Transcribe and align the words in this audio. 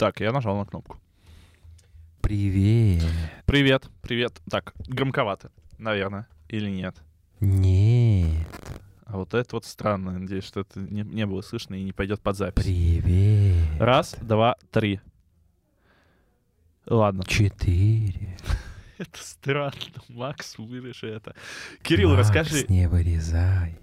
Так, 0.00 0.18
я 0.20 0.32
нажал 0.32 0.56
на 0.56 0.64
кнопку. 0.64 0.98
Привет. 2.22 3.04
Привет, 3.44 3.90
привет. 4.00 4.40
Так, 4.50 4.72
громковато, 4.88 5.52
наверное, 5.76 6.26
или 6.48 6.70
нет? 6.70 6.96
Нет. 7.38 8.48
А 9.04 9.18
вот 9.18 9.34
это 9.34 9.56
вот 9.56 9.66
странно. 9.66 10.18
Надеюсь, 10.18 10.44
что 10.44 10.60
это 10.60 10.80
не, 10.80 11.02
не 11.02 11.26
было 11.26 11.42
слышно 11.42 11.74
и 11.74 11.82
не 11.82 11.92
пойдет 11.92 12.22
под 12.22 12.34
запись. 12.34 12.64
Привет. 12.64 13.78
Раз, 13.78 14.16
два, 14.22 14.56
три. 14.70 15.00
Ладно. 16.86 17.22
Четыре. 17.26 18.38
Это 18.96 19.18
странно. 19.18 19.74
Макс, 20.08 20.56
вырежи 20.56 21.08
это. 21.08 21.34
Кирилл, 21.82 22.16
Макс, 22.16 22.20
расскажи. 22.20 22.64
не 22.70 22.88
вырезай. 22.88 23.78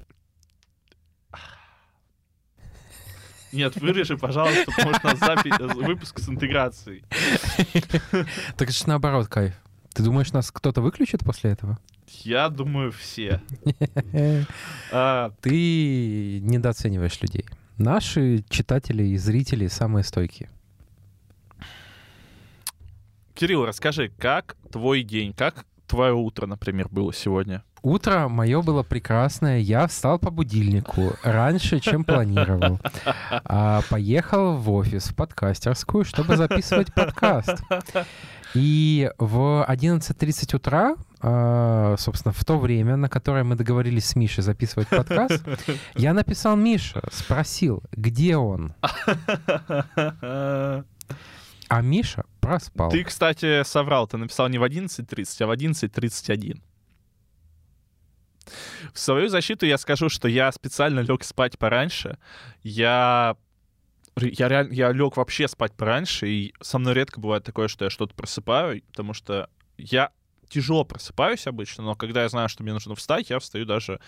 Нет, 3.52 3.76
вырежи, 3.78 4.18
пожалуйста, 4.18 4.66
потому 4.72 4.96
что 4.96 5.16
запись, 5.16 5.76
выпуск 5.76 6.20
с 6.20 6.30
интеграцией. 6.30 7.04
Так 8.58 8.70
это 8.70 8.72
же 8.72 8.88
наоборот, 8.88 9.28
кайф. 9.28 9.56
Ты 9.94 10.04
думаешь, 10.04 10.32
нас 10.32 10.52
кто-то 10.52 10.82
выключит 10.82 11.24
после 11.24 11.52
этого? 11.52 11.80
Я 12.24 12.50
думаю, 12.50 12.92
все. 12.92 13.42
А, 14.92 15.32
Ты 15.42 16.40
недооцениваешь 16.42 17.22
людей. 17.22 17.46
Наши 17.78 18.44
читатели 18.50 19.04
и 19.04 19.18
зрители 19.18 19.68
самые 19.68 20.04
стойкие. 20.04 20.50
Кирилл, 23.34 23.66
расскажи, 23.66 24.12
как 24.18 24.58
твой 24.72 25.04
день, 25.04 25.34
как 25.34 25.66
твое 25.86 26.14
утро, 26.14 26.48
например, 26.48 26.90
было 26.90 27.14
сегодня? 27.14 27.64
Утро 27.82 28.28
мое 28.28 28.62
было 28.62 28.84
прекрасное. 28.84 29.60
Я 29.60 29.88
встал 29.88 30.20
по 30.20 30.32
будильнику 30.32 31.14
раньше, 31.24 31.80
чем 31.80 32.04
планировал. 32.04 32.80
А 33.30 33.82
поехал 33.90 34.56
в 34.56 34.70
офис, 34.72 35.08
в 35.10 35.16
подкастерскую, 35.16 36.04
чтобы 36.04 36.38
записывать 36.38 36.94
подкаст. 36.94 37.62
И 38.54 39.12
в 39.18 39.66
11.30 39.68 40.56
утра, 40.56 40.96
а, 41.22 41.96
собственно, 41.98 42.34
в 42.34 42.44
то 42.46 42.58
время, 42.58 42.96
на 42.96 43.10
которое 43.10 43.44
мы 43.44 43.56
договорились 43.56 44.06
с 44.06 44.16
Мишей 44.16 44.44
записывать 44.44 44.88
подкаст, 44.88 45.44
я 45.96 46.14
написал 46.14 46.56
Миша, 46.56 47.04
спросил, 47.12 47.84
где 47.92 48.38
он. 48.38 48.74
А 51.70 51.82
Миша 51.82 52.24
проспал. 52.40 52.90
Ты, 52.90 53.04
кстати, 53.04 53.64
соврал. 53.64 54.08
Ты 54.08 54.16
написал 54.16 54.48
не 54.48 54.58
в 54.58 54.64
11.30, 54.64 55.44
а 55.44 55.48
в 55.48 55.52
11.31. 55.52 56.62
В 58.94 59.00
свою 59.00 59.30
защиту 59.30 59.66
я 59.66 59.78
скажу, 59.78 60.10
что 60.10 60.28
я 60.28 60.52
специально 60.52 61.00
лег 61.02 61.24
спать 61.24 61.58
пораньше. 61.58 62.18
Я 62.64 63.36
я, 64.20 64.48
реаль- 64.48 64.74
я 64.74 64.92
лег 64.92 65.18
вообще 65.18 65.48
спать 65.48 65.74
пораньше, 65.74 66.28
и 66.28 66.54
со 66.60 66.80
мной 66.80 66.96
редко 66.96 67.20
бывает 67.20 67.44
такое, 67.44 67.68
что 67.68 67.86
я 67.86 67.92
что-то 67.92 68.16
просыпаю, 68.16 68.82
потому 68.88 69.14
что 69.14 69.50
я 69.78 70.12
тяжело 70.50 70.86
просыпаюсь 70.86 71.48
обычно, 71.48 71.84
но 71.84 71.96
когда 71.96 72.24
я 72.24 72.30
знаю, 72.30 72.50
что 72.50 72.64
мне 72.64 72.74
нужно 72.74 72.96
встать, 72.96 73.30
я 73.30 73.40
встаю 73.40 73.66
даже 73.66 74.00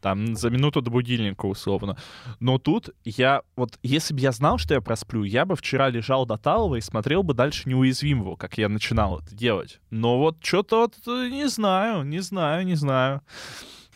там 0.00 0.36
за 0.36 0.50
минуту 0.50 0.82
до 0.82 0.90
будильника 0.90 1.46
условно. 1.46 1.96
Но 2.40 2.58
тут 2.58 2.90
я, 3.04 3.42
вот 3.56 3.78
если 3.82 4.14
бы 4.14 4.20
я 4.20 4.32
знал, 4.32 4.58
что 4.58 4.74
я 4.74 4.80
просплю, 4.80 5.24
я 5.24 5.44
бы 5.44 5.56
вчера 5.56 5.88
лежал 5.88 6.26
до 6.26 6.36
Талова 6.36 6.76
и 6.76 6.80
смотрел 6.80 7.22
бы 7.22 7.34
дальше 7.34 7.68
неуязвимого, 7.68 8.36
как 8.36 8.58
я 8.58 8.68
начинал 8.68 9.20
это 9.20 9.34
делать. 9.34 9.80
Но 9.90 10.18
вот 10.18 10.44
что-то 10.44 10.80
вот 10.80 10.94
э, 11.06 11.28
не 11.30 11.48
знаю, 11.48 12.04
не 12.04 12.20
знаю, 12.20 12.66
не 12.66 12.74
знаю. 12.74 13.22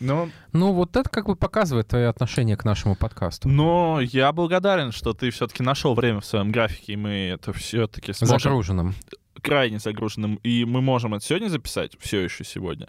Но, 0.01 0.31
Ну, 0.53 0.73
вот 0.73 0.97
это 0.97 1.09
как 1.11 1.27
бы 1.27 1.37
показывает 1.37 1.89
твое 1.89 2.09
отношение 2.09 2.57
к 2.57 2.65
нашему 2.65 2.97
подкасту. 2.97 3.49
но 3.49 4.01
я 4.01 4.33
благодарен, 4.33 4.93
что 4.93 5.13
ты 5.13 5.31
все-таки 5.31 5.63
нашел 5.63 5.95
время 5.95 6.21
в 6.21 6.27
своем 6.27 6.51
графике, 6.51 6.95
и 6.95 6.97
мы 6.97 7.11
это 7.11 7.53
все-таки 7.53 8.13
сможем 8.13 8.39
Загруженным. 8.41 8.95
крайне 9.43 9.79
загруженным, 9.79 10.37
и 10.37 10.65
мы 10.65 10.81
можем 10.81 11.15
это 11.15 11.25
сегодня 11.25 11.49
записать, 11.49 11.93
все 12.01 12.21
еще 12.21 12.45
сегодня. 12.45 12.89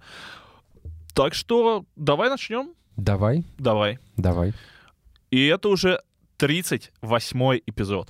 Так 1.14 1.34
что 1.34 1.86
давай 1.96 2.30
начнем. 2.30 2.70
Давай, 2.98 3.44
Давай. 3.58 4.00
давай. 4.18 4.54
И 5.32 5.46
это 5.48 5.70
уже 5.70 6.02
38-й 6.40 7.64
эпизод. 7.66 8.10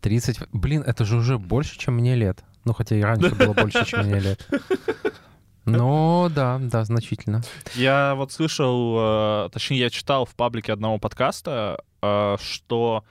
30... 0.00 0.40
Блин, 0.52 0.82
это 0.82 1.04
же 1.04 1.16
уже 1.16 1.38
больше, 1.38 1.78
чем 1.78 1.94
мне 1.94 2.14
лет. 2.14 2.44
Ну, 2.64 2.72
хотя 2.74 2.96
и 2.96 3.00
раньше 3.02 3.34
было 3.34 3.52
больше, 3.54 3.84
чем 3.86 4.06
мне 4.06 4.20
лет. 4.20 4.48
Но 5.64 6.30
да, 6.34 6.58
да, 6.60 6.84
значительно. 6.84 7.42
Я 7.74 8.14
вот 8.16 8.32
слышал, 8.32 9.46
э, 9.46 9.48
точнее, 9.52 9.78
я 9.78 9.90
читал 9.90 10.24
в 10.26 10.34
паблике 10.34 10.72
одного 10.72 10.98
подкаста, 10.98 11.82
э, 12.02 12.36
что 12.40 13.04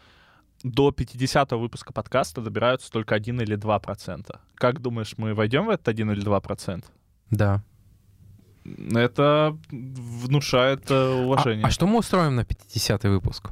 до 0.64 0.90
50-го 0.90 1.58
выпуска 1.60 1.92
подкаста 1.94 2.42
добираются 2.42 2.92
только 2.92 3.16
1 3.16 3.42
или 3.42 3.56
2 3.56 3.80
процента. 3.80 4.40
Как 4.56 4.82
думаешь, 4.82 5.14
мы 5.18 5.34
войдем 5.34 5.66
в 5.66 5.70
этот 5.70 5.88
1 5.88 6.12
или 6.12 6.22
2 6.22 6.40
процента? 6.42 6.88
Да. 7.30 7.64
Это 8.94 9.58
внушает 9.72 10.90
э, 10.90 10.94
А, 10.94 11.24
уважение. 11.26 11.66
а 11.66 11.70
что 11.70 11.86
мы 11.88 12.00
устроим 12.00 12.36
на 12.36 12.42
50-й 12.42 13.10
выпуск? 13.10 13.50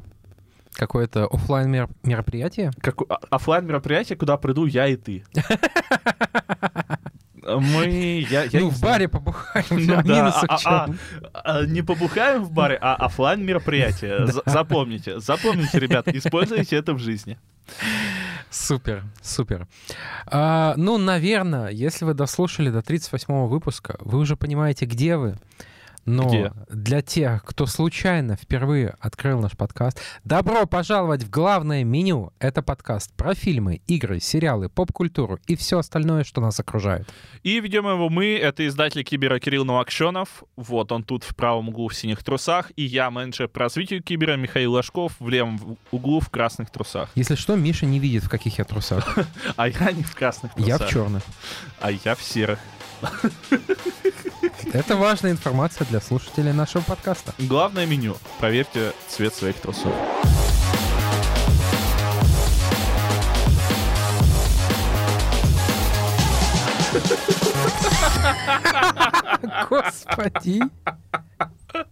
Какое-то 0.74 1.26
оффлайн 1.28 1.70
мероприятие? 2.04 2.72
Как 2.80 2.96
офлайн 3.30 3.66
мероприятие, 3.66 4.18
куда 4.18 4.38
приду 4.38 4.66
я 4.66 4.88
и 4.88 4.96
ты. 4.96 5.26
Мы, 7.60 8.26
я, 8.30 8.44
я 8.44 8.60
ну, 8.60 8.70
в 8.70 8.80
баре 8.82 9.08
побухаем. 9.08 9.66
Ну 9.72 9.94
а 9.98 10.04
да, 10.04 10.42
а- 10.48 10.58
а- 10.66 10.88
а, 11.34 11.66
не 11.66 11.82
побухаем 11.82 12.44
в 12.44 12.52
баре, 12.52 12.78
а 12.82 12.96
офлайн 12.96 13.44
мероприятие. 13.46 14.28
Запомните, 14.46 15.20
запомните, 15.20 15.80
ребят, 15.80 16.08
используйте 16.08 16.76
это 16.76 16.94
в 16.94 17.00
жизни. 17.00 17.38
Супер, 18.50 19.04
супер. 19.22 19.68
А, 20.26 20.74
ну, 20.76 20.98
наверное, 20.98 21.70
если 21.70 22.06
вы 22.06 22.14
дослушали 22.14 22.70
до 22.70 22.80
38-го 22.80 23.48
выпуска, 23.48 23.96
вы 24.00 24.20
уже 24.20 24.36
понимаете, 24.36 24.86
где 24.86 25.16
вы. 25.16 25.38
Но 26.06 26.28
Где? 26.28 26.52
для 26.70 27.02
тех, 27.02 27.44
кто 27.44 27.66
случайно 27.68 28.36
впервые 28.36 28.96
открыл 29.00 29.40
наш 29.40 29.52
подкаст, 29.52 30.02
добро 30.24 30.66
пожаловать 30.66 31.24
в 31.24 31.30
главное 31.30 31.84
меню. 31.84 32.34
Это 32.40 32.64
подкаст 32.64 33.14
про 33.14 33.36
фильмы, 33.36 33.82
игры, 33.88 34.20
сериалы, 34.20 34.70
поп-культуру 34.70 35.40
и 35.48 35.56
все 35.56 35.80
остальное, 35.80 36.24
что 36.24 36.42
нас 36.42 36.60
окружает. 36.60 37.08
И 37.44 37.60
ведем 37.60 37.86
его 37.86 38.10
мы, 38.10 38.36
это 38.36 38.66
издатель 38.66 39.04
Кибера 39.04 39.40
Кирилл 39.40 39.64
Новокшенов. 39.64 40.44
Вот 40.56 40.92
он 40.92 41.04
тут 41.04 41.24
в 41.24 41.36
правом 41.36 41.70
углу 41.70 41.88
в 41.88 41.96
синих 41.96 42.24
трусах. 42.24 42.72
И 42.76 42.84
я, 42.84 43.12
менеджер 43.12 43.48
по 43.48 43.62
развитию 43.62 44.02
Кибера 44.02 44.38
Михаил 44.38 44.74
Ложков, 44.74 45.14
в 45.20 45.30
левом 45.30 45.78
углу 45.92 46.20
в 46.20 46.30
красных 46.30 46.72
трусах. 46.72 47.10
Если 47.16 47.36
что, 47.36 47.56
Миша 47.56 47.86
не 47.86 48.00
видит, 48.00 48.24
в 48.24 48.30
каких 48.30 48.58
я 48.58 48.64
трусах. 48.66 49.18
А 49.56 49.68
я 49.68 49.92
не 49.92 50.04
в 50.04 50.16
красных 50.16 50.54
трусах. 50.54 50.80
Я 50.80 50.88
в 50.88 50.90
черных. 50.90 51.24
А 51.80 51.92
я 51.92 52.16
в 52.16 52.22
серых. 52.24 52.60
Это 54.74 54.96
важная 54.96 55.32
информация 55.32 55.86
для 55.88 56.00
слушателей 56.00 56.54
нашего 56.54 56.82
подкаста. 56.82 57.34
Главное 57.38 57.86
меню. 57.86 58.16
Проверьте 58.40 58.94
цвет 59.08 59.36
своих 59.36 59.58
трусов. 59.58 59.92
Господи. 69.70 70.62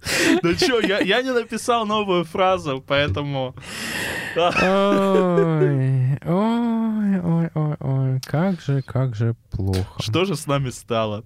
Ну 0.44 0.54
что, 0.54 0.80
я, 0.80 1.00
я 1.00 1.22
не 1.22 1.32
написал 1.32 1.86
новую 1.86 2.26
фразу, 2.26 2.84
поэтому... 2.86 3.56
Ой, 4.36 6.18
ой, 6.26 7.20
ой, 7.22 7.50
ой, 7.54 7.76
ой, 7.80 8.20
как 8.26 8.62
же, 8.62 8.82
как 8.82 9.16
же 9.16 9.36
плохо. 9.52 10.02
Что 10.02 10.26
же 10.26 10.36
с 10.36 10.48
нами 10.48 10.70
стало? 10.70 11.24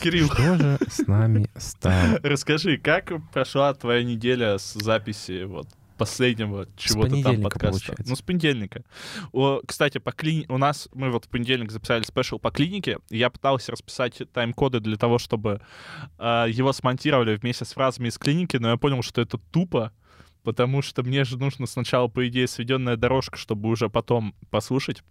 Кирилл, 0.00 0.26
Что 0.26 0.56
же 0.56 0.78
с 0.88 1.06
нами 1.06 1.48
стало? 1.56 2.18
расскажи, 2.22 2.78
как 2.78 3.12
прошла 3.32 3.72
твоя 3.74 4.02
неделя 4.02 4.58
с 4.58 4.72
записи 4.74 5.44
вот 5.44 5.66
последнего 6.04 6.66
чего-то 6.76 7.22
там 7.22 7.42
подкаста? 7.42 7.68
получается. 7.68 8.04
Ну, 8.08 8.16
с 8.16 8.22
понедельника. 8.22 8.84
О, 9.32 9.60
кстати, 9.66 9.98
по 9.98 10.12
клини... 10.12 10.46
у 10.48 10.58
нас, 10.58 10.88
мы 10.94 11.10
вот 11.10 11.26
в 11.26 11.28
понедельник 11.28 11.70
записали 11.70 12.02
спешл 12.02 12.38
по 12.38 12.50
клинике, 12.50 12.98
я 13.10 13.30
пытался 13.30 13.72
расписать 13.72 14.22
тайм-коды 14.32 14.80
для 14.80 14.96
того, 14.96 15.18
чтобы 15.18 15.60
э, 16.18 16.46
его 16.50 16.72
смонтировали 16.72 17.36
вместе 17.36 17.64
с 17.64 17.72
фразами 17.72 18.08
из 18.08 18.18
клиники, 18.18 18.56
но 18.56 18.70
я 18.70 18.76
понял, 18.76 19.02
что 19.02 19.20
это 19.20 19.38
тупо, 19.38 19.92
потому 20.42 20.82
что 20.82 21.02
мне 21.02 21.24
же 21.24 21.38
нужно 21.38 21.66
сначала, 21.66 22.08
по 22.08 22.26
идее, 22.28 22.46
сведенная 22.46 22.96
дорожка, 22.96 23.38
чтобы 23.38 23.68
уже 23.68 23.88
потом 23.88 24.34
послушать. 24.50 25.02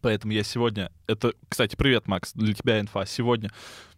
Поэтому 0.00 0.32
я 0.32 0.42
сегодня... 0.42 0.90
Это, 1.06 1.34
кстати, 1.48 1.76
привет, 1.76 2.06
Макс, 2.06 2.32
для 2.32 2.54
тебя 2.54 2.80
инфа. 2.80 3.06
Сегодня... 3.06 3.50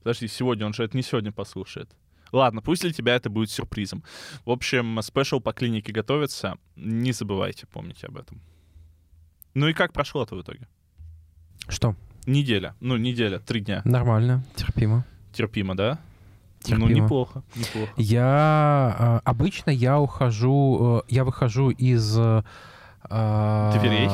Подожди, 0.03 0.29
сегодня, 0.29 0.67
он 0.67 0.73
же 0.73 0.85
это 0.85 0.97
не 0.97 1.03
сегодня 1.03 1.33
послушает. 1.33 1.91
Ладно, 2.33 2.61
пусть 2.63 2.83
для 2.83 2.93
тебя 2.93 3.15
это 3.15 3.31
будет 3.31 3.51
сюрпризом. 3.51 4.03
В 4.45 4.51
общем, 4.51 5.01
спешл 5.03 5.41
по 5.41 5.53
клинике 5.53 5.93
готовится. 5.93 6.59
Не 6.77 7.13
забывайте, 7.13 7.67
помните 7.67 8.07
об 8.07 8.17
этом. 8.17 8.41
Ну 9.55 9.69
и 9.69 9.73
как 9.73 9.93
прошло 9.93 10.23
это 10.23 10.35
в 10.37 10.43
итоге? 10.43 10.69
Что? 11.69 11.95
Неделя. 12.27 12.75
Ну, 12.81 12.97
неделя, 12.97 13.39
три 13.39 13.61
дня. 13.61 13.83
Нормально, 13.85 14.45
терпимо. 14.55 15.05
Терпимо, 15.33 15.77
да? 15.77 15.99
Терпимо. 16.61 16.89
Ну, 16.89 16.95
неплохо, 16.95 17.43
неплохо. 17.55 17.93
Я 17.97 18.97
э, 18.99 19.21
обычно 19.25 19.71
я 19.71 20.01
ухожу, 20.01 21.03
э, 21.09 21.13
я 21.13 21.25
выхожу 21.25 21.71
из 21.71 22.19
э, 22.19 22.43
Дверей? 23.09 24.09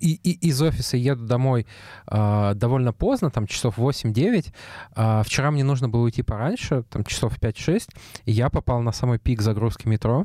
И, 0.00 0.14
и, 0.22 0.48
из 0.48 0.60
офиса 0.60 0.96
еду 0.96 1.24
домой 1.24 1.66
э, 2.06 2.52
довольно 2.54 2.92
поздно, 2.92 3.30
там 3.30 3.46
часов 3.46 3.78
8-9. 3.78 4.52
Э, 4.96 5.22
вчера 5.24 5.50
мне 5.50 5.64
нужно 5.64 5.88
было 5.88 6.02
уйти 6.02 6.22
пораньше, 6.22 6.84
там 6.90 7.04
часов 7.04 7.38
5-6, 7.38 7.88
и 8.24 8.32
я 8.32 8.50
попал 8.50 8.80
на 8.82 8.92
самый 8.92 9.18
пик 9.18 9.42
загрузки 9.42 9.88
метро. 9.88 10.24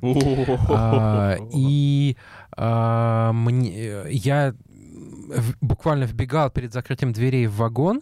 Э, 0.69 1.37
и 1.53 2.17
э, 2.57 3.31
мне, 3.33 4.03
я 4.09 4.53
буквально 5.61 6.05
вбегал 6.05 6.49
перед 6.49 6.73
закрытием 6.73 7.13
дверей 7.13 7.47
в 7.47 7.55
вагон, 7.55 8.01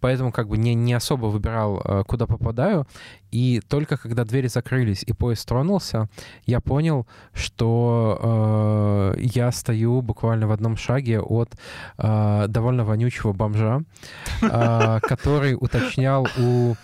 поэтому 0.00 0.32
как 0.32 0.48
бы 0.48 0.58
не, 0.58 0.74
не 0.74 0.94
особо 0.94 1.26
выбирал, 1.26 1.80
э, 1.84 2.04
куда 2.06 2.26
попадаю. 2.26 2.86
И 3.30 3.60
только 3.68 3.96
когда 3.96 4.24
двери 4.24 4.48
закрылись 4.48 5.04
и 5.06 5.12
поезд 5.12 5.46
тронулся, 5.46 6.08
я 6.46 6.60
понял, 6.60 7.06
что 7.34 9.14
э, 9.16 9.20
я 9.20 9.52
стою 9.52 10.00
буквально 10.02 10.46
в 10.46 10.52
одном 10.52 10.76
шаге 10.76 11.20
от 11.20 11.50
э, 11.98 12.46
довольно 12.48 12.84
вонючего 12.84 13.32
бомжа, 13.32 13.82
э, 14.42 15.00
который 15.02 15.54
уточнял 15.54 16.26
у... 16.38 16.74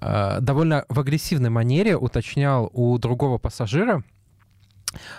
Э, 0.00 0.38
довольно 0.40 0.84
в 0.88 0.98
агрессивной 0.98 1.50
манере 1.50 1.96
уточнял 1.96 2.70
у 2.72 2.96
другого 2.98 3.38
пассажира, 3.38 4.02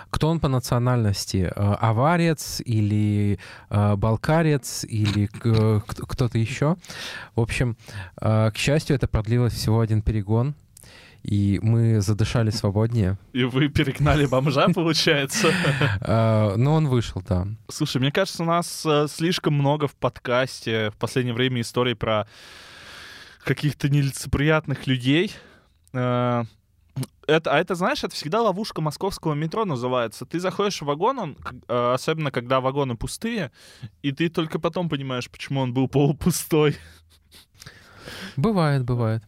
кто 0.09 0.29
он 0.29 0.39
по 0.39 0.47
национальности? 0.47 1.51
Э, 1.55 1.75
аварец 1.79 2.61
или 2.65 3.39
э, 3.69 3.95
балкарец 3.95 4.83
или 4.83 5.27
кто-то 5.27 6.37
еще? 6.37 6.77
В 7.35 7.41
общем, 7.41 7.77
э, 8.21 8.51
к 8.51 8.57
счастью, 8.57 8.95
это 8.95 9.07
продлилось 9.07 9.53
всего 9.53 9.79
один 9.79 10.01
перегон, 10.01 10.55
и 11.23 11.59
мы 11.61 12.01
задышали 12.01 12.49
свободнее. 12.49 13.17
И 13.31 13.43
вы 13.43 13.69
перегнали 13.69 14.25
бомжа, 14.25 14.67
получается? 14.69 15.51
Ну, 16.57 16.73
он 16.73 16.87
вышел, 16.87 17.23
да. 17.27 17.47
Слушай, 17.69 18.01
мне 18.01 18.11
кажется, 18.11 18.43
у 18.43 18.45
нас 18.45 18.85
слишком 19.07 19.53
много 19.53 19.87
в 19.87 19.95
подкасте 19.95 20.89
в 20.89 20.95
последнее 20.95 21.33
время 21.33 21.61
историй 21.61 21.95
про 21.95 22.27
каких-то 23.43 23.89
нелицеприятных 23.89 24.87
людей 24.87 25.31
это, 27.27 27.51
а 27.51 27.59
это, 27.59 27.75
знаешь, 27.75 28.03
это 28.03 28.13
всегда 28.13 28.41
ловушка 28.41 28.81
московского 28.81 29.33
метро 29.33 29.65
называется. 29.65 30.25
Ты 30.25 30.39
заходишь 30.39 30.81
в 30.81 30.85
вагон, 30.85 31.19
он, 31.19 31.37
э, 31.67 31.93
особенно 31.93 32.31
когда 32.31 32.59
вагоны 32.59 32.95
пустые, 32.95 33.51
и 34.01 34.11
ты 34.11 34.29
только 34.29 34.59
потом 34.59 34.89
понимаешь, 34.89 35.29
почему 35.29 35.61
он 35.61 35.73
был 35.73 35.87
полупустой. 35.89 36.77
Бывает, 38.35 38.83
бывает. 38.83 39.23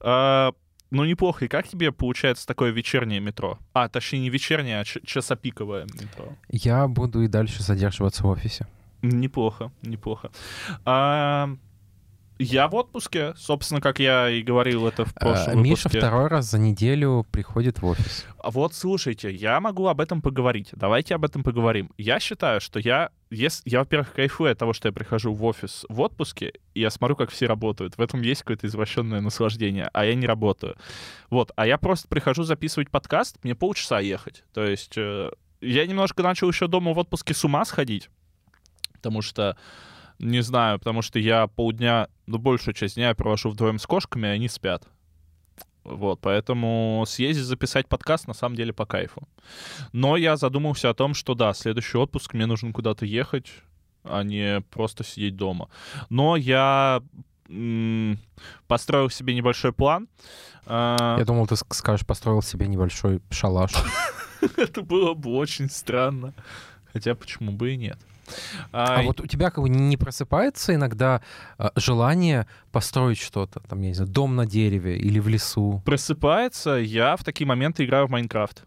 А, 0.00 0.52
ну, 0.90 1.04
неплохо. 1.04 1.44
И 1.44 1.48
как 1.48 1.68
тебе 1.68 1.92
получается 1.92 2.46
такое 2.46 2.70
вечернее 2.70 3.20
метро? 3.20 3.58
А, 3.72 3.88
точнее, 3.88 4.20
не 4.20 4.30
вечернее, 4.30 4.80
а 4.80 4.84
часопиковое 4.84 5.84
метро. 5.84 6.36
Я 6.48 6.88
буду 6.88 7.22
и 7.22 7.28
дальше 7.28 7.62
задерживаться 7.62 8.22
в 8.22 8.26
офисе. 8.26 8.66
Неплохо, 9.02 9.70
неплохо. 9.82 10.30
А, 10.84 11.50
я 12.38 12.68
в 12.68 12.74
отпуске, 12.74 13.34
собственно, 13.36 13.80
как 13.80 13.98
я 13.98 14.30
и 14.30 14.42
говорил 14.42 14.86
это 14.86 15.04
в 15.04 15.14
прошлом 15.14 15.58
а, 15.58 15.62
Миша 15.62 15.88
второй 15.88 16.28
раз 16.28 16.50
за 16.50 16.58
неделю 16.58 17.26
приходит 17.30 17.80
в 17.80 17.86
офис. 17.86 18.26
А 18.38 18.50
вот, 18.50 18.74
слушайте, 18.74 19.32
я 19.32 19.60
могу 19.60 19.88
об 19.88 20.00
этом 20.00 20.22
поговорить. 20.22 20.70
Давайте 20.72 21.14
об 21.14 21.24
этом 21.24 21.42
поговорим. 21.42 21.90
Я 21.98 22.20
считаю, 22.20 22.60
что 22.60 22.78
я, 22.78 23.10
если, 23.30 23.68
я, 23.68 23.80
во-первых, 23.80 24.12
кайфую 24.12 24.52
от 24.52 24.58
того, 24.58 24.72
что 24.72 24.88
я 24.88 24.92
прихожу 24.92 25.32
в 25.32 25.44
офис 25.44 25.84
в 25.88 26.00
отпуске, 26.00 26.52
и 26.74 26.80
я 26.80 26.90
смотрю, 26.90 27.16
как 27.16 27.30
все 27.30 27.46
работают. 27.46 27.98
В 27.98 28.00
этом 28.00 28.22
есть 28.22 28.42
какое-то 28.42 28.66
извращенное 28.66 29.20
наслаждение, 29.20 29.90
а 29.92 30.04
я 30.04 30.14
не 30.14 30.26
работаю. 30.26 30.76
Вот, 31.30 31.50
а 31.56 31.66
я 31.66 31.76
просто 31.76 32.08
прихожу 32.08 32.44
записывать 32.44 32.90
подкаст, 32.90 33.38
мне 33.42 33.54
полчаса 33.54 33.98
ехать. 33.98 34.44
То 34.54 34.64
есть 34.64 34.96
э, 34.96 35.30
я 35.60 35.86
немножко 35.86 36.22
начал 36.22 36.48
еще 36.48 36.68
дома 36.68 36.92
в 36.92 36.98
отпуске 36.98 37.34
с 37.34 37.44
ума 37.44 37.64
сходить, 37.64 38.10
потому 38.92 39.22
что 39.22 39.56
не 40.18 40.42
знаю, 40.42 40.78
потому 40.78 41.02
что 41.02 41.18
я 41.18 41.46
полдня, 41.46 42.08
ну, 42.26 42.38
большую 42.38 42.74
часть 42.74 42.96
дня 42.96 43.08
я 43.08 43.14
провожу 43.14 43.50
вдвоем 43.50 43.78
с 43.78 43.86
кошками, 43.86 44.26
и 44.26 44.30
они 44.30 44.48
спят. 44.48 44.88
Вот, 45.84 46.20
поэтому 46.20 47.04
съездить 47.06 47.44
записать 47.44 47.88
подкаст 47.88 48.28
на 48.28 48.34
самом 48.34 48.56
деле 48.56 48.72
по 48.72 48.84
кайфу. 48.84 49.26
Но 49.92 50.16
я 50.16 50.36
задумался 50.36 50.90
о 50.90 50.94
том, 50.94 51.14
что 51.14 51.34
да, 51.34 51.54
следующий 51.54 51.96
отпуск 51.96 52.34
мне 52.34 52.46
нужно 52.46 52.72
куда-то 52.72 53.06
ехать, 53.06 53.50
а 54.04 54.22
не 54.22 54.60
просто 54.60 55.04
сидеть 55.04 55.36
дома. 55.36 55.68
Но 56.10 56.36
я 56.36 57.02
построил 58.66 59.08
себе 59.08 59.34
небольшой 59.34 59.72
план. 59.72 60.08
А, 60.66 61.16
я 61.18 61.24
думал, 61.24 61.46
ты 61.46 61.56
скажешь, 61.56 62.06
построил 62.06 62.42
себе 62.42 62.66
небольшой 62.66 63.22
шалаш. 63.30 63.72
Это 64.56 64.82
было 64.82 65.14
бы 65.14 65.30
очень 65.30 65.70
странно. 65.70 66.34
Хотя 66.92 67.14
почему 67.14 67.52
бы 67.52 67.72
и 67.72 67.76
нет. 67.76 67.98
А, 68.72 69.00
а 69.00 69.02
вот 69.02 69.20
у 69.20 69.26
тебя 69.26 69.50
как 69.50 69.62
бы 69.62 69.68
не 69.68 69.96
просыпается 69.96 70.74
иногда 70.74 71.22
а, 71.56 71.72
желание 71.76 72.46
построить 72.72 73.18
что-то, 73.18 73.60
там, 73.60 73.80
я 73.82 73.88
не 73.88 73.94
знаю, 73.94 74.10
дом 74.10 74.36
на 74.36 74.46
дереве 74.46 74.96
или 74.98 75.18
в 75.18 75.28
лесу? 75.28 75.82
Просыпается, 75.84 76.72
я 76.72 77.16
в 77.16 77.24
такие 77.24 77.46
моменты 77.46 77.84
играю 77.84 78.06
в 78.06 78.10
Майнкрафт. 78.10 78.64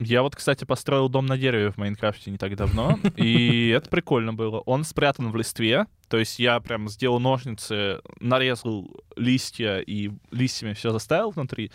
Я 0.00 0.22
вот, 0.22 0.34
кстати, 0.34 0.64
построил 0.64 1.10
дом 1.10 1.26
на 1.26 1.36
дереве 1.36 1.70
в 1.70 1.76
Майнкрафте 1.76 2.30
не 2.30 2.38
так 2.38 2.56
давно, 2.56 2.98
и 3.16 3.68
это 3.76 3.90
прикольно 3.90 4.32
было. 4.32 4.60
Он 4.60 4.82
спрятан 4.82 5.30
в 5.30 5.36
листве, 5.36 5.86
то 6.08 6.16
есть 6.16 6.38
я 6.38 6.58
прям 6.60 6.88
сделал 6.88 7.20
ножницы, 7.20 8.00
нарезал 8.18 8.90
листья 9.16 9.78
и 9.78 10.10
листьями 10.30 10.72
все 10.72 10.90
заставил 10.90 11.32
внутри. 11.32 11.70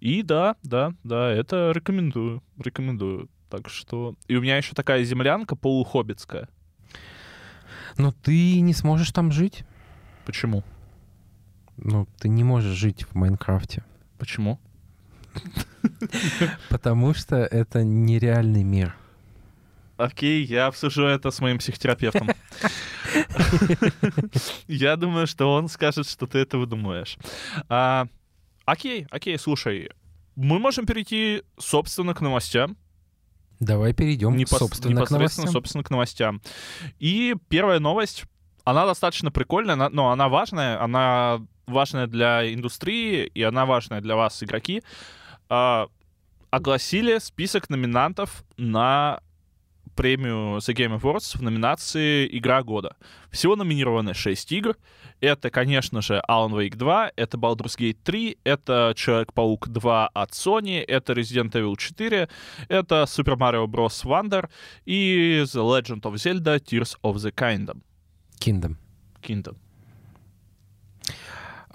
И 0.00 0.22
да, 0.22 0.56
да, 0.62 0.94
да, 1.04 1.30
это 1.30 1.72
рекомендую, 1.74 2.42
рекомендую. 2.58 3.28
Так 3.50 3.68
что... 3.68 4.14
И 4.26 4.36
у 4.36 4.40
меня 4.40 4.56
еще 4.56 4.72
такая 4.72 5.04
землянка 5.04 5.54
полухоббитская. 5.54 6.48
Но 7.98 8.12
ты 8.12 8.60
не 8.60 8.74
сможешь 8.74 9.12
там 9.12 9.32
жить. 9.32 9.64
Почему? 10.24 10.64
Ну, 11.76 12.06
ты 12.18 12.28
не 12.28 12.44
можешь 12.44 12.76
жить 12.76 13.04
в 13.04 13.14
Майнкрафте. 13.14 13.84
Почему? 14.18 14.58
Потому 16.68 17.14
что 17.14 17.36
это 17.36 17.84
нереальный 17.84 18.64
мир. 18.64 18.94
Окей, 19.96 20.44
я 20.44 20.66
обсужу 20.66 21.04
это 21.04 21.30
с 21.30 21.40
моим 21.40 21.58
психотерапевтом. 21.58 22.28
Я 24.66 24.96
думаю, 24.96 25.26
что 25.26 25.54
он 25.54 25.68
скажет, 25.68 26.06
что 26.08 26.26
ты 26.26 26.38
это 26.38 26.58
выдумываешь. 26.58 27.16
А, 27.70 28.06
окей, 28.66 29.06
окей, 29.10 29.38
слушай. 29.38 29.90
Мы 30.34 30.58
можем 30.58 30.84
перейти, 30.84 31.42
собственно, 31.58 32.12
к 32.12 32.20
новостям. 32.20 32.76
Давай 33.60 33.92
перейдем 33.94 34.36
Непос... 34.36 34.58
собственно, 34.58 34.92
непосредственно, 34.92 35.48
к 35.48 35.52
собственно, 35.52 35.84
к 35.84 35.90
новостям. 35.90 36.42
И 36.98 37.34
первая 37.48 37.78
новость, 37.78 38.24
она 38.64 38.86
достаточно 38.86 39.30
прикольная, 39.30 39.76
но 39.76 40.10
она 40.10 40.28
важная, 40.28 40.82
она 40.82 41.40
важная 41.66 42.06
для 42.06 42.52
индустрии, 42.52 43.26
и 43.26 43.42
она 43.42 43.66
важная 43.66 44.00
для 44.00 44.16
вас, 44.16 44.42
игроки. 44.42 44.82
А, 45.48 45.88
огласили 46.50 47.18
список 47.18 47.70
номинантов 47.70 48.44
на 48.56 49.20
премию 49.96 50.58
The 50.58 50.74
Game 50.74 51.00
Awards 51.00 51.36
в 51.36 51.42
номинации 51.42 52.28
«Игра 52.38 52.62
года». 52.62 52.94
Всего 53.30 53.56
номинированы 53.56 54.14
6 54.14 54.52
игр. 54.52 54.76
Это, 55.20 55.50
конечно 55.50 56.02
же, 56.02 56.22
Alan 56.28 56.52
Wake 56.52 56.76
2, 56.76 57.12
это 57.16 57.38
Baldur's 57.38 57.76
Gate 57.78 57.96
3, 58.04 58.38
это 58.44 58.92
Человек-паук 58.94 59.68
2 59.68 60.08
от 60.08 60.30
Sony, 60.30 60.84
это 60.86 61.14
Resident 61.14 61.52
Evil 61.52 61.76
4, 61.76 62.28
это 62.68 63.02
Super 63.04 63.36
Mario 63.36 63.66
Bros. 63.66 64.04
Wonder 64.04 64.48
и 64.84 65.42
The 65.44 65.62
Legend 65.62 66.02
of 66.02 66.14
Zelda 66.14 66.58
Tears 66.58 66.96
of 67.02 67.16
the 67.16 67.32
Kingdom. 67.32 67.82
Kingdom. 68.38 68.76
Kingdom. 69.22 69.56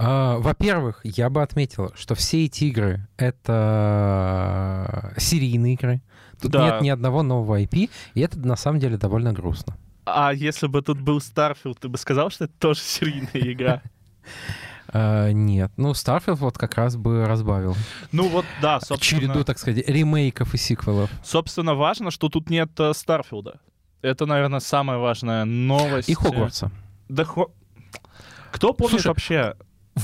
Uh, 0.01 0.41
во-первых, 0.41 1.01
я 1.03 1.29
бы 1.29 1.43
отметил, 1.43 1.91
что 1.96 2.15
все 2.15 2.46
эти 2.46 2.63
игры— 2.63 3.08
это 3.17 5.13
серийные 5.17 5.75
игры. 5.75 6.01
Тут 6.41 6.51
да. 6.51 6.65
нет 6.65 6.81
ни 6.81 6.89
одного 6.89 7.22
нового 7.22 7.62
IP, 7.62 7.91
и 8.15 8.22
это 8.22 8.39
на 8.39 8.55
самом 8.55 8.79
деле 8.79 8.98
довольно 8.98 9.31
грустно. 9.31 9.77
А 10.05 10.34
если 10.34 10.65
бы 10.65 10.81
тут 10.81 11.00
был 11.00 11.20
Starfield, 11.20 11.77
ты 11.79 11.88
бы 11.88 12.00
сказал, 12.00 12.31
что 12.31 12.46
это 12.46 12.53
тоже 12.58 12.79
серийная 12.79 13.53
игра? 13.53 13.84
Uh, 14.88 15.31
нет. 15.34 15.72
Ну, 15.77 15.91
Starfield 15.91 16.38
вот 16.38 16.58
как 16.58 16.74
раз 16.75 16.96
бы 16.96 17.25
разбавил. 17.27 17.75
Ну 18.12 18.27
вот, 18.27 18.46
да, 18.60 18.79
собственно... 18.79 19.22
Череду, 19.22 19.43
так 19.43 19.60
сказать, 19.60 19.88
ремейков 19.88 20.55
и 20.55 20.58
сиквелов. 20.58 21.12
Собственно, 21.24 21.75
важно, 21.75 22.10
что 22.10 22.27
тут 22.29 22.50
нет 22.50 22.72
Старфилда. 22.93 23.60
Это, 24.01 24.25
наверное, 24.25 24.62
самая 24.62 24.98
важная 24.98 25.46
новость. 25.46 26.10
И 26.10 26.15
Хогвартса. 26.15 26.72
Да, 27.08 27.24
Хо... 27.24 27.51
Кто 28.51 28.74
помнит 28.74 29.01
Слушай, 29.01 29.08
вообще... 29.08 29.55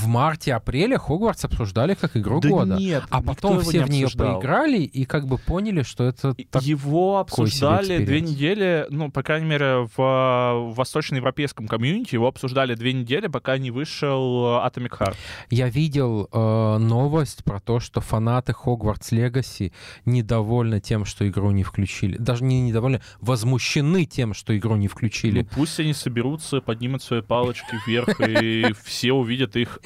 в 0.03 0.07
марте-апреле 0.07 0.97
Хогвартс 0.97 1.45
обсуждали 1.45 1.93
как 1.95 2.15
игру 2.17 2.39
Да 2.39 2.49
года. 2.49 2.75
нет, 2.77 3.03
А 3.09 3.21
потом 3.21 3.59
все 3.61 3.79
не 3.79 3.83
в 3.85 3.89
нее 3.89 4.05
обсуждал. 4.05 4.39
поиграли 4.39 4.79
и 4.81 5.05
как 5.05 5.27
бы 5.27 5.37
поняли, 5.37 5.81
что 5.83 6.03
это 6.03 6.35
так- 6.51 6.61
Его 6.63 7.17
обсуждали 7.19 8.03
две 8.05 8.21
недели, 8.21 8.85
ну, 8.89 9.09
по 9.11 9.23
крайней 9.23 9.47
мере, 9.47 9.87
в, 9.95 9.99
э, 9.99 10.71
в 10.71 10.75
восточноевропейском 10.75 11.67
комьюнити 11.67 12.15
его 12.15 12.27
обсуждали 12.27 12.75
две 12.75 12.93
недели, 12.93 13.27
пока 13.27 13.57
не 13.57 13.71
вышел 13.71 14.59
э, 14.63 14.67
Atomic 14.67 14.97
Heart. 14.99 15.15
Я 15.49 15.69
видел 15.69 16.29
э, 16.31 16.77
новость 16.77 17.43
про 17.43 17.59
то, 17.59 17.79
что 17.79 18.01
фанаты 18.01 18.53
Хогвартс 18.53 19.11
Легаси 19.11 19.73
недовольны 20.05 20.79
тем, 20.79 21.05
что 21.05 21.27
игру 21.27 21.51
не 21.51 21.63
включили. 21.63 22.17
Даже 22.17 22.43
не 22.43 22.61
недовольны, 22.61 23.01
возмущены 23.21 24.05
тем, 24.05 24.33
что 24.33 24.57
игру 24.57 24.75
не 24.75 24.87
включили. 24.87 25.41
Ну, 25.41 25.47
пусть 25.55 25.79
они 25.79 25.93
соберутся, 25.93 26.61
поднимут 26.61 27.01
свои 27.03 27.21
палочки 27.21 27.75
вверх, 27.85 28.19
и 28.21 28.65
все 28.85 29.13
увидят 29.13 29.55
их, 29.55 29.79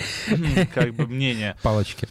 как 0.73 0.93
бы, 0.93 1.07
мнение. 1.07 1.55
Палочки. 1.61 2.07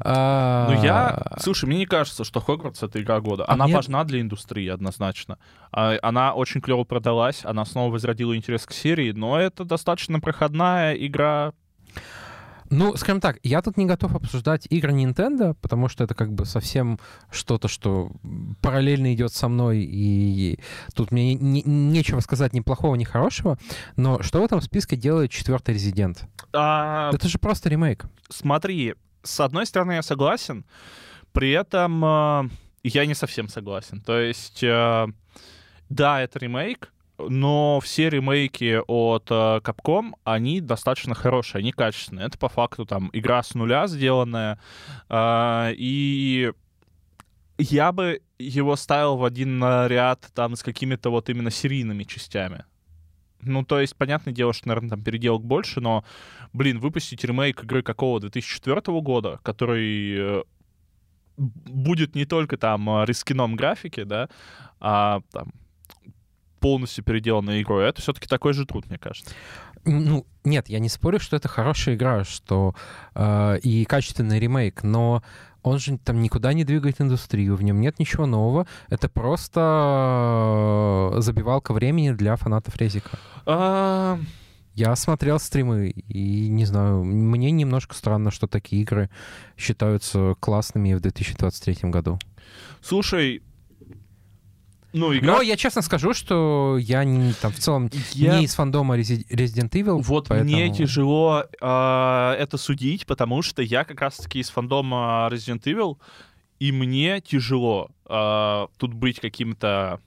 А, 0.00 0.68
Ну, 0.70 0.82
я... 0.82 1.22
Слушай, 1.38 1.66
мне 1.66 1.78
не 1.78 1.86
кажется, 1.86 2.24
что 2.24 2.40
Хогвартс— 2.40 2.82
это 2.84 3.00
игра 3.00 3.20
года. 3.20 3.44
А 3.44 3.52
Она 3.52 3.66
важна 3.66 4.04
для 4.04 4.20
индустрии, 4.20 4.68
однозначно. 4.68 5.38
А, 5.72 5.96
Она 6.02 6.34
очень 6.34 6.60
клево 6.60 6.84
продалась, 6.84 7.44
она 7.44 7.64
снова 7.64 7.92
возродила 7.92 8.36
интерес 8.36 8.66
к 8.66 8.72
серии, 8.72 9.12
но 9.12 9.38
это 9.38 9.64
достаточно 9.64 10.20
проходная 10.20 10.94
игра. 10.94 11.52
Ну, 12.70 12.96
скажем 12.96 13.20
так, 13.20 13.38
я 13.42 13.62
тут 13.62 13.76
не 13.76 13.84
готов 13.86 14.14
обсуждать 14.14 14.66
игры 14.70 14.92
Nintendo, 14.92 15.54
потому 15.60 15.88
что 15.88 16.04
это 16.04 16.14
как 16.14 16.32
бы 16.32 16.44
совсем 16.46 16.98
что-то, 17.30 17.66
что 17.68 18.12
параллельно 18.62 19.12
идет 19.12 19.32
со 19.32 19.48
мной, 19.48 19.80
и 19.82 20.60
тут 20.94 21.10
мне 21.10 21.34
не- 21.34 21.62
нечего 21.64 22.20
сказать 22.20 22.52
ни 22.52 22.60
плохого, 22.60 22.94
ни 22.94 23.04
хорошего. 23.04 23.58
Но 23.96 24.22
что 24.22 24.40
в 24.40 24.44
этом 24.44 24.60
списке 24.60 24.96
делает 24.96 25.30
четвертый 25.32 25.74
Резидент? 25.74 26.24
А, 26.52 27.10
Это 27.12 27.28
же 27.28 27.38
просто 27.38 27.68
ремейк. 27.68 28.04
смотри, 28.28 28.94
с 29.22 29.40
одной 29.40 29.66
стороны, 29.66 29.92
я 29.92 30.02
согласен, 30.02 30.64
при 31.32 31.50
этом 31.50 32.04
э, 32.04 32.48
я 32.84 33.04
не 33.06 33.14
совсем 33.14 33.48
согласен. 33.48 34.00
То 34.00 34.18
есть, 34.18 34.62
э, 34.62 35.06
да, 35.88 36.20
это 36.22 36.38
ремейк, 36.38 36.92
но 37.28 37.80
все 37.80 38.10
ремейки 38.10 38.80
от 38.86 39.30
э, 39.30 39.60
Capcom, 39.62 40.14
они 40.24 40.60
достаточно 40.60 41.14
хорошие, 41.14 41.60
они 41.60 41.72
качественные. 41.72 42.26
Это 42.26 42.38
по 42.38 42.48
факту 42.48 42.86
там 42.86 43.10
игра 43.12 43.42
с 43.42 43.54
нуля 43.54 43.86
сделанная, 43.86 44.58
э, 45.08 45.72
и 45.76 46.52
я 47.58 47.92
бы 47.92 48.22
его 48.38 48.76
ставил 48.76 49.16
в 49.16 49.24
один 49.24 49.62
ряд 49.62 50.30
там 50.34 50.56
с 50.56 50.62
какими-то 50.62 51.10
вот 51.10 51.28
именно 51.28 51.50
серийными 51.50 52.04
частями. 52.04 52.64
Ну, 53.42 53.64
то 53.64 53.80
есть, 53.80 53.96
понятное 53.96 54.34
дело, 54.34 54.52
что, 54.52 54.68
наверное, 54.68 54.90
там 54.90 55.02
переделок 55.02 55.42
больше, 55.44 55.80
но, 55.80 56.04
блин, 56.52 56.78
выпустить 56.78 57.24
ремейк 57.24 57.64
игры 57.64 57.82
какого 57.82 58.20
2004 58.20 59.00
года, 59.00 59.40
который 59.42 60.40
э, 60.40 60.42
будет 61.36 62.14
не 62.14 62.26
только 62.26 62.56
там 62.58 63.04
рискином 63.04 63.56
графики, 63.56 64.02
да, 64.02 64.28
а 64.78 65.22
там 65.32 65.52
полностью 66.60 67.04
переделанной 67.04 67.62
игрой, 67.62 67.88
это 67.88 68.02
все-таки 68.02 68.28
такой 68.28 68.52
же 68.52 68.66
труд, 68.66 68.88
мне 68.88 68.98
кажется. 68.98 69.30
Ну, 69.84 70.26
нет, 70.44 70.68
я 70.68 70.78
не 70.78 70.88
спорю, 70.88 71.20
что 71.20 71.36
это 71.36 71.48
хорошая 71.48 71.94
игра, 71.94 72.24
что 72.24 72.74
э, 73.14 73.58
и 73.62 73.84
качественный 73.86 74.38
ремейк, 74.38 74.82
но 74.82 75.22
он 75.62 75.78
же 75.78 75.98
там 75.98 76.22
никуда 76.22 76.52
не 76.52 76.64
двигает 76.64 77.00
индустрию, 77.00 77.56
в 77.56 77.62
нем 77.62 77.80
нет 77.80 77.98
ничего 77.98 78.26
нового. 78.26 78.66
Это 78.88 79.08
просто 79.08 81.12
э, 81.16 81.20
забивалка 81.20 81.72
времени 81.72 82.12
для 82.12 82.36
фанатов 82.36 82.76
Резика. 82.76 83.18
А, 83.46 84.18
Я 84.74 84.96
смотрел 84.96 85.38
стримы, 85.38 85.88
и 85.88 86.48
не 86.48 86.64
знаю, 86.64 87.04
мне 87.04 87.50
немножко 87.50 87.94
странно, 87.94 88.30
что 88.30 88.46
такие 88.46 88.82
игры 88.82 89.10
считаются 89.56 90.34
классными 90.40 90.94
в 90.94 91.00
2023 91.00 91.90
году. 91.90 92.18
слушай, 92.82 93.42
ну, 94.92 95.16
игра... 95.16 95.36
Но 95.36 95.42
я 95.42 95.56
честно 95.56 95.82
скажу, 95.82 96.14
что 96.14 96.76
я 96.80 97.04
не, 97.04 97.32
там 97.34 97.52
в 97.52 97.58
целом 97.58 97.90
Я- 98.12 98.38
не 98.38 98.44
из 98.44 98.54
фандома 98.54 98.98
Resi- 98.98 99.26
Resident 99.28 99.70
Evil. 99.70 100.02
Вот 100.02 100.28
поэтому- 100.28 100.50
мне 100.50 100.72
тяжело 100.72 101.44
а, 101.60 102.34
это 102.36 102.56
судить, 102.58 103.06
потому 103.06 103.42
что 103.42 103.62
я 103.62 103.84
как 103.84 104.00
раз-таки 104.00 104.40
из 104.40 104.50
фандома 104.50 105.28
Resident 105.30 105.62
Evil, 105.64 105.98
и 106.58 106.72
мне 106.72 107.20
тяжело 107.20 107.90
а, 108.06 108.68
тут 108.78 108.94
быть 108.94 109.20
каким-то 109.20 110.00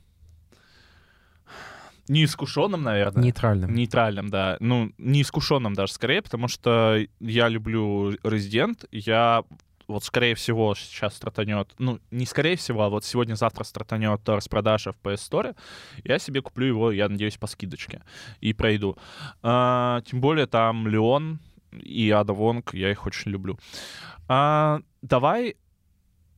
неискушенным, 2.08 2.84
наверное. 2.84 3.24
Нейтральным. 3.24 3.74
Нейтральным, 3.74 4.30
да. 4.30 4.58
Ну, 4.60 4.92
неискушенным 4.98 5.74
даже 5.74 5.94
скорее, 5.94 6.22
потому 6.22 6.48
что 6.48 6.98
я 7.20 7.48
люблю 7.48 8.12
Resident. 8.24 8.86
Я 8.92 9.44
вот 9.94 10.04
скорее 10.04 10.36
всего 10.36 10.76
сейчас 10.76 11.16
стартанет, 11.16 11.74
ну, 11.80 12.00
не 12.12 12.26
скорее 12.26 12.56
всего, 12.58 12.84
а 12.84 12.90
вот 12.90 13.06
сегодня-завтра 13.06 13.64
стартанет 13.64 14.28
распродажа 14.28 14.92
в 14.92 14.98
PS 15.02 15.30
Store. 15.32 15.56
Я 16.04 16.20
себе 16.20 16.42
куплю 16.42 16.68
его, 16.68 16.92
я 16.92 17.08
надеюсь, 17.08 17.38
по 17.38 17.48
скидочке 17.48 18.02
и 18.42 18.54
пройду. 18.54 18.98
А, 19.42 20.02
тем 20.02 20.20
более 20.22 20.46
там 20.48 20.88
Леон 20.88 21.40
и 21.72 22.10
Ада 22.12 22.34
Вонг, 22.34 22.74
я 22.74 22.92
их 22.92 23.06
очень 23.06 23.32
люблю. 23.32 23.58
А, 24.28 24.82
давай 25.02 25.56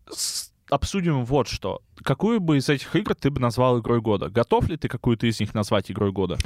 с- 0.09 0.51
обсудим 0.69 1.25
вот 1.25 1.47
что. 1.47 1.81
Какую 2.03 2.39
бы 2.39 2.57
из 2.57 2.69
этих 2.69 2.95
игр 2.95 3.15
ты 3.15 3.29
бы 3.29 3.39
назвал 3.39 3.79
игрой 3.79 4.01
года? 4.01 4.29
Готов 4.29 4.67
ли 4.67 4.77
ты 4.77 4.87
какую-то 4.87 5.27
из 5.27 5.39
них 5.39 5.53
назвать 5.53 5.89
игрой 5.89 6.11
года? 6.11 6.37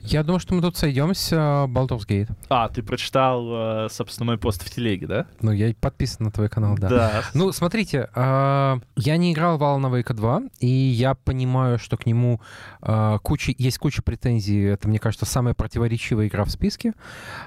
Я 0.00 0.22
думаю, 0.22 0.40
что 0.40 0.54
мы 0.54 0.60
тут 0.60 0.76
сойдемся. 0.76 1.64
Baldur's 1.68 2.06
Gate. 2.06 2.30
А, 2.48 2.68
ты 2.68 2.82
прочитал, 2.82 3.86
э, 3.86 3.88
собственно, 3.90 4.26
мой 4.26 4.38
пост 4.38 4.62
в 4.62 4.70
телеге, 4.70 5.06
да? 5.06 5.26
Ну, 5.40 5.50
я 5.52 5.74
подписан 5.80 6.26
на 6.26 6.30
твой 6.30 6.48
канал, 6.48 6.76
да. 6.76 7.22
Ну, 7.32 7.52
смотрите, 7.52 8.10
а, 8.14 8.78
я 8.96 9.16
не 9.16 9.32
играл 9.32 9.56
в 9.56 9.62
Alan 9.62 9.90
Wake 9.90 10.12
2, 10.12 10.42
и 10.60 10.66
я 10.66 11.14
понимаю, 11.14 11.78
что 11.78 11.96
к 11.96 12.04
нему 12.06 12.40
а, 12.82 13.18
куча, 13.18 13.54
есть 13.56 13.78
куча 13.78 14.02
претензий. 14.02 14.62
Это, 14.64 14.88
мне 14.88 14.98
кажется, 14.98 15.24
самая 15.26 15.54
противоречивая 15.54 16.28
игра 16.28 16.44
в 16.44 16.50
списке. 16.50 16.92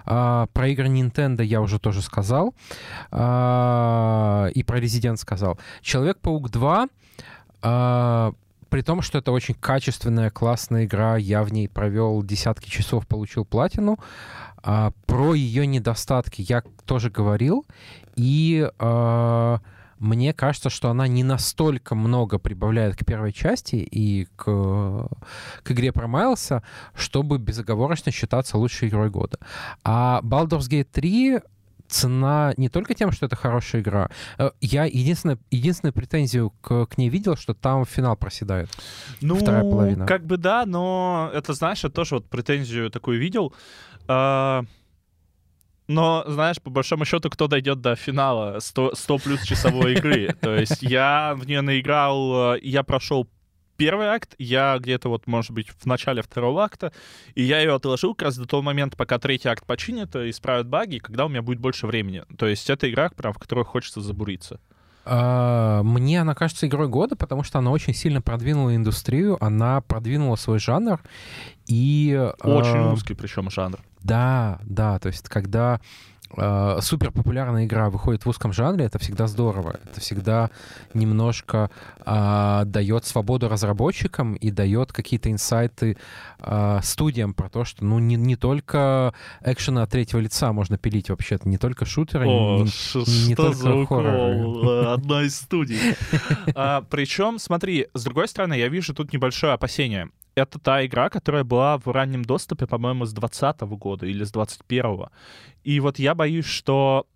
Про 0.05 0.47
игры 0.67 0.87
Nintendo 0.87 1.43
я 1.43 1.61
уже 1.61 1.79
тоже 1.79 2.01
сказал. 2.01 2.55
И 3.11 3.13
про 3.13 4.79
Resident 4.79 5.17
сказал. 5.17 5.59
Человек-паук 5.81 6.49
2 6.49 6.87
а, 7.61 8.33
при 8.69 8.81
том, 8.81 9.01
что 9.01 9.17
это 9.17 9.31
очень 9.31 9.55
качественная, 9.55 10.29
классная 10.29 10.85
игра, 10.85 11.17
я 11.17 11.43
в 11.43 11.51
ней 11.51 11.69
провел 11.69 12.21
десятки 12.23 12.69
часов, 12.69 13.07
получил 13.07 13.45
платину. 13.45 13.97
А, 14.63 14.91
про 15.05 15.33
ее 15.33 15.65
недостатки 15.65 16.41
я 16.41 16.63
тоже 16.85 17.09
говорил. 17.09 17.65
И 18.15 18.69
а, 18.79 19.59
мне 19.99 20.33
кажется, 20.33 20.69
что 20.69 20.89
она 20.89 21.07
не 21.07 21.23
настолько 21.23 21.95
много 21.95 22.39
прибавляет 22.39 22.95
к 22.95 23.05
первой 23.05 23.31
части 23.31 23.75
и 23.75 24.27
к, 24.35 25.09
к 25.63 25.71
игре 25.71 25.91
про 25.91 26.07
Майлса, 26.07 26.63
чтобы 26.93 27.37
безоговорочно 27.39 28.11
считаться 28.11 28.57
лучшей 28.57 28.89
игрой 28.89 29.09
года. 29.09 29.39
А 29.83 30.21
Baldur's 30.23 30.69
Gate 30.69 30.87
3 30.91 31.39
цена 31.87 32.53
не 32.57 32.69
только 32.69 32.93
тем, 32.93 33.11
что 33.11 33.25
это 33.25 33.35
хорошая 33.35 33.81
игра. 33.81 34.09
Э, 34.37 34.51
Я 34.61 34.85
единственную, 34.85 35.39
единственную 35.51 35.93
претензию 35.93 36.51
к, 36.61 36.85
к 36.85 36.97
ней 36.97 37.09
видел, 37.09 37.35
что 37.35 37.53
там 37.53 37.85
финал 37.85 38.15
проседает. 38.15 38.69
Ну, 39.21 39.35
Вторая 39.35 39.61
половина. 39.63 40.05
как 40.05 40.25
бы 40.25 40.37
да, 40.37 40.65
но 40.65 41.29
это, 41.33 41.53
знаешь, 41.53 41.83
я 41.83 41.89
тоже 41.89 42.15
вот 42.15 42.29
претензию 42.29 42.89
такую 42.91 43.19
видел. 43.19 43.53
А, 44.07 44.63
Но, 45.87 46.23
знаешь, 46.27 46.61
по 46.61 46.69
большому 46.69 47.05
счету, 47.05 47.29
кто 47.29 47.47
дойдет 47.47 47.79
до 47.81 47.95
финала 47.95 48.59
100, 48.59 48.95
100 48.95 49.17
плюс 49.19 49.41
часовой 49.43 49.93
игры? 49.95 50.35
То 50.41 50.53
есть 50.55 50.81
я 50.83 51.33
в 51.37 51.47
нее 51.47 51.61
наиграл, 51.61 52.55
э, 52.55 52.59
я 52.61 52.83
прошел 52.83 53.27
первый 53.77 54.07
акт, 54.07 54.35
я 54.37 54.77
где-то 54.79 55.09
вот, 55.09 55.27
может 55.27 55.51
быть, 55.51 55.69
в 55.69 55.85
начале 55.85 56.21
второго 56.21 56.63
акта, 56.63 56.91
и 57.35 57.43
я 57.43 57.59
ее 57.59 57.73
отложил 57.73 58.15
как 58.15 58.27
раз 58.27 58.37
до 58.37 58.45
того 58.47 58.61
момента, 58.61 58.97
пока 58.97 59.19
третий 59.19 59.49
акт 59.49 59.65
починит 59.65 60.15
и 60.15 60.29
исправит 60.29 60.67
баги, 60.67 60.97
когда 60.97 61.25
у 61.25 61.29
меня 61.29 61.41
будет 61.41 61.59
больше 61.59 61.87
времени. 61.87 62.23
То 62.37 62.47
есть 62.47 62.69
это 62.69 62.89
игра, 62.89 63.09
прям, 63.09 63.33
в 63.33 63.39
которую 63.39 63.65
хочется 63.65 64.01
забуриться. 64.01 64.59
А, 65.09 65.83
Мне 65.83 66.21
она 66.21 66.35
кажется 66.35 66.67
игрой 66.67 66.89
года, 66.89 67.15
потому 67.15 67.43
что 67.43 67.59
она 67.59 67.71
очень 67.71 67.93
сильно 67.93 68.21
продвинула 68.21 68.75
индустрию, 68.75 69.41
она 69.41 69.81
продвинула 69.81 70.35
свой 70.35 70.59
жанр. 70.59 71.01
И, 71.67 72.31
Очень 72.41 72.77
а, 72.77 72.91
узкий 72.91 73.13
причем 73.13 73.49
жанр. 73.49 73.79
Да, 74.01 74.59
да, 74.63 74.99
то 74.99 75.07
есть 75.07 75.29
когда 75.29 75.79
э, 76.35 76.79
супер 76.81 77.11
популярная 77.11 77.65
игра 77.65 77.89
выходит 77.89 78.25
в 78.25 78.29
узком 78.29 78.51
жанре, 78.53 78.85
это 78.85 78.99
всегда 78.99 79.27
здорово. 79.27 79.79
Это 79.85 80.01
всегда 80.01 80.49
немножко 80.93 81.69
э, 82.05 82.63
дает 82.65 83.05
свободу 83.05 83.49
разработчикам 83.49 84.33
и 84.35 84.51
дает 84.51 84.91
какие-то 84.91 85.31
инсайты 85.31 85.97
э, 86.39 86.79
студиям 86.83 87.33
про 87.33 87.49
то, 87.49 87.63
что 87.65 87.85
ну 87.85 87.99
не, 87.99 88.15
не 88.15 88.35
только 88.35 89.13
экшена 89.41 89.83
от 89.83 89.91
третьего 89.91 90.19
лица 90.19 90.51
можно 90.53 90.77
пилить 90.77 91.09
вообще-то, 91.09 91.47
не 91.47 91.57
только 91.57 91.85
шутеры, 91.85 92.27
О, 92.27 92.59
не- 92.63 92.67
ш- 92.67 92.99
не 92.99 93.33
что 93.33 93.43
только 93.43 93.57
за 93.57 93.73
укол 93.75 93.97
хорроры. 93.97 94.85
э, 94.87 94.93
одной 94.93 95.25
из 95.27 95.35
студий. 95.37 95.79
А, 96.55 96.81
Причем, 96.89 97.39
смотри, 97.39 97.87
с 97.93 98.03
другой 98.03 98.27
стороны, 98.27 98.53
я 98.55 98.67
вижу 98.69 98.93
тут 98.93 99.13
небольшое 99.13 99.53
опасение. 99.53 100.09
Это 100.37 100.59
та 100.59 100.85
игра, 100.85 101.09
которая 101.09 101.43
была 101.43 101.77
в 101.77 101.87
раннем 101.87 102.23
доступе, 102.23 102.67
по-моему, 102.67 103.05
с 103.05 103.13
2020 103.13 103.61
года 103.79 104.05
или 104.05 104.23
с 104.23 104.31
2021. 104.31 105.07
И 105.63 105.79
вот 105.79 105.99
я 105.99 106.15
боюсь, 106.15 106.45
что 106.45 107.07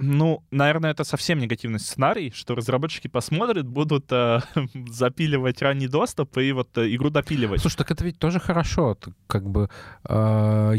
ну, 0.00 0.44
наверное, 0.52 0.92
это 0.92 1.02
совсем 1.02 1.40
негативный 1.40 1.80
сценарий, 1.80 2.30
что 2.30 2.54
разработчики 2.54 3.08
посмотрят, 3.08 3.66
будут 3.66 4.06
э, 4.12 4.40
запиливать 4.90 5.60
ранний 5.60 5.88
доступ 5.88 6.38
и 6.38 6.52
вот 6.52 6.78
э, 6.78 6.94
игру 6.94 7.10
допиливать. 7.10 7.60
Слушай, 7.60 7.78
так 7.78 7.90
это 7.90 8.04
ведь 8.04 8.18
тоже 8.18 8.38
хорошо. 8.38 8.96
Как 9.26 9.48
бы 9.50 9.68
э, 10.08 10.74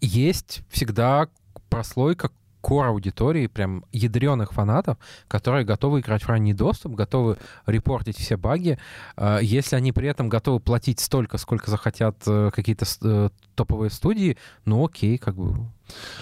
есть 0.00 0.60
всегда 0.68 1.28
прослойка 1.70 2.30
кор 2.60 2.86
аудитории, 2.86 3.46
прям 3.46 3.84
ядреных 3.92 4.52
фанатов, 4.52 4.98
которые 5.28 5.64
готовы 5.64 6.00
играть 6.00 6.22
в 6.22 6.28
ранний 6.28 6.54
доступ, 6.54 6.94
готовы 6.94 7.36
репортить 7.66 8.18
все 8.18 8.36
баги, 8.36 8.78
э, 9.16 9.38
если 9.42 9.76
они 9.76 9.92
при 9.92 10.08
этом 10.08 10.28
готовы 10.28 10.60
платить 10.60 11.00
столько, 11.00 11.38
сколько 11.38 11.70
захотят 11.70 12.16
э, 12.26 12.50
какие-то 12.52 12.86
э, 13.02 13.30
топовые 13.54 13.90
студии, 13.90 14.36
ну 14.64 14.84
окей, 14.84 15.18
как 15.18 15.36
бы 15.36 15.68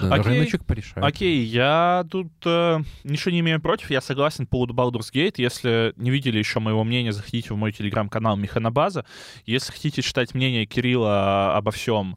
Окей. 0.00 0.22
Рыночек 0.22 0.64
порешает. 0.64 1.04
Окей, 1.04 1.42
я 1.44 2.06
тут 2.08 2.30
э, 2.44 2.78
ничего 3.02 3.32
не 3.32 3.40
имею 3.40 3.60
против, 3.60 3.90
я 3.90 4.00
согласен 4.00 4.46
по 4.46 4.58
поводу 4.58 4.74
Baldur's 4.74 5.12
Gate. 5.12 5.34
Если 5.38 5.92
не 5.96 6.10
видели 6.10 6.38
еще 6.38 6.60
моего 6.60 6.84
мнения, 6.84 7.12
заходите 7.12 7.52
в 7.52 7.56
мой 7.56 7.72
телеграм-канал 7.72 8.36
Механобаза. 8.36 9.04
Если 9.44 9.72
хотите 9.72 10.02
читать 10.02 10.34
мнение 10.34 10.66
Кирилла 10.66 11.56
обо 11.56 11.72
всем, 11.72 12.16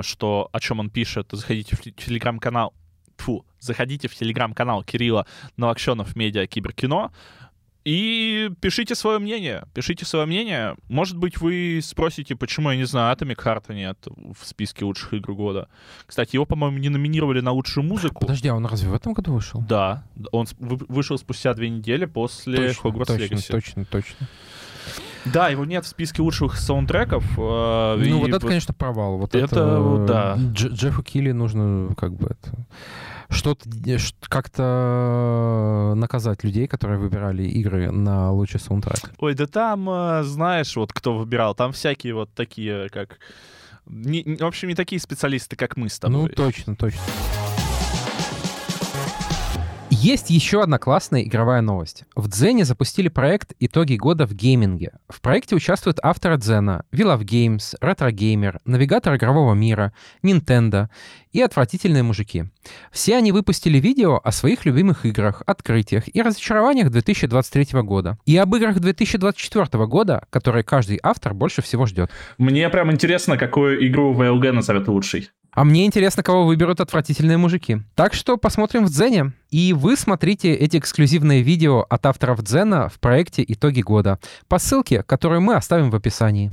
что, 0.00 0.48
о 0.52 0.60
чем 0.60 0.80
он 0.80 0.88
пишет, 0.88 1.28
заходите 1.32 1.76
в 1.76 1.82
телеграм-канал 1.82 2.72
Фу, 3.18 3.44
заходите 3.60 4.08
в 4.08 4.14
телеграм-канал 4.14 4.84
Кирилла 4.84 5.26
Новокшенов 5.56 6.16
Медиа 6.16 6.46
Киберкино 6.46 7.10
и 7.86 8.50
пишите 8.60 8.96
свое 8.96 9.20
мнение. 9.20 9.62
Пишите 9.72 10.04
свое 10.04 10.26
мнение. 10.26 10.74
Может 10.88 11.16
быть, 11.16 11.40
вы 11.40 11.78
спросите, 11.84 12.34
почему, 12.34 12.70
я 12.70 12.76
не 12.76 12.84
знаю, 12.84 13.16
Atomic 13.16 13.36
Heart 13.36 13.74
нет 13.74 13.96
в 14.36 14.44
списке 14.44 14.84
лучших 14.84 15.14
игр 15.14 15.34
года. 15.34 15.68
Кстати, 16.04 16.34
его, 16.34 16.46
по-моему, 16.46 16.78
не 16.78 16.88
номинировали 16.88 17.40
на 17.40 17.52
лучшую 17.52 17.84
музыку. 17.84 18.22
Подожди, 18.22 18.48
а 18.48 18.56
он 18.56 18.66
разве 18.66 18.90
в 18.90 18.94
этом 18.94 19.12
году 19.12 19.34
вышел? 19.34 19.62
Да. 19.68 20.02
Он 20.32 20.48
вышел 20.58 21.16
спустя 21.16 21.54
две 21.54 21.70
недели 21.70 22.06
после 22.06 22.56
точно, 22.56 22.88
Hogwarts 22.88 23.06
точно, 23.06 23.34
Legacy. 23.34 23.50
Точно, 23.52 23.84
точно. 23.84 24.28
Да, 25.32 25.48
его 25.48 25.64
нет 25.64 25.84
в 25.84 25.88
списке 25.88 26.22
лучших 26.22 26.56
саундтреков. 26.56 27.24
Э, 27.38 27.96
ну, 27.96 28.20
вот 28.20 28.30
это, 28.30 28.46
конечно, 28.46 28.74
провал. 28.74 29.18
Вот 29.18 29.34
это, 29.34 29.44
это 29.44 30.04
да. 30.06 30.36
Дж 30.36 30.68
Джеффу 30.68 31.02
Килли 31.02 31.32
нужно 31.32 31.94
как 31.96 32.14
бы 32.14 32.28
это 32.30 32.56
что-то 33.28 33.68
как-то 34.28 35.94
наказать 35.96 36.44
людей, 36.44 36.66
которые 36.66 36.98
выбирали 36.98 37.42
игры 37.44 37.90
на 37.90 38.30
лучший 38.32 38.60
саундтрек. 38.60 39.12
Ой, 39.18 39.34
да 39.34 39.46
там, 39.46 39.88
э, 39.90 40.22
знаешь, 40.22 40.76
вот 40.76 40.92
кто 40.92 41.16
выбирал, 41.16 41.54
там 41.54 41.72
всякие 41.72 42.14
вот 42.14 42.30
такие, 42.34 42.88
как... 42.90 43.18
Не, 43.86 44.36
в 44.40 44.44
общем, 44.44 44.68
не 44.68 44.74
такие 44.74 45.00
специалисты, 45.00 45.56
как 45.56 45.76
мы 45.76 45.88
с 45.88 45.98
тобой. 45.98 46.22
Ну, 46.22 46.28
точно, 46.28 46.76
точно. 46.76 47.00
Есть 50.02 50.28
еще 50.28 50.62
одна 50.62 50.78
классная 50.78 51.22
игровая 51.22 51.62
новость. 51.62 52.04
В 52.14 52.28
Дзене 52.28 52.66
запустили 52.66 53.08
проект 53.08 53.54
«Итоги 53.60 53.96
года 53.96 54.26
в 54.26 54.34
гейминге». 54.34 54.92
В 55.08 55.22
проекте 55.22 55.56
участвуют 55.56 55.98
авторы 56.02 56.36
Дзена, 56.36 56.84
of 56.92 57.20
Games, 57.20 57.74
Retro 57.80 58.12
Gamer, 58.12 58.60
Навигатор 58.66 59.16
игрового 59.16 59.54
мира, 59.54 59.94
Nintendo 60.22 60.88
и 61.32 61.40
отвратительные 61.40 62.02
мужики. 62.02 62.44
Все 62.92 63.16
они 63.16 63.32
выпустили 63.32 63.78
видео 63.78 64.20
о 64.22 64.32
своих 64.32 64.66
любимых 64.66 65.06
играх, 65.06 65.42
открытиях 65.46 66.14
и 66.14 66.20
разочарованиях 66.20 66.90
2023 66.90 67.80
года. 67.80 68.18
И 68.26 68.36
об 68.36 68.54
играх 68.54 68.78
2024 68.78 69.86
года, 69.86 70.26
которые 70.30 70.62
каждый 70.62 71.00
автор 71.02 71.32
больше 71.32 71.62
всего 71.62 71.86
ждет. 71.86 72.10
Мне 72.36 72.68
прям 72.68 72.92
интересно, 72.92 73.38
какую 73.38 73.86
игру 73.86 74.14
VLG 74.14 74.52
назовет 74.52 74.88
лучшей. 74.88 75.30
А 75.56 75.64
мне 75.64 75.86
интересно, 75.86 76.22
кого 76.22 76.44
выберут 76.44 76.82
отвратительные 76.82 77.38
мужики. 77.38 77.78
Так 77.94 78.12
что 78.12 78.36
посмотрим 78.36 78.84
в 78.84 78.90
Дзене. 78.90 79.32
И 79.50 79.72
вы 79.72 79.96
смотрите 79.96 80.52
эти 80.52 80.76
эксклюзивные 80.76 81.40
видео 81.40 81.80
от 81.88 82.04
авторов 82.04 82.42
Дзена 82.42 82.90
в 82.90 83.00
проекте 83.00 83.42
«Итоги 83.48 83.80
года» 83.80 84.18
по 84.48 84.58
ссылке, 84.58 85.02
которую 85.02 85.40
мы 85.40 85.54
оставим 85.54 85.90
в 85.90 85.96
описании. 85.96 86.52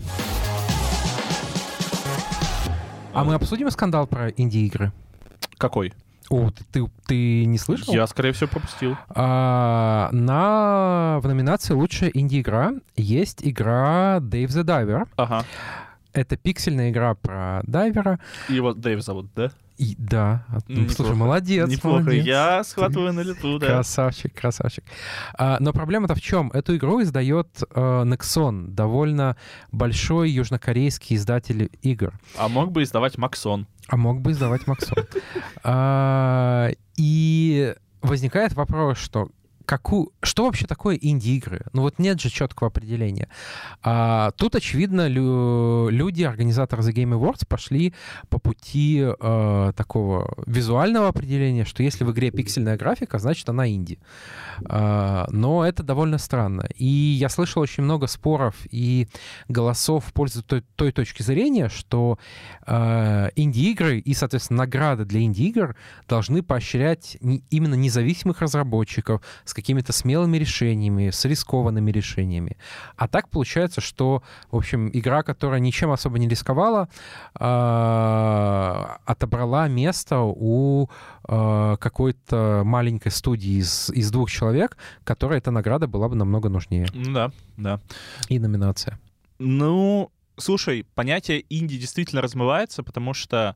А 3.14 3.26
мы 3.26 3.34
обсудим 3.34 3.70
скандал 3.72 4.08
про 4.08 4.30
инди-игры? 4.30 4.94
Какой? 5.58 5.92
О, 6.30 6.52
ты, 6.72 6.90
ты, 7.06 7.44
не 7.44 7.58
слышал? 7.58 7.94
Я, 7.94 8.08
скорее 8.08 8.32
всего, 8.32 8.48
пропустил. 8.48 8.96
А, 9.10 10.08
на, 10.14 11.20
в 11.22 11.28
номинации 11.28 11.74
«Лучшая 11.74 12.10
инди-игра» 12.14 12.72
есть 12.96 13.40
игра 13.44 14.20
Dave 14.20 14.48
the 14.48 14.64
Diver. 14.64 15.10
Ага. 15.18 15.44
Это 16.14 16.38
пиксельная 16.38 16.92
игра 16.92 17.16
про 17.16 17.62
дайвера. 17.64 18.20
Его 18.48 18.74
Дэйв 18.74 19.02
зовут, 19.02 19.32
да? 19.36 19.52
И, 19.78 19.96
да. 19.98 20.46
Неплохо. 20.68 20.94
Слушай, 20.94 21.16
молодец. 21.16 21.70
Неплохо. 21.70 22.04
Молодец. 22.04 22.26
Я 22.26 22.64
схватываю 22.64 23.10
Ты... 23.10 23.16
на 23.16 23.22
лету, 23.22 23.58
да. 23.58 23.68
Красавчик, 23.68 24.34
красавчик. 24.34 24.84
А, 25.34 25.58
но 25.60 25.74
проблема-то 25.74 26.14
в 26.14 26.22
чем? 26.22 26.52
Эту 26.52 26.76
игру 26.76 27.02
издает 27.02 27.48
э, 27.62 28.04
Nexon, 28.06 28.68
довольно 28.68 29.36
большой 29.72 30.30
южнокорейский 30.30 31.16
издатель 31.16 31.72
игр. 31.82 32.14
А 32.38 32.48
мог 32.48 32.72
бы 32.72 32.84
издавать 32.84 33.18
Максон. 33.18 33.68
А 33.88 33.98
мог 33.98 34.22
бы 34.22 34.32
издавать 34.32 34.68
Максон. 34.68 34.98
А, 35.64 36.70
и 36.98 37.74
возникает 38.02 38.54
вопрос, 38.54 38.98
что 38.98 39.30
какую, 39.66 40.12
что 40.22 40.46
вообще 40.46 40.66
такое 40.66 40.98
инди-игры? 41.02 41.66
Ну 41.74 41.82
вот 41.82 42.00
нет 42.00 42.20
же 42.20 42.30
четкого 42.30 42.68
определения. 42.68 43.30
А, 43.82 44.32
тут, 44.32 44.56
очевидно, 44.56 45.08
лю, 45.08 45.90
люди, 45.90 46.24
организаторы 46.24 46.84
The 46.84 46.94
Game 46.94 47.18
Awards, 47.18 47.46
пошли 47.48 47.94
по 48.30 48.40
пути 48.40 49.04
а, 49.04 49.72
такого 49.74 50.34
визуального 50.46 51.08
определения, 51.08 51.66
что 51.66 51.84
если 51.84 52.04
в 52.04 52.12
игре 52.12 52.32
пиксельная 52.32 52.78
графика, 52.78 53.20
значит 53.20 53.48
она 53.50 53.70
инди. 53.70 54.00
А, 54.66 55.28
но 55.30 55.66
это 55.66 55.84
довольно 55.84 56.18
странно. 56.18 56.68
И 56.76 56.86
я 56.86 57.30
слышал 57.30 57.62
очень 57.62 57.84
много 57.84 58.08
споров 58.08 58.56
и 58.70 59.08
голосов 59.48 60.06
в 60.06 60.14
пользу 60.14 60.44
той, 60.44 60.64
той 60.76 60.92
точки 60.92 61.22
зрения, 61.22 61.70
что 61.70 62.20
а, 62.66 63.30
инди-игры 63.36 64.00
и, 64.00 64.14
соответственно, 64.14 64.60
награды 64.60 65.06
для 65.06 65.22
инди-игр 65.22 65.76
должны 66.08 66.44
поощрять 66.44 67.18
не, 67.22 67.44
именно 67.50 67.76
независимых 67.76 68.42
разработчиков, 68.42 69.22
с 69.54 69.56
какими-то 69.56 69.94
смелыми 69.94 70.38
решениями, 70.38 71.12
с 71.12 71.26
рискованными 71.26 71.92
решениями. 71.92 72.58
А 72.96 73.08
так 73.08 73.30
получается, 73.30 73.82
что, 73.82 74.24
в 74.50 74.56
общем, 74.56 74.90
игра, 74.92 75.22
которая 75.22 75.60
ничем 75.60 75.92
особо 75.92 76.18
не 76.18 76.28
рисковала, 76.28 76.90
э, 77.40 77.44
отобрала 79.06 79.68
место 79.68 80.22
у 80.22 80.90
э, 81.28 81.76
какой-то 81.80 82.64
маленькой 82.66 83.12
студии 83.12 83.60
из, 83.60 83.92
из 83.92 84.10
двух 84.10 84.32
человек, 84.32 84.76
которой 85.04 85.38
эта 85.38 85.52
награда 85.52 85.86
была 85.86 86.10
бы 86.10 86.16
намного 86.16 86.50
нужнее. 86.50 86.88
Да, 86.92 87.32
да. 87.56 87.80
И 88.30 88.40
номинация. 88.40 89.00
Ну, 89.38 90.10
слушай, 90.38 90.84
понятие 90.96 91.46
инди 91.52 91.78
действительно 91.78 92.24
размывается, 92.24 92.82
потому 92.82 93.14
что 93.14 93.56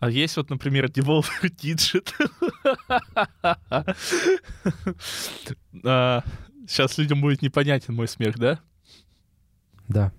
а 0.00 0.10
есть 0.10 0.36
вот, 0.36 0.50
например, 0.50 0.86
Devolver 0.86 1.42
Digit. 1.42 2.14
Сейчас 6.66 6.98
людям 6.98 7.20
будет 7.20 7.42
непонятен 7.42 7.94
мой 7.94 8.08
смех, 8.08 8.38
да? 8.38 8.60
Да. 9.88 10.12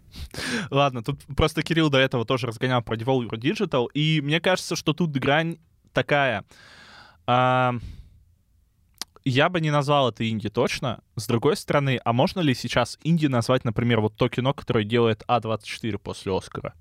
Ладно, 0.72 1.04
тут 1.04 1.24
просто 1.38 1.62
Кирилл 1.62 1.90
до 1.90 2.00
этого 2.00 2.26
тоже 2.26 2.48
разгонял 2.48 2.82
про 2.82 2.96
Devolver 2.96 3.38
Digital, 3.38 3.88
и 3.94 4.20
мне 4.22 4.42
кажется, 4.42 4.76
что 4.76 4.94
тут 4.94 5.12
грань 5.12 5.58
такая. 5.94 6.44
А, 7.28 7.76
я 9.24 9.50
бы 9.50 9.62
не 9.62 9.70
назвал 9.70 10.10
это 10.10 10.28
инди 10.28 10.50
точно. 10.50 11.04
С 11.16 11.28
другой 11.28 11.56
стороны, 11.56 12.00
а 12.04 12.14
можно 12.14 12.40
ли 12.40 12.56
сейчас 12.56 12.98
инди 13.04 13.28
назвать, 13.28 13.64
например, 13.64 14.02
вот 14.02 14.16
то 14.16 14.28
кино, 14.28 14.54
которое 14.54 14.84
делает 14.84 15.24
А24 15.28 16.00
после 16.00 16.36
Оскара? 16.36 16.74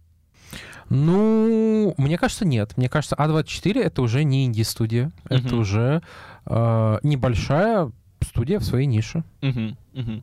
Ну, 0.89 1.95
мне 1.99 2.19
кажется, 2.19 2.47
нет. 2.47 2.77
Мне 2.77 2.89
кажется, 2.89 3.17
А24 3.17 3.83
это 3.83 4.03
уже 4.03 4.25
не 4.25 4.47
инди-студия. 4.47 5.13
Uh-huh. 5.25 5.47
Это 5.47 5.57
уже 5.57 6.03
э, 6.47 6.99
небольшая 7.03 7.93
студия 8.23 8.59
в 8.59 8.65
своей 8.65 8.87
нише. 8.87 9.23
Uh-huh. 9.43 9.77
Угу. 9.99 10.23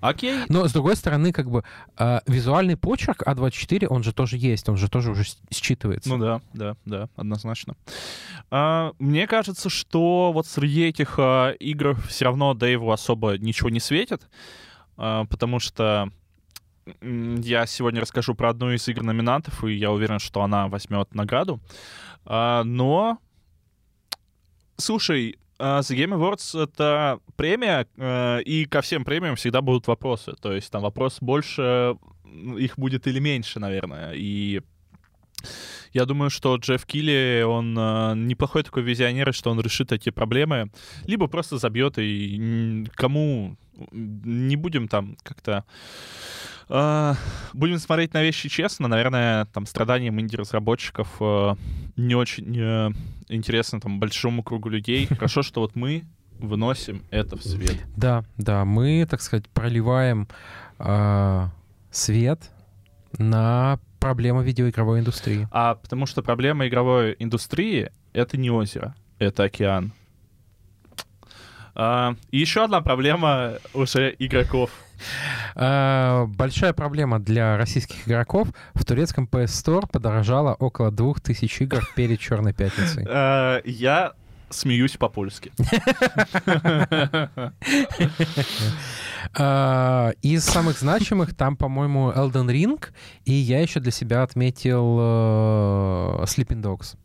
Окей. 0.00 0.44
Но, 0.48 0.68
с 0.68 0.72
другой 0.72 0.94
стороны, 0.94 1.32
как 1.32 1.50
бы 1.50 1.64
э, 1.98 2.20
визуальный 2.26 2.76
почерк 2.76 3.22
А24, 3.26 3.86
он 3.86 4.04
же 4.04 4.12
тоже 4.12 4.36
есть, 4.36 4.68
он 4.68 4.76
же 4.76 4.88
тоже 4.88 5.10
уже 5.10 5.24
считывается. 5.50 6.08
Ну 6.08 6.18
да, 6.18 6.40
да, 6.52 6.76
да, 6.84 7.08
однозначно. 7.16 7.74
А, 8.50 8.92
мне 9.00 9.26
кажется, 9.26 9.70
что 9.70 10.30
вот 10.32 10.46
среди 10.46 10.86
этих 10.86 11.16
а, 11.18 11.50
игр 11.50 11.96
все 12.08 12.26
равно 12.26 12.54
Дэйву 12.54 12.92
особо 12.92 13.38
ничего 13.38 13.70
не 13.70 13.80
светит, 13.80 14.28
а, 14.96 15.24
потому 15.24 15.58
что 15.58 16.12
я 17.00 17.66
сегодня 17.66 18.00
расскажу 18.00 18.34
про 18.34 18.50
одну 18.50 18.72
из 18.72 18.86
игр 18.88 19.02
номинантов, 19.02 19.64
и 19.64 19.72
я 19.72 19.90
уверен, 19.90 20.18
что 20.18 20.42
она 20.42 20.68
возьмет 20.68 21.14
награду. 21.14 21.60
А, 22.24 22.62
но, 22.64 23.18
слушай, 24.76 25.38
а, 25.58 25.80
The 25.80 25.96
Game 25.96 26.16
Awards— 26.16 26.62
это 26.62 27.20
премия, 27.36 27.86
э, 27.96 28.42
и 28.42 28.64
ко 28.64 28.80
всем 28.80 29.04
премиям 29.04 29.36
всегда 29.36 29.60
будут 29.60 29.86
вопросы. 29.86 30.34
То 30.40 30.52
есть 30.52 30.70
там 30.70 30.82
вопрос 30.82 31.18
больше 31.20 31.96
их 32.58 32.78
будет 32.78 33.06
или 33.06 33.18
меньше, 33.18 33.58
наверное. 33.58 34.12
И 34.14 34.60
я 35.92 36.04
думаю, 36.04 36.30
что 36.30 36.56
Джефф 36.56 36.84
Килли, 36.86 37.44
он 37.46 37.76
э, 37.78 38.14
неплохой 38.16 38.62
такой 38.62 38.82
визионер, 38.82 39.32
что 39.34 39.50
он 39.50 39.60
решит 39.60 39.92
эти 39.92 40.10
проблемы, 40.10 40.70
либо 41.06 41.26
просто 41.26 41.58
забьет 41.58 41.98
и 41.98 42.86
кому 42.94 43.56
не 43.90 44.56
будем 44.56 44.88
там 44.88 45.16
как-то 45.22 45.64
э, 46.68 47.14
будем 47.52 47.78
смотреть 47.78 48.14
на 48.14 48.22
вещи 48.22 48.48
честно, 48.48 48.88
наверное, 48.88 49.46
там 49.46 49.66
страданиям 49.66 50.20
инди-разработчиков 50.20 51.08
э, 51.20 51.54
не 51.96 52.14
очень 52.14 52.58
э, 52.58 52.90
интересно 53.28 53.80
там 53.80 54.00
большому 54.00 54.42
кругу 54.42 54.68
людей. 54.68 55.06
Хорошо, 55.10 55.42
что 55.42 55.60
вот 55.60 55.76
мы 55.76 56.04
выносим 56.38 57.04
это 57.10 57.36
в 57.36 57.42
свет. 57.42 57.76
Да, 57.96 58.24
да, 58.36 58.64
мы, 58.64 59.06
так 59.08 59.20
сказать, 59.20 59.48
проливаем 59.48 60.28
э, 60.78 61.48
свет 61.90 62.50
на 63.16 63.78
проблемы 63.98 64.44
видеоигровой 64.44 65.00
индустрии. 65.00 65.48
А 65.50 65.74
потому 65.74 66.06
что 66.06 66.22
проблема 66.22 66.66
игровой 66.68 67.16
индустрии— 67.18 67.90
это 68.12 68.36
не 68.36 68.50
озеро, 68.50 68.94
это 69.18 69.44
океан. 69.44 69.92
А, 71.74 72.16
и 72.30 72.38
еще 72.38 72.64
одна 72.64 72.80
проблема 72.80 73.54
уже 73.72 74.14
игроков. 74.18 74.70
А, 75.54 76.26
большая 76.26 76.72
проблема 76.72 77.20
для 77.20 77.56
российских 77.56 78.08
игроков. 78.08 78.48
В 78.74 78.84
турецком 78.84 79.28
PS 79.30 79.46
Store 79.46 79.88
подорожало 79.90 80.54
около 80.54 80.90
2000 80.90 81.62
игр 81.62 81.88
перед 81.94 82.18
Черной 82.20 82.52
пятницей. 82.52 83.06
А, 83.10 83.60
я 83.64 84.12
смеюсь 84.50 84.96
по-польски. 84.96 85.52
А, 89.34 90.12
из 90.22 90.44
самых 90.44 90.78
значимых 90.78 91.34
там, 91.34 91.56
по-моему, 91.56 92.10
Elden 92.10 92.48
Ring, 92.48 92.84
и 93.24 93.32
я 93.32 93.60
еще 93.60 93.80
для 93.80 93.92
себя 93.92 94.22
отметил 94.22 94.98
uh, 94.98 96.22
Sleeping 96.24 96.62
Dogs. 96.62 96.96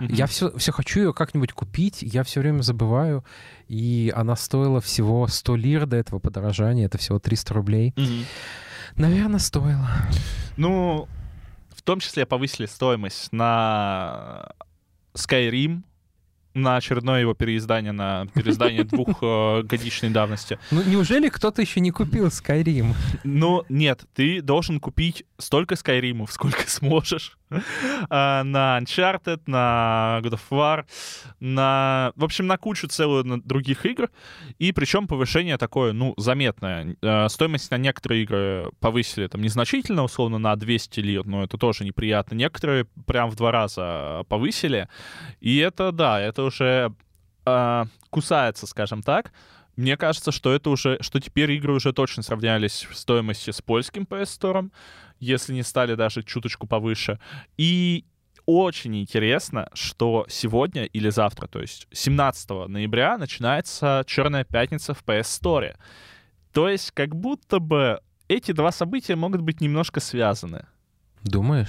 Я 0.00 0.26
все, 0.26 0.56
все 0.56 0.72
хочу 0.72 1.00
ее 1.00 1.12
как-нибудь 1.12 1.52
купить, 1.52 2.02
я 2.02 2.22
все 2.22 2.40
время 2.40 2.62
забываю, 2.62 3.24
и 3.68 4.12
она 4.14 4.36
стоила 4.36 4.80
всего 4.80 5.26
100 5.26 5.56
лир 5.56 5.86
до 5.86 5.96
этого 5.96 6.18
подорожания, 6.18 6.86
это 6.86 6.98
всего 6.98 7.18
300 7.18 7.54
рублей. 7.54 7.94
Наверное, 8.96 9.38
стоило. 9.38 9.88
Ну, 10.56 11.08
в 11.74 11.82
том 11.82 12.00
числе 12.00 12.26
повысили 12.26 12.66
стоимость 12.66 13.32
на 13.32 14.50
Skyrim, 15.14 15.82
на 16.54 16.76
очередное 16.76 17.20
его 17.20 17.34
переиздание, 17.34 17.92
на 17.92 18.26
переиздание 18.34 18.84
двухгодичной 18.84 20.10
давности. 20.10 20.58
Ну, 20.70 20.82
неужели 20.84 21.28
кто-то 21.28 21.62
еще 21.62 21.80
не 21.80 21.90
купил 21.90 22.26
Skyrim? 22.28 22.94
Ну, 23.24 23.64
нет, 23.68 24.04
ты 24.14 24.42
должен 24.42 24.80
купить 24.80 25.24
столько 25.38 25.74
Skyrim'ов, 25.74 26.30
сколько 26.30 26.62
сможешь. 26.66 27.38
А, 28.10 28.42
на 28.44 28.78
Uncharted, 28.78 29.42
на 29.46 30.20
God 30.22 30.34
of 30.34 30.40
War, 30.50 30.84
на... 31.40 32.12
В 32.16 32.24
общем, 32.24 32.46
на 32.46 32.58
кучу 32.58 32.88
целую 32.88 33.24
других 33.42 33.86
игр. 33.86 34.10
И 34.58 34.72
причем 34.72 35.06
повышение 35.06 35.56
такое, 35.56 35.92
ну, 35.92 36.14
заметное. 36.16 36.96
А, 37.02 37.28
стоимость 37.28 37.70
на 37.70 37.78
некоторые 37.78 38.24
игры 38.24 38.70
повысили 38.80 39.26
там 39.26 39.42
незначительно, 39.42 40.04
условно, 40.04 40.38
на 40.38 40.56
200 40.56 41.00
лир, 41.00 41.26
но 41.26 41.44
это 41.44 41.56
тоже 41.56 41.84
неприятно. 41.84 42.34
Некоторые 42.34 42.86
прям 43.06 43.30
в 43.30 43.36
два 43.36 43.52
раза 43.52 44.24
повысили. 44.28 44.88
И 45.40 45.56
это, 45.58 45.92
да, 45.92 46.20
это 46.20 46.47
уже 46.48 46.92
э, 47.46 47.84
кусается, 48.10 48.66
скажем 48.66 49.02
так. 49.02 49.32
Мне 49.76 49.96
кажется, 49.96 50.32
что 50.32 50.52
это 50.52 50.70
уже, 50.70 50.98
что 51.00 51.20
теперь 51.20 51.52
игры 51.52 51.72
уже 51.72 51.92
точно 51.92 52.24
сравнялись 52.24 52.86
в 52.90 52.96
стоимости 52.96 53.50
с 53.50 53.62
польским 53.62 54.02
PS 54.02 54.40
Store, 54.40 54.70
если 55.20 55.54
не 55.54 55.62
стали 55.62 55.94
даже 55.94 56.24
чуточку 56.24 56.66
повыше. 56.66 57.20
И 57.56 58.04
очень 58.44 58.98
интересно, 59.00 59.68
что 59.74 60.26
сегодня 60.28 60.84
или 60.84 61.10
завтра, 61.10 61.46
то 61.46 61.60
есть 61.60 61.86
17 61.92 62.50
ноября, 62.66 63.18
начинается 63.18 64.02
Черная 64.06 64.44
пятница 64.44 64.94
в 64.94 65.04
PS 65.04 65.40
Store. 65.42 65.76
То 66.52 66.68
есть 66.68 66.90
как 66.92 67.14
будто 67.14 67.60
бы 67.60 68.00
эти 68.26 68.52
два 68.52 68.72
события 68.72 69.16
могут 69.16 69.42
быть 69.42 69.60
немножко 69.60 70.00
связаны. 70.00 70.66
Думаешь? 71.22 71.68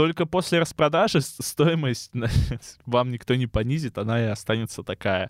Только 0.00 0.24
после 0.24 0.60
распродажи 0.60 1.20
стоимость 1.20 2.12
вам 2.86 3.10
никто 3.10 3.34
не 3.34 3.46
понизит, 3.46 3.98
она 3.98 4.18
и 4.18 4.28
останется 4.28 4.82
такая. 4.82 5.28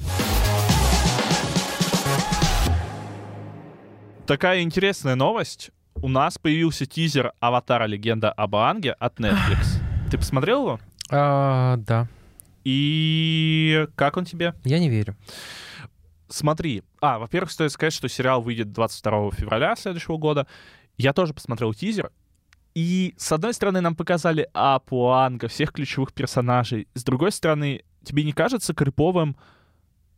Такая 4.28 4.62
интересная 4.62 5.16
новость. 5.16 5.72
У 5.96 6.06
нас 6.06 6.38
появился 6.38 6.86
тизер 6.86 7.32
«Аватара. 7.40 7.86
Легенда 7.86 8.30
об 8.30 8.54
Аанге» 8.54 8.92
от 8.92 9.18
Netflix. 9.18 9.80
Ты 10.12 10.18
посмотрел 10.18 10.62
его? 10.62 10.80
А, 11.10 11.76
да. 11.78 12.06
И 12.62 13.88
как 13.96 14.18
он 14.18 14.24
тебе? 14.24 14.54
Я 14.62 14.78
не 14.78 14.88
верю. 14.88 15.16
Смотри. 16.28 16.84
А, 17.00 17.18
во-первых, 17.18 17.50
стоит 17.50 17.72
сказать, 17.72 17.92
что 17.92 18.08
сериал 18.08 18.40
выйдет 18.40 18.70
22 18.70 19.32
февраля 19.32 19.74
следующего 19.74 20.16
года. 20.16 20.46
Я 20.96 21.12
тоже 21.12 21.34
посмотрел 21.34 21.74
тизер, 21.74 22.12
и, 22.74 23.14
с 23.16 23.32
одной 23.32 23.54
стороны, 23.54 23.80
нам 23.80 23.96
показали 23.96 24.48
Апу, 24.52 25.08
Анга, 25.10 25.48
всех 25.48 25.72
ключевых 25.72 26.12
персонажей. 26.12 26.86
С 26.94 27.02
другой 27.02 27.32
стороны, 27.32 27.82
тебе 28.04 28.24
не 28.24 28.32
кажется 28.32 28.74
криповым 28.74 29.36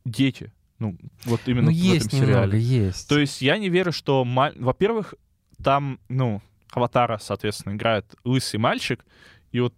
дети? 0.04 0.52
Ну, 0.78 0.96
вот 1.24 1.40
именно 1.46 1.66
ну, 1.66 1.70
в 1.70 1.74
есть 1.74 2.06
этом 2.06 2.18
сериале. 2.18 2.34
Немного, 2.34 2.56
есть. 2.56 3.08
То 3.08 3.18
есть 3.18 3.40
я 3.40 3.56
не 3.56 3.68
верю, 3.68 3.92
что... 3.92 4.24
Маль... 4.24 4.54
Во-первых, 4.58 5.14
там, 5.62 5.98
ну, 6.08 6.42
Аватара, 6.72 7.18
соответственно, 7.18 7.74
играет 7.74 8.14
лысый 8.24 8.58
мальчик, 8.58 9.04
и 9.52 9.60
вот 9.60 9.74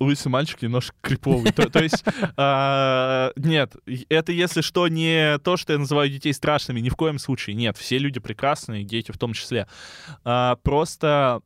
лысый 0.00 0.30
мальчик 0.30 0.60
немножко 0.62 0.94
криповый. 1.00 1.52
То, 1.52 1.70
то 1.70 1.82
есть, 1.82 2.04
э, 2.36 3.32
нет, 3.40 3.76
это, 4.08 4.32
если 4.32 4.60
что, 4.60 4.88
не 4.88 5.38
то, 5.38 5.56
что 5.56 5.72
я 5.72 5.78
называю 5.78 6.10
детей 6.10 6.32
страшными, 6.32 6.80
ни 6.80 6.88
в 6.88 6.96
коем 6.96 7.18
случае. 7.18 7.54
Нет, 7.54 7.76
все 7.76 7.98
люди 7.98 8.20
прекрасные, 8.20 8.84
дети 8.84 9.12
в 9.12 9.18
том 9.18 9.32
числе. 9.32 9.66
Э, 10.24 10.56
просто 10.62 11.40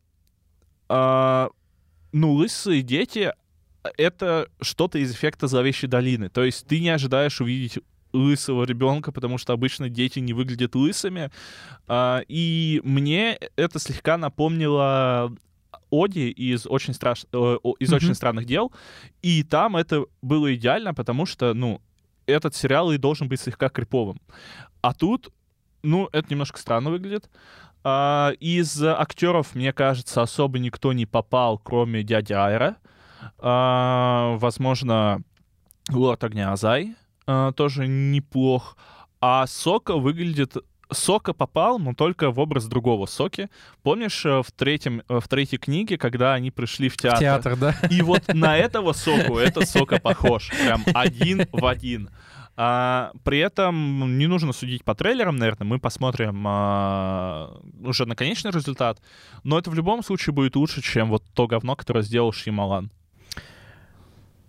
а, 0.93 1.51
ну, 2.11 2.33
лысые 2.33 2.83
дети— 2.83 3.33
это 3.97 4.49
что-то 4.61 4.99
из 4.99 5.13
эффекта 5.13 5.47
зловещей 5.47 5.89
долины. 5.89 6.29
То 6.31 6.43
есть 6.43 6.67
ты 6.67 6.81
не 6.81 6.89
ожидаешь 6.89 7.41
увидеть 7.41 7.79
лысого 8.13 8.65
ребенка, 8.65 9.13
потому 9.13 9.39
что 9.39 9.53
обычно 9.53 9.89
дети 9.89 10.19
не 10.19 10.33
выглядят 10.33 10.75
лысыми. 10.75 11.31
А, 11.87 12.23
и 12.27 12.81
мне 12.83 13.39
это 13.55 13.79
слегка 13.79 14.19
напомнило 14.19 15.33
Оди 15.91 16.29
из 16.31 16.67
очень 16.67 16.93
страш... 16.93 17.23
из 17.23 17.29
mm-hmm. 17.33 17.95
очень 17.95 18.15
странных 18.17 18.47
дел, 18.47 18.73
и 19.23 19.45
там 19.45 19.77
это 19.77 20.07
было 20.23 20.53
идеально, 20.57 20.93
потому 20.93 21.25
что, 21.25 21.55
ну, 21.55 21.81
этот 22.27 22.57
сериал 22.57 22.91
и 22.91 22.99
должен 22.99 23.29
быть 23.29 23.41
слегка 23.41 23.69
криповым. 23.69 24.21
А 24.83 24.93
тут, 24.93 25.33
ну, 25.85 26.09
это 26.13 26.27
немножко 26.31 26.59
странно 26.59 26.91
выглядит. 26.91 27.31
А, 27.83 28.33
из 28.41 28.83
актеров, 28.83 29.55
мне 29.55 29.73
кажется, 29.73 30.23
особо 30.23 30.59
никто 30.59 30.93
не 30.93 31.07
попал, 31.07 31.59
кроме 31.59 32.03
дяди 32.03 32.33
Айра. 32.33 32.77
А, 33.39 34.37
возможно, 34.39 35.23
Лорд 35.91 36.25
Огня 36.25 36.53
Азай 36.53 36.95
а, 37.27 37.53
тоже 37.53 37.87
неплох. 37.87 38.77
А 39.21 39.47
Сока 39.47 39.97
выглядит 39.97 40.57
Сока 40.93 41.33
попал, 41.33 41.79
но 41.79 41.95
только 41.95 42.31
в 42.31 42.39
образ 42.39 42.67
другого 42.67 43.07
Соки. 43.07 43.49
Помнишь 43.83 44.25
э, 44.27 44.43
в, 44.43 44.51
третьем, 44.53 45.03
э, 45.09 45.21
в 45.21 45.29
третьей 45.29 45.59
книге, 45.59 45.99
когда 45.99 46.35
они 46.35 46.51
пришли 46.51 46.89
в 46.89 46.97
театр? 46.97 47.19
В 47.19 47.21
театр, 47.21 47.57
да. 47.57 47.75
И 47.91 48.03
вот 48.03 48.23
на 48.35 48.57
этого 48.57 48.93
Соку 48.93 49.39
этот 49.39 49.69
Сока 49.69 50.01
похож. 50.01 50.51
Прям 50.51 50.83
один 50.93 51.47
в 51.53 51.65
один. 51.65 52.11
А, 52.63 53.13
при 53.25 53.39
этом 53.39 54.19
не 54.19 54.27
нужно 54.27 54.53
судить 54.53 54.85
по 54.85 54.95
трейлерам, 54.95 55.37
наверное, 55.37 55.67
мы 55.67 55.79
посмотрим 55.79 56.45
а, 56.47 57.59
уже 57.81 58.05
на 58.05 58.15
конечный 58.15 58.51
результат. 58.51 59.01
Но 59.45 59.59
это 59.59 59.71
в 59.71 59.75
любом 59.75 60.03
случае 60.03 60.35
будет 60.35 60.57
лучше, 60.57 60.83
чем 60.83 61.09
вот 61.09 61.25
то 61.33 61.47
говно, 61.47 61.75
которое 61.75 62.03
сделал 62.03 62.33
Шималан. 62.33 62.93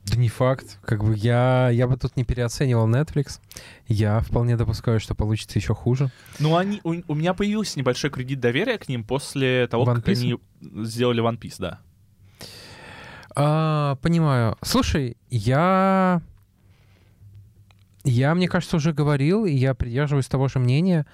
Да 0.03 0.17
не 0.17 0.27
факт. 0.27 0.77
Как 0.83 1.05
бы 1.05 1.15
я, 1.15 1.69
я 1.69 1.87
бы 1.87 1.95
тут 1.95 2.17
не 2.17 2.25
переоценивал 2.25 2.89
Netflix. 2.89 3.39
Я 3.87 4.19
вполне 4.19 4.57
допускаю, 4.57 4.99
что 4.99 5.15
получится 5.15 5.57
еще 5.57 5.73
хуже. 5.73 6.11
Ну, 6.37 6.57
они, 6.57 6.81
у, 6.83 6.95
у 7.07 7.15
меня 7.15 7.33
появился 7.33 7.79
небольшой 7.79 8.09
кредит 8.09 8.41
доверия 8.41 8.77
к 8.77 8.89
ним 8.89 9.05
после 9.05 9.67
того, 9.67 9.85
One 9.85 9.95
как 9.95 10.09
Piece? 10.09 10.19
они 10.19 10.85
сделали 10.85 11.23
One 11.23 11.39
Piece, 11.39 11.55
да. 11.59 11.79
А, 13.37 13.95
понимаю. 14.01 14.57
Слушай, 14.61 15.15
я 15.29 16.21
я, 18.03 18.33
мне 18.35 18.47
кажется, 18.47 18.77
уже 18.77 18.93
говорил, 18.93 19.45
и 19.45 19.51
я 19.51 19.73
придерживаюсь 19.73 20.27
того 20.27 20.47
же 20.47 20.59
мнения. 20.59 21.05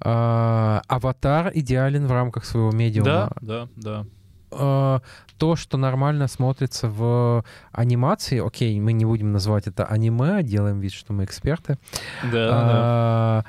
Э, 0.00 0.80
аватар 0.86 1.50
идеален 1.54 2.06
в 2.06 2.12
рамках 2.12 2.44
своего 2.44 2.70
медиума. 2.70 3.04
Да, 3.06 3.30
да, 3.40 3.68
да. 3.76 4.06
Э, 4.50 5.00
то, 5.36 5.56
что 5.56 5.76
нормально 5.76 6.28
смотрится 6.28 6.88
в 6.88 7.44
анимации, 7.72 8.44
окей, 8.44 8.78
мы 8.80 8.92
не 8.92 9.04
будем 9.04 9.32
называть 9.32 9.66
это 9.66 9.84
аниме, 9.84 10.42
делаем 10.42 10.80
вид, 10.80 10.92
что 10.92 11.12
мы 11.12 11.24
эксперты. 11.24 11.78
Да, 12.22 12.28
э, 12.30 12.32
да. 12.32 13.44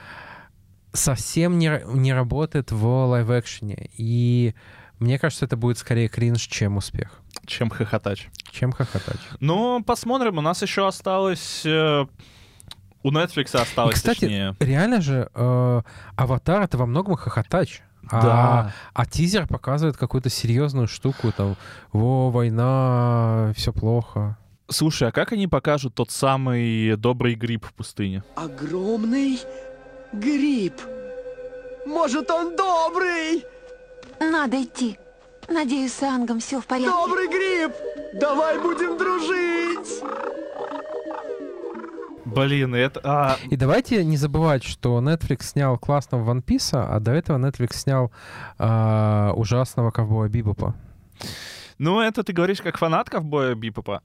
Совсем 0.91 1.60
не, 1.60 1.82
не 1.86 2.13
работает 2.13 2.71
в 2.71 2.86
лайв-экшене. 2.86 3.89
И 3.95 4.56
Мне 4.99 5.17
кажется, 5.17 5.45
это 5.45 5.56
будет 5.56 5.78
скорее 5.78 6.10
кринж, 6.10 6.41
чем 6.41 6.78
успех. 6.78 7.21
Чем 7.45 7.69
хохотач. 7.69 8.30
Чем 8.52 8.73
хохотач. 8.73 9.19
Ну, 9.39 9.82
посмотрим. 9.82 10.38
У 10.38 10.41
нас 10.41 10.62
еще 10.62 10.88
осталось... 10.88 11.65
э, 11.65 12.06
у 13.03 13.12
Netflix 13.12 13.55
осталось, 13.59 13.93
И, 13.93 13.95
кстати, 13.95 14.19
точнее. 14.21 14.55
Реально 14.59 15.01
же, 15.01 15.29
э, 15.33 15.81
Аватар— 16.15 16.62
это 16.63 16.77
во 16.77 16.85
многом 16.85 17.15
хохотач. 17.15 17.81
А, 18.12 18.21
Да. 18.21 18.73
а 18.93 19.05
тизер 19.05 19.45
показывает 19.47 19.97
какую-то 19.97 20.29
серьезную 20.29 20.88
штуку, 20.88 21.31
там, 21.31 21.55
во, 21.91 22.31
война, 22.31 23.53
все 23.55 23.71
плохо. 23.71 24.38
Слушай, 24.67 25.09
а 25.09 25.12
как 25.12 25.31
они 25.31 25.47
покажут 25.47 25.95
тот 25.95 26.09
самый 26.12 26.95
добрый 26.95 27.35
гриб 27.35 27.65
в 27.65 27.73
пустыне? 27.73 28.23
Огромный 28.35 29.39
гриб. 30.13 30.73
Может, 31.85 32.29
он 32.31 32.55
добрый? 32.55 33.45
Надо 34.19 34.63
идти. 34.63 34.97
Надеюсь, 35.47 35.93
с 35.93 36.03
Ангом 36.03 36.39
все 36.39 36.62
в 36.62 36.65
порядке. 36.67 36.91
Добрый 36.91 37.27
гриб! 37.27 37.71
Давай 38.19 38.59
будем 38.59 38.97
дружить! 38.97 39.59
Блин, 42.45 42.75
это... 42.75 42.99
а, 43.04 43.38
И 43.49 43.56
давайте 43.56 44.04
не 44.04 44.17
забывать, 44.17 44.63
что 44.63 44.99
Netflix 45.02 45.43
снял 45.43 45.78
классного 45.78 46.34
One 46.34 46.43
Piece, 46.43 46.71
а 46.73 46.99
до 46.99 47.12
этого 47.12 47.38
Netflix 47.38 47.75
снял 47.75 48.12
а, 48.58 49.34
ужасного 49.36 49.91
ковбоя 49.91 50.30
Бибопа. 50.30 50.75
ну, 51.78 51.99
это 52.02 52.23
ты 52.23 52.34
говоришь 52.34 52.62
как 52.62 52.78
фанат 52.78 53.10
ковбоя 53.10 53.56
Бипопа. 53.56 54.02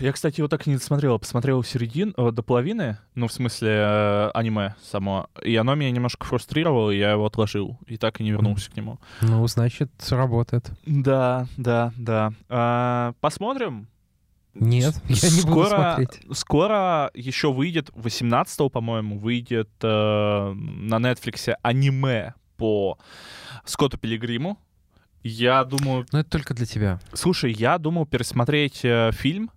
Я, 0.00 0.12
кстати, 0.12 0.40
его 0.40 0.48
так 0.48 0.66
и 0.66 0.70
не 0.70 0.76
досмотрел. 0.76 1.18
Посмотрел 1.18 1.60
в 1.60 1.68
середину, 1.68 2.14
э, 2.16 2.30
до 2.30 2.42
половины, 2.42 2.96
ну, 3.14 3.28
в 3.28 3.32
смысле, 3.32 3.68
э, 3.70 4.30
аниме 4.32 4.76
само. 4.82 5.28
И 5.42 5.54
оно 5.56 5.74
меня 5.74 5.90
немножко 5.90 6.24
фрустрировало, 6.26 6.90
и 6.90 6.98
я 6.98 7.10
его 7.12 7.26
отложил. 7.26 7.78
И 7.86 7.98
так 7.98 8.18
и 8.20 8.24
не 8.24 8.30
вернулся 8.30 8.70
к 8.70 8.76
нему. 8.76 8.98
Ну, 9.20 9.46
значит, 9.46 9.90
работает. 10.10 10.70
Да, 10.86 11.46
да, 11.58 11.92
да. 11.98 12.32
А, 12.48 13.12
посмотрим. 13.20 13.88
Нет, 14.54 14.94
я 15.08 15.30
не 15.30 15.42
буду 15.42 15.66
смотреть. 15.66 16.20
Скоро 16.32 17.10
еще 17.14 17.52
выйдет, 17.52 17.90
18 17.94 18.72
по-моему, 18.72 19.18
выйдет 19.18 19.70
э, 19.82 19.86
на 19.86 20.96
Netflix 20.96 21.54
аниме 21.62 22.34
по 22.56 22.98
Скотту 23.64 23.98
Пилигриму. 23.98 24.58
Я 25.22 25.64
думаю... 25.64 26.06
Но 26.12 26.20
это 26.20 26.30
только 26.30 26.54
для 26.54 26.66
тебя. 26.66 27.00
Слушай, 27.14 27.52
я 27.52 27.78
думал 27.78 28.06
пересмотреть 28.06 28.84
э, 28.84 29.10
фильм, 29.12 29.50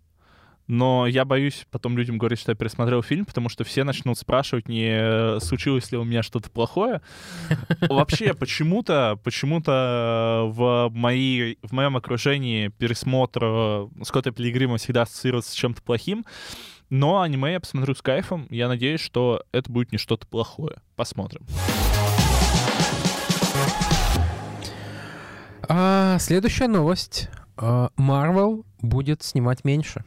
но 0.68 1.08
я 1.08 1.24
боюсь 1.24 1.66
потом 1.72 1.98
людям 1.98 2.18
говорить, 2.18 2.40
что 2.40 2.52
я 2.52 2.56
пересмотрел 2.56 3.02
фильм, 3.02 3.26
потому 3.26 3.48
что 3.48 3.64
все 3.64 3.86
начнут 3.86 4.18
спрашивать, 4.18 4.68
не 4.68 4.90
э, 4.90 5.40
случилось 5.40 5.92
ли 5.92 5.98
у 5.98 6.04
меня 6.04 6.24
что-то 6.24 6.50
плохое. 6.52 7.02
Вообще, 7.90 8.34
почему-то, 8.34 9.18
почему-то 9.24 10.44
в, 10.52 10.90
моей, 10.94 11.58
в 11.64 11.72
моем 11.72 11.96
окружении 11.96 12.68
пересмотр 12.68 13.42
э, 13.44 13.88
Скотта 14.04 14.32
Пилигрима 14.32 14.78
всегда 14.78 15.04
ассоциируется 15.04 15.52
с 15.52 15.56
чем-то 15.56 15.82
плохим. 15.82 16.26
Но 16.90 17.22
аниме 17.22 17.54
я 17.54 17.60
посмотрю 17.60 17.96
с 17.96 18.02
кайфом. 18.02 18.48
Я 18.50 18.68
надеюсь, 18.68 19.02
что 19.02 19.44
это 19.52 19.72
будет 19.72 19.92
не 19.92 19.98
что-то 19.98 20.28
плохое. 20.28 20.78
Посмотрим. 20.96 21.46
А, 25.70 26.18
следующая 26.20 26.68
новость. 26.68 27.30
Marvel 27.58 28.66
будет 28.82 29.24
снимать 29.24 29.66
меньше 29.66 30.06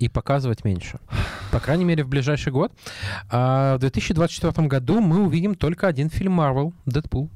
и 0.00 0.08
показывать 0.08 0.64
меньше. 0.64 0.98
По 1.52 1.60
крайней 1.60 1.84
мере, 1.84 2.02
в 2.02 2.08
ближайший 2.08 2.52
год. 2.52 2.72
А, 3.30 3.76
в 3.76 3.80
2024 3.80 4.66
году 4.66 5.00
мы 5.00 5.22
увидим 5.22 5.54
только 5.54 5.86
один 5.86 6.10
фильм 6.10 6.40
Marvel— 6.40 6.72
«Дэдпул». 6.86 7.30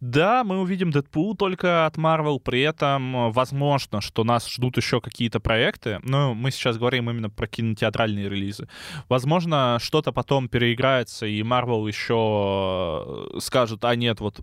Да, 0.00 0.42
мы 0.42 0.60
увидим 0.60 0.90
Дэдпул 0.90 1.36
только 1.36 1.86
от 1.86 1.96
Marvel, 1.96 2.40
при 2.40 2.62
этом 2.62 3.16
э, 3.16 3.30
возможно, 3.30 4.00
что 4.00 4.24
нас 4.24 4.50
ждут 4.50 4.76
еще 4.76 5.00
какие-то 5.00 5.38
проекты, 5.38 6.00
но 6.02 6.34
мы 6.34 6.50
сейчас 6.50 6.76
говорим 6.76 7.08
именно 7.08 7.30
про 7.30 7.46
кинотеатральные 7.46 8.28
релизы. 8.28 8.68
Возможно, 9.08 9.78
что-то 9.80 10.10
потом 10.10 10.48
переиграется, 10.48 11.26
и 11.26 11.40
Marvel 11.42 11.86
еще 11.86 13.30
э, 13.36 13.38
скажет, 13.38 13.84
а 13.84 13.94
нет, 13.94 14.18
вот 14.18 14.40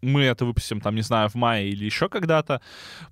мы 0.00 0.22
это 0.22 0.44
выпустим, 0.44 0.80
там, 0.80 0.94
не 0.94 1.02
знаю, 1.02 1.28
в 1.28 1.34
мае 1.34 1.68
или 1.68 1.84
еще 1.84 2.08
когда-то. 2.08 2.60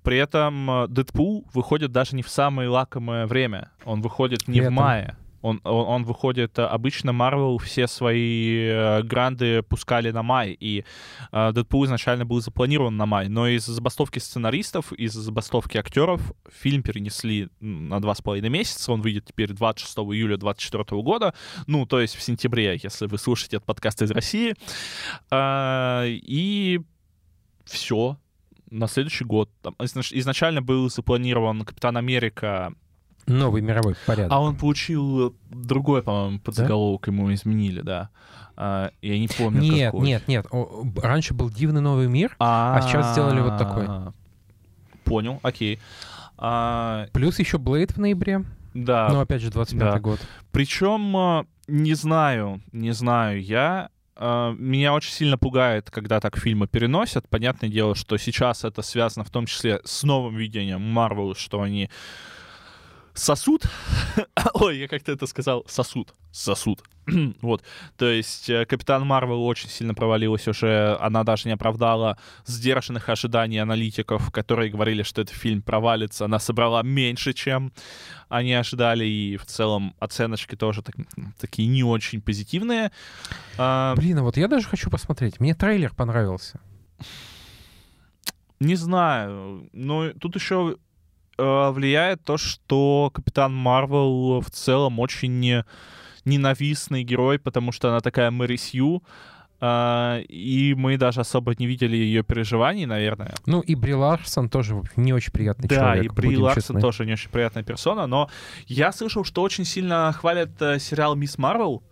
При 0.03 0.17
этом 0.17 0.69
э, 0.69 0.87
Дэдпул 0.87 1.45
выходит 1.53 1.91
даже 1.91 2.15
не 2.15 2.23
в 2.23 2.29
самое 2.29 2.69
лакомое 2.69 3.27
время. 3.27 3.71
Он 3.85 4.01
выходит 4.01 4.47
не 4.47 4.59
в 4.59 4.63
Летом. 4.63 4.73
мае. 4.75 5.17
Он, 5.41 5.61
он, 5.63 5.87
он 5.87 6.03
выходит... 6.03 6.57
э, 6.59 6.63
Обычно 6.63 7.11
Marvel 7.11 7.57
все 7.59 7.87
свои 7.87 8.67
э, 8.67 9.03
гранды 9.03 9.61
пускали 9.63 10.11
на 10.11 10.23
май, 10.23 10.55
и 10.59 10.83
э, 11.31 11.51
Дэдпул 11.53 11.85
изначально 11.85 12.25
был 12.25 12.41
запланирован 12.41 12.95
на 12.97 13.05
май, 13.05 13.27
но 13.27 13.47
из-за 13.47 13.73
забастовки 13.73 14.19
сценаристов, 14.19 14.93
из-за 14.93 15.21
забастовки 15.21 15.77
актеров 15.77 16.21
фильм 16.51 16.83
перенесли 16.83 17.49
на 17.59 18.01
два 18.01 18.15
с 18.15 18.21
половиной 18.21 18.49
месяца. 18.49 18.91
Он 18.91 19.01
выйдет 19.01 19.25
теперь 19.25 19.51
26 19.51 19.97
июля 19.97 20.37
2024 20.37 21.01
года, 21.01 21.33
ну, 21.67 21.85
то 21.85 21.99
есть 21.99 22.15
в 22.15 22.21
сентябре, 22.21 22.79
если 22.81 23.07
вы 23.07 23.17
слушаете 23.17 23.57
этот 23.57 23.65
подкаст 23.65 24.01
из 24.01 24.11
России. 24.11 24.55
А, 25.29 26.05
И 26.07 26.81
все. 27.65 28.17
На 28.69 28.87
следующий 28.87 29.25
год. 29.25 29.49
Изначально 29.79 30.61
был 30.61 30.89
запланирован 30.89 31.65
Капитан 31.65 31.97
Америка, 31.97 32.73
Новый 33.27 33.61
мировой 33.61 33.95
порядок. 34.05 34.31
а 34.31 34.39
он 34.41 34.55
получил 34.55 35.35
другой, 35.49 36.01
по-моему, 36.03 36.39
подзаголовок, 36.39 37.07
ему 37.07 37.33
изменили, 37.33 37.81
да. 37.81 38.09
А, 38.57 38.91
Я 39.01 39.17
не 39.17 39.27
помню, 39.27 39.61
Нет, 39.61 39.91
какой. 39.91 40.05
нет, 40.07 40.27
нет. 40.27 40.45
Раньше 41.01 41.33
был 41.33 41.49
«Дивный 41.49 41.81
новый 41.81 42.07
мир», 42.07 42.35
А 42.39 42.81
сейчас 42.81 43.13
сделали 43.13 43.39
вот 43.41 43.57
такой. 43.57 43.87
Понял, 45.03 45.39
окей. 45.43 45.79
А, 46.37 47.07
плюс 47.13 47.39
еще 47.39 47.57
«Блейд» 47.57 47.91
в 47.91 47.97
ноябре. 47.97 48.43
Да, 48.73 49.09
Ну, 49.11 49.19
опять 49.19 49.41
же, 49.41 49.51
25 49.51 49.79
да. 49.93 49.99
год. 49.99 50.19
Причем, 50.51 51.15
э, 51.17 51.43
не 51.67 51.93
знаю, 51.93 52.61
не 52.71 52.91
знаю, 52.93 53.41
я... 53.43 53.89
э, 54.15 54.55
Меня 54.57 54.93
очень 54.93 55.11
сильно 55.11 55.37
пугает, 55.37 55.91
когда 55.91 56.19
так 56.21 56.37
фильмы 56.37 56.67
переносят. 56.67 57.27
Понятное 57.29 57.69
дело, 57.69 57.95
что 57.95 58.17
сейчас 58.17 58.63
это 58.63 58.81
связано 58.81 59.25
в 59.25 59.29
том 59.29 59.45
числе 59.45 59.81
с 59.83 60.03
новым 60.03 60.35
видением 60.37 60.81
Марвел, 60.81 61.35
что 61.35 61.61
они 61.61 61.89
сосуд. 63.13 63.63
Ой, 64.53 64.79
я 64.79 64.87
как-то 64.87 65.11
это 65.11 65.25
сказал. 65.27 65.63
Сосуд. 65.67 66.13
Сосуд. 66.31 66.83
вот. 67.41 67.63
То 67.97 68.05
есть 68.05 68.49
э, 68.49 68.65
Капитан 68.65 69.05
Марвел 69.05 69.43
очень 69.45 69.69
сильно 69.69 69.93
провалилась 69.93 70.47
уже. 70.47 70.97
Она 70.99 71.23
даже 71.23 71.47
не 71.47 71.53
оправдала 71.53 72.17
сдержанных 72.45 73.09
ожиданий 73.09 73.57
аналитиков, 73.59 74.31
которые 74.31 74.71
говорили, 74.71 75.03
что 75.03 75.21
этот 75.21 75.35
фильм 75.35 75.61
провалится. 75.61 76.25
Она 76.25 76.39
собрала 76.39 76.83
меньше, 76.83 77.33
чем 77.33 77.71
они 78.29 78.53
ожидали. 78.53 79.05
И 79.05 79.37
в 79.37 79.45
целом 79.45 79.95
оценочки 79.99 80.55
тоже 80.55 80.81
так- 80.81 80.95
такие 81.39 81.67
не 81.67 81.83
очень 81.83 82.21
позитивные. 82.21 82.91
А, 83.57 83.95
Блин, 83.95 84.19
а 84.19 84.23
вот 84.23 84.37
я 84.37 84.47
даже 84.47 84.67
хочу 84.67 84.89
посмотреть. 84.89 85.39
Мне 85.39 85.55
трейлер 85.55 85.93
понравился. 85.93 86.59
Не 88.59 88.75
знаю, 88.75 89.67
но 89.73 90.11
тут 90.13 90.35
еще 90.35 90.77
влияет 91.37 92.23
то, 92.23 92.37
что 92.37 93.09
Капитан 93.13 93.53
Марвел 93.55 94.39
в 94.41 94.49
целом 94.51 94.99
очень 94.99 95.39
не- 95.39 95.65
ненавистный 96.25 97.03
герой, 97.03 97.39
потому 97.39 97.71
что 97.71 97.89
она 97.89 97.99
такая 97.99 98.29
Мэри 98.31 98.57
Сью, 98.57 99.03
а, 99.63 100.19
и 100.27 100.73
мы 100.75 100.97
даже 100.97 101.21
особо 101.21 101.53
не 101.57 101.67
видели 101.67 101.95
ее 101.95 102.23
переживаний, 102.23 102.85
наверное. 102.85 103.35
Ну, 103.45 103.61
и 103.61 103.75
Бри 103.75 103.93
Ларсон 103.93 104.49
тоже 104.49 104.81
не 104.95 105.13
очень 105.13 105.31
приятный 105.31 105.67
Да, 105.67 105.75
человек. 105.75 106.05
и 106.05 106.09
Бри 106.09 106.37
Ларсон 106.37 106.61
честны. 106.75 106.81
тоже 106.81 107.05
не 107.05 107.13
очень 107.13 107.29
приятная 107.29 107.63
персона, 107.63 108.07
но 108.07 108.29
я 108.67 108.91
слышал, 108.91 109.23
что 109.23 109.41
очень 109.43 109.65
сильно 109.65 110.11
хвалят 110.13 110.49
э, 110.61 110.79
сериал 110.79 111.15
Мисс 111.15 111.37
Марвел, 111.37 111.83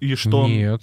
и 0.00 0.14
что 0.14 0.46
Нет. 0.48 0.82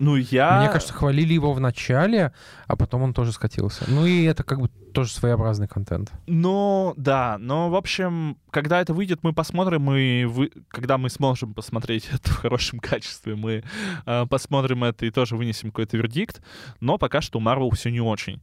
Ну, 0.00 0.16
я... 0.16 0.60
Мне 0.60 0.70
кажется, 0.70 0.94
хвалили 0.94 1.34
его 1.34 1.52
в 1.52 1.60
начале, 1.60 2.32
а 2.66 2.74
потом 2.74 3.02
он 3.02 3.12
тоже 3.12 3.32
скатился. 3.32 3.84
Ну 3.86 4.06
и 4.06 4.24
это 4.24 4.42
как 4.42 4.58
бы 4.58 4.68
тоже 4.94 5.12
своеобразный 5.12 5.68
контент. 5.68 6.10
Ну, 6.26 6.94
да, 6.96 7.36
но, 7.38 7.68
в 7.68 7.76
общем, 7.76 8.38
когда 8.50 8.80
это 8.80 8.94
выйдет, 8.94 9.18
мы 9.22 9.34
посмотрим, 9.34 9.92
и 9.92 10.24
вы, 10.24 10.52
когда 10.68 10.96
мы 10.96 11.10
сможем 11.10 11.52
посмотреть 11.52 12.08
это 12.12 12.30
в 12.30 12.36
хорошем 12.36 12.78
качестве, 12.78 13.36
мы 13.36 13.62
э, 14.06 14.26
посмотрим 14.26 14.84
это 14.84 15.04
и 15.04 15.10
тоже 15.10 15.36
вынесем 15.36 15.70
какой-то 15.70 15.98
вердикт, 15.98 16.40
но 16.80 16.96
пока 16.96 17.20
что 17.20 17.38
у 17.38 17.42
Marvel 17.42 17.70
все 17.74 17.90
не 17.90 18.00
очень. 18.00 18.40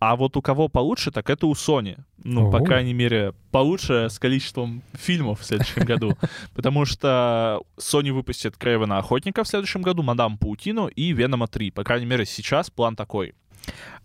А 0.00 0.14
вот 0.14 0.36
у 0.36 0.42
кого 0.42 0.68
получше, 0.68 1.10
так 1.10 1.28
это 1.28 1.46
у 1.46 1.54
Sony. 1.54 1.98
Ну, 2.22 2.50
по 2.50 2.58
О. 2.58 2.64
крайней 2.64 2.94
мере, 2.94 3.34
получше 3.50 4.08
с 4.10 4.18
количеством 4.18 4.82
фильмов 4.92 5.40
в 5.40 5.44
следующем 5.44 5.84
году. 5.86 6.16
Потому 6.54 6.84
что 6.84 7.62
Sony 7.78 8.12
выпустит 8.12 8.56
Крейвена 8.56 8.98
Охотника 8.98 9.42
в 9.42 9.48
следующем 9.48 9.82
году, 9.82 10.02
Мадам 10.02 10.38
Паутину 10.38 10.86
и 10.86 11.12
Венома 11.12 11.48
3. 11.48 11.72
По 11.72 11.82
крайней 11.82 12.06
мере, 12.06 12.26
сейчас 12.26 12.70
план 12.70 12.94
такой. 12.94 13.34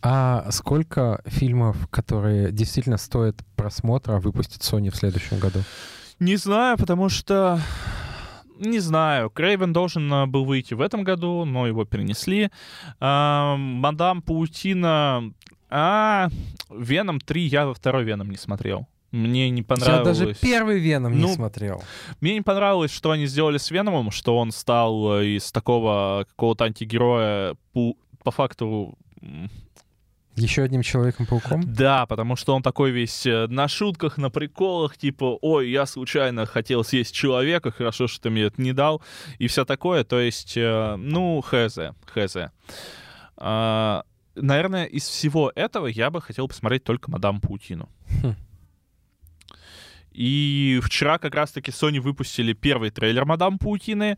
А 0.01 0.51
сколько 0.51 1.21
фильмов, 1.25 1.87
которые 1.89 2.51
действительно 2.51 2.97
стоят 2.97 3.37
просмотра, 3.55 4.19
выпустит 4.19 4.61
Sony 4.61 4.89
в 4.89 4.95
следующем 4.95 5.39
году? 5.39 5.59
Не 6.19 6.35
знаю, 6.37 6.77
потому 6.77 7.09
что 7.09 7.61
не 8.59 8.79
знаю. 8.79 9.29
Крейвен 9.29 9.73
должен 9.73 10.11
э, 10.11 10.25
был 10.25 10.45
выйти 10.45 10.73
в 10.73 10.81
этом 10.81 11.03
году, 11.03 11.45
но 11.45 11.67
его 11.67 11.85
перенесли. 11.85 12.49
Мадам 12.99 14.21
Паутина... 14.21 15.33
А, 15.75 16.29
Веном 16.69 17.19
3 17.19 17.41
я 17.47 17.65
во 17.65 17.73
второй 17.73 18.03
Веном 18.03 18.29
не 18.29 18.37
смотрел. 18.37 18.87
Мне 19.11 19.49
не 19.49 19.61
Я 19.61 19.65
понравилось. 19.65 20.17
даже 20.19 20.33
первый 20.35 20.79
Веном 20.79 21.13
не 21.15 21.21
Ну, 21.21 21.33
смотрел. 21.33 21.83
Мне 22.21 22.35
не 22.35 22.41
понравилось, 22.41 22.91
что 22.91 23.09
они 23.09 23.25
сделали 23.25 23.57
с 23.57 23.71
Веномом, 23.71 24.11
что 24.11 24.37
он 24.37 24.51
стал 24.51 25.19
э, 25.19 25.25
из 25.37 25.51
такого 25.51 26.25
какого-то 26.29 26.65
антигероя 26.65 27.55
по, 27.73 27.95
по 28.23 28.29
факту 28.31 28.95
Еще 30.35 30.61
одним 30.61 30.83
Человеком-пауком? 30.83 31.61
Да, 31.65 32.05
потому 32.05 32.35
что 32.35 32.53
он 32.55 32.61
такой 32.61 32.91
весь 32.91 33.25
э, 33.25 33.47
на 33.47 33.67
шутках, 33.67 34.17
на 34.17 34.29
приколах, 34.29 34.95
типа, 34.97 35.39
ой, 35.41 35.71
я 35.71 35.87
случайно 35.87 36.45
хотел 36.45 36.83
съесть 36.83 37.15
человека, 37.15 37.71
хорошо, 37.71 38.07
что 38.07 38.21
ты 38.23 38.29
мне 38.29 38.43
это 38.43 38.61
не 38.61 38.73
дал, 38.73 39.01
и 39.39 39.47
все 39.47 39.65
такое. 39.65 40.03
То 40.03 40.19
есть, 40.19 40.53
э, 40.55 40.95
ну, 40.97 41.41
хз, 41.41 41.77
хз. 42.05 42.37
А, 43.37 44.03
наверное, 44.35 44.85
из 44.85 45.07
всего 45.07 45.51
этого 45.55 45.87
я 45.87 46.09
бы 46.09 46.21
хотел 46.21 46.47
посмотреть 46.47 46.83
только 46.83 47.11
«Мадам 47.11 47.41
Паутину». 47.41 47.89
Хм. 48.21 48.35
И 50.11 50.79
вчера 50.83 51.17
как 51.17 51.33
раз-таки 51.33 51.71
Sony 51.71 51.99
выпустили 51.99 52.53
первый 52.53 52.91
трейлер 52.91 53.25
«Мадам 53.25 53.57
Паутины», 53.57 54.17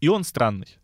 и 0.00 0.08
он 0.08 0.24
странный. 0.24 0.78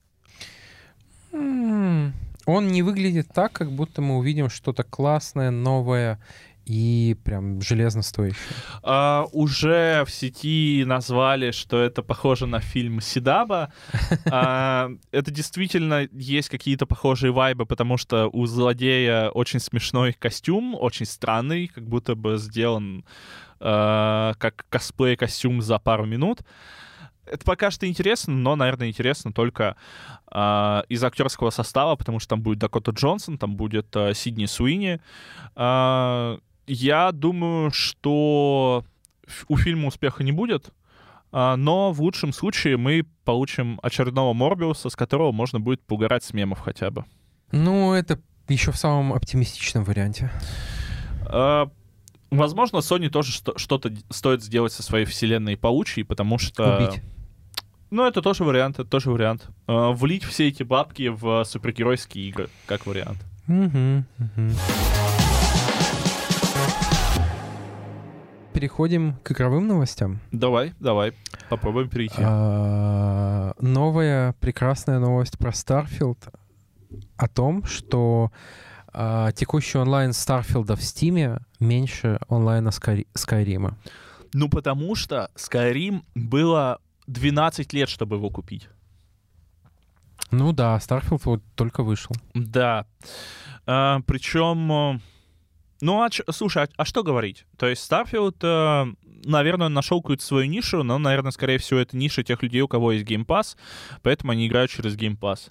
Он 1.33 2.69
не 2.69 2.83
выглядит 2.83 3.29
так, 3.35 3.53
как 3.53 3.73
будто 3.73 4.03
мы 4.03 4.19
увидим 4.19 4.51
что-то 4.51 4.83
классное, 4.85 5.51
новое 5.51 6.21
и 6.67 7.17
прям 7.25 7.61
железно 7.61 8.03
стоящее. 8.03 8.43
А, 8.83 9.27
уже 9.33 10.05
в 10.07 10.11
сети 10.11 10.83
назвали, 10.87 11.51
что 11.51 11.81
это 11.81 12.03
похоже 12.03 12.47
на 12.47 12.61
фильм 12.61 13.01
Сидаба. 13.01 13.73
А, 14.31 14.91
это 15.13 15.31
действительно 15.31 16.09
есть 16.13 16.49
какие-то 16.49 16.87
похожие 16.87 17.31
вайбы, 17.31 17.67
потому 17.67 17.97
что 17.97 18.29
у 18.33 18.47
злодея 18.47 19.29
очень 19.31 19.61
смешной 19.61 20.13
костюм, 20.13 20.75
очень 20.75 21.07
странный, 21.07 21.69
как 21.69 21.87
будто 21.89 22.15
бы 22.15 22.37
сделан 22.39 23.05
а, 23.61 24.35
как 24.39 24.67
косплей-костюм 24.71 25.61
за 25.61 25.79
пару 25.79 26.07
минут. 26.07 26.41
Это 27.27 27.45
пока 27.45 27.71
что 27.71 27.87
интересно, 27.87 28.35
но, 28.35 28.57
наверное, 28.57 28.89
интересно 28.89 29.33
только 29.33 29.77
а, 30.27 30.85
из 30.89 31.03
актерского 31.03 31.51
состава, 31.51 31.97
потому 31.97 32.19
что 32.21 32.31
там 32.31 32.43
будет 32.43 32.59
Дакота 32.59 32.91
Джонсон, 32.91 33.39
там 33.39 33.57
будет 33.57 33.95
а, 33.97 34.13
Сидни 34.15 34.47
Суини. 34.47 35.01
А, 35.55 36.39
я 36.67 37.13
думаю, 37.13 37.71
что 37.73 38.85
у 39.49 39.57
фильма 39.57 39.89
успеха 39.89 40.23
не 40.25 40.33
будет, 40.33 40.71
а, 41.33 41.57
но 41.57 41.93
в 41.93 42.01
лучшем 42.01 42.33
случае 42.33 42.77
мы 42.77 43.05
получим 43.25 43.81
очередного 43.83 44.33
Морбиуса, 44.35 44.89
с 44.91 44.97
которого 44.97 45.33
можно 45.33 45.61
будет 45.61 45.81
поугарать 45.83 46.25
с 46.25 46.33
мемов 46.33 46.61
хотя 46.61 46.91
бы. 46.91 47.05
Ну, 47.53 47.93
это 47.93 48.21
еще 48.49 48.73
в 48.73 48.77
самом 48.77 49.13
оптимистичном 49.13 49.85
варианте. 49.85 50.31
А, 51.27 51.69
Возможно, 52.31 52.79
Sony 52.79 53.11
тоже 53.11 53.31
что- 53.31 53.57
что-то 53.59 53.93
стоит 54.11 54.43
сделать 54.43 54.73
со 54.73 54.83
своей 54.83 55.05
вселенной 55.05 55.57
паучьей, 55.57 56.05
потому 56.05 56.39
что... 56.39 56.79
Убить. 56.79 57.01
Ну, 57.91 58.05
это 58.05 58.23
тоже 58.23 58.43
вариант, 58.43 58.81
это 58.81 58.89
тоже 58.91 59.11
вариант. 59.11 59.47
А, 59.69 59.93
Влить 59.93 60.25
все 60.25 60.49
эти 60.49 60.65
бабки 60.65 61.09
в 61.09 61.45
супергеройские 61.45 62.29
игры, 62.29 62.49
как 62.67 62.87
вариант. 62.87 63.19
Мгм, 63.47 64.05
мгм. 64.19 64.53
Переходим 68.55 69.17
к 69.25 69.33
игровым 69.33 69.67
новостям. 69.67 70.21
Давай, 70.31 70.73
давай, 70.79 71.13
попробуем 71.51 71.89
перейти. 71.89 72.15
А, 72.21 73.53
Новая 73.61 74.33
прекрасная 74.35 75.01
новость 75.01 75.37
про 75.39 75.51
Starfield 75.51 76.33
о 77.17 77.27
том, 77.29 77.65
что 77.65 78.31
а, 78.93 79.33
текущий 79.33 79.79
онлайн 79.79 80.13
Старфилда 80.13 80.77
в 80.77 80.83
Стиме 80.85 81.41
меньше 81.59 82.21
онлайна 82.29 82.69
Скай- 82.69 83.09
Скайрима. 83.15 83.77
Ну, 84.33 84.49
потому 84.49 84.95
что 84.95 85.31
Skyrim 85.35 86.03
было 86.15 86.79
12 87.09 87.73
лет, 87.73 87.89
чтобы 87.89 88.17
его 88.17 88.31
купить. 88.31 88.69
Ну 90.31 90.53
да, 90.53 90.77
Starfield 90.77 91.23
вот 91.25 91.43
только 91.57 91.83
вышел. 91.83 92.15
Да. 92.35 92.87
А, 93.67 93.99
причем, 94.07 94.73
э, 94.73 95.01
ну, 95.85 96.03
а 96.03 96.09
слушай, 96.33 96.63
а, 96.63 96.69
а 96.79 96.85
что 96.87 97.03
говорить? 97.03 97.45
То 97.59 97.67
есть 97.67 97.91
Starfield, 97.91 98.37
э, 98.41 98.95
наверное, 99.27 99.69
нашел 99.69 100.01
какую-то 100.01 100.25
свою 100.25 100.47
нишу, 100.47 100.83
но, 100.83 100.97
наверное, 100.97 101.31
скорее 101.31 101.59
всего, 101.59 101.79
это 101.79 101.95
ниша 101.95 102.23
тех 102.23 102.43
людей, 102.43 102.63
у 102.63 102.69
кого 102.69 102.93
есть 102.93 103.07
Game 103.07 103.27
Pass, 103.27 103.57
поэтому 104.03 104.33
они 104.33 104.47
играют 104.47 104.71
через 104.71 104.97
Game 104.97 105.19
Pass. 105.19 105.51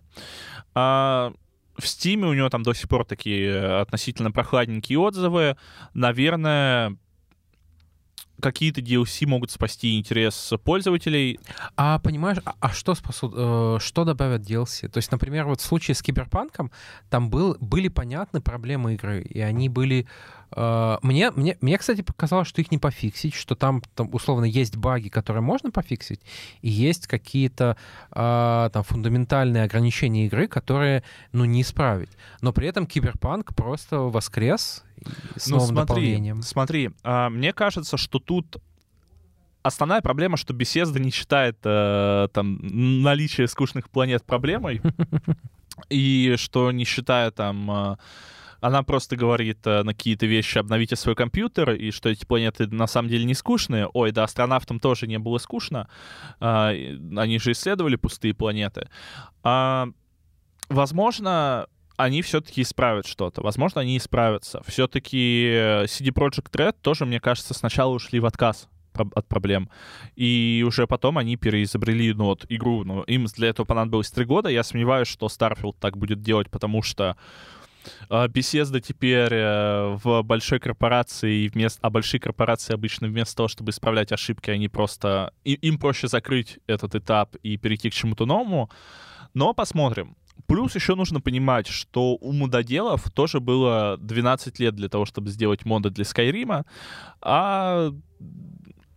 А, 0.73 1.33
в 1.77 1.83
Steam 1.83 2.27
у 2.27 2.33
него 2.33 2.49
там 2.49 2.63
до 2.63 2.73
сих 2.73 2.89
пор 2.89 3.05
такие 3.05 3.47
э, 3.47 3.81
относительно 3.81 4.31
прохладненькие 4.31 4.97
отзывы. 4.97 5.55
Наверное, 5.93 6.97
какие-то 8.41 8.81
DLC 8.81 9.25
могут 9.27 9.51
спасти 9.51 9.97
интерес 9.97 10.53
пользователей. 10.63 11.39
А 11.75 11.99
понимаешь, 11.99 12.37
а, 12.45 12.55
а 12.59 12.69
что 12.69 12.95
спасут, 12.95 13.33
э, 13.35 13.77
что 13.79 14.03
добавят 14.03 14.41
DLC? 14.41 14.89
То 14.89 14.97
есть, 14.97 15.11
например, 15.11 15.45
вот 15.45 15.61
в 15.61 15.63
случае 15.63 15.95
с 15.95 16.01
Киберпанком 16.01 16.71
там 17.09 17.29
был, 17.29 17.57
были 17.59 17.87
понятны 17.87 18.41
проблемы 18.41 18.95
игры, 18.95 19.21
и 19.21 19.39
они 19.39 19.69
были... 19.69 20.07
э, 20.55 20.97
мне, 21.01 21.31
мне, 21.31 21.57
мне, 21.61 21.77
кстати, 21.77 22.01
показалось, 22.01 22.47
что 22.47 22.61
их 22.61 22.71
не 22.71 22.77
пофиксить, 22.77 23.33
что 23.33 23.55
там, 23.55 23.81
там 23.95 24.09
условно 24.13 24.45
есть 24.45 24.75
баги, 24.75 25.09
которые 25.09 25.41
можно 25.41 25.71
пофиксить, 25.71 26.21
и 26.61 26.69
есть 26.69 27.07
какие-то 27.07 27.77
э, 28.11 28.69
там 28.73 28.83
фундаментальные 28.83 29.63
ограничения 29.63 30.25
игры, 30.25 30.47
которые, 30.47 31.03
ну, 31.31 31.45
не 31.45 31.61
исправить. 31.61 32.09
Но 32.41 32.51
при 32.51 32.67
этом 32.67 32.87
Киберпанк 32.87 33.55
просто 33.55 33.99
воскрес 33.99 34.83
с 35.35 35.47
Ну, 35.47 35.57
новым 35.57 35.69
смотри, 35.75 35.95
дополнением. 35.95 36.41
смотри, 36.41 36.89
а, 37.03 37.29
мне 37.29 37.53
кажется, 37.53 37.97
что 37.97 38.19
тут 38.19 38.57
основная 39.63 40.01
проблема, 40.01 40.37
что 40.37 40.53
беседа 40.53 40.99
не 40.99 41.09
считает 41.11 41.57
э, 41.63 42.27
там 42.33 42.59
наличие 42.61 43.47
скучных 43.47 43.89
планет 43.89 44.23
проблемой, 44.23 44.81
и 45.89 46.35
что 46.37 46.71
не 46.71 46.83
считая 46.83 47.31
там 47.31 47.71
э, 47.71 47.95
она 48.63 48.83
просто 48.83 49.15
говорит 49.17 49.59
э, 49.65 49.83
на 49.83 49.93
какие-то 49.93 50.25
вещи 50.25 50.57
обновите 50.57 50.95
свой 50.95 51.15
компьютер, 51.15 51.71
и 51.71 51.91
что 51.91 52.09
эти 52.09 52.25
планеты 52.25 52.67
на 52.67 52.87
самом 52.87 53.09
деле 53.09 53.25
не 53.25 53.33
скучные. 53.33 53.89
Ой, 53.93 54.11
да, 54.11 54.23
астронавтам 54.23 54.79
тоже 54.79 55.05
не 55.05 55.19
было 55.19 55.37
скучно. 55.37 55.89
А, 56.39 56.69
они 56.69 57.39
же 57.39 57.51
исследовали 57.51 57.97
пустые 57.97 58.33
планеты. 58.33 58.89
А, 59.43 59.89
возможно, 60.69 61.67
они 61.97 62.21
все-таки 62.21 62.61
исправят 62.61 63.05
что-то. 63.05 63.41
Возможно, 63.41 63.81
они 63.81 63.97
исправятся. 63.97 64.61
Все-таки 64.67 65.47
CD 65.85 66.11
Projekt 66.11 66.51
Red 66.51 66.75
тоже, 66.81 67.05
мне 67.05 67.19
кажется, 67.19 67.53
сначала 67.53 67.93
ушли 67.93 68.19
в 68.19 68.25
отказ 68.25 68.67
от 68.93 69.27
проблем. 69.27 69.69
И 70.15 70.63
уже 70.67 70.87
потом 70.87 71.17
они 71.17 71.35
переизобрели 71.35 72.13
ну, 72.13 72.25
вот, 72.25 72.45
игру. 72.49 72.83
Но 72.83 73.03
им 73.03 73.25
для 73.25 73.49
этого 73.49 73.65
понадобилось 73.65 74.11
три 74.11 74.25
года. 74.25 74.49
Я 74.49 74.63
сомневаюсь, 74.63 75.07
что 75.07 75.27
Starfield 75.27 75.75
так 75.79 75.97
будет 75.97 76.21
делать, 76.21 76.49
потому 76.49 76.81
что 76.81 77.17
а, 78.09 78.27
Bethesda 78.27 78.79
теперь 78.79 79.33
э, 79.33 79.97
в 80.03 80.21
большой 80.23 80.59
корпорации, 80.59 81.47
вместо, 81.47 81.79
а 81.81 81.89
большие 81.89 82.19
корпорации 82.19 82.73
обычно 82.73 83.07
вместо 83.07 83.35
того, 83.35 83.47
чтобы 83.47 83.71
исправлять 83.71 84.11
ошибки, 84.11 84.49
они 84.49 84.67
просто... 84.67 85.33
им 85.43 85.77
проще 85.77 86.07
закрыть 86.07 86.59
этот 86.67 86.95
этап 86.95 87.35
и 87.43 87.57
перейти 87.57 87.89
к 87.89 87.93
чему-то 87.93 88.25
новому. 88.25 88.69
Но 89.33 89.53
посмотрим. 89.53 90.15
Плюс 90.47 90.75
еще 90.75 90.95
нужно 90.95 91.21
понимать, 91.21 91.67
что 91.67 92.15
у 92.15 92.33
мододелов 92.33 93.09
тоже 93.11 93.39
было 93.39 93.97
12 93.99 94.59
лет 94.59 94.75
для 94.75 94.89
того, 94.89 95.05
чтобы 95.05 95.29
сделать 95.29 95.65
моды 95.65 95.89
для 95.89 96.05
Скайрима, 96.05 96.65
а 97.21 97.91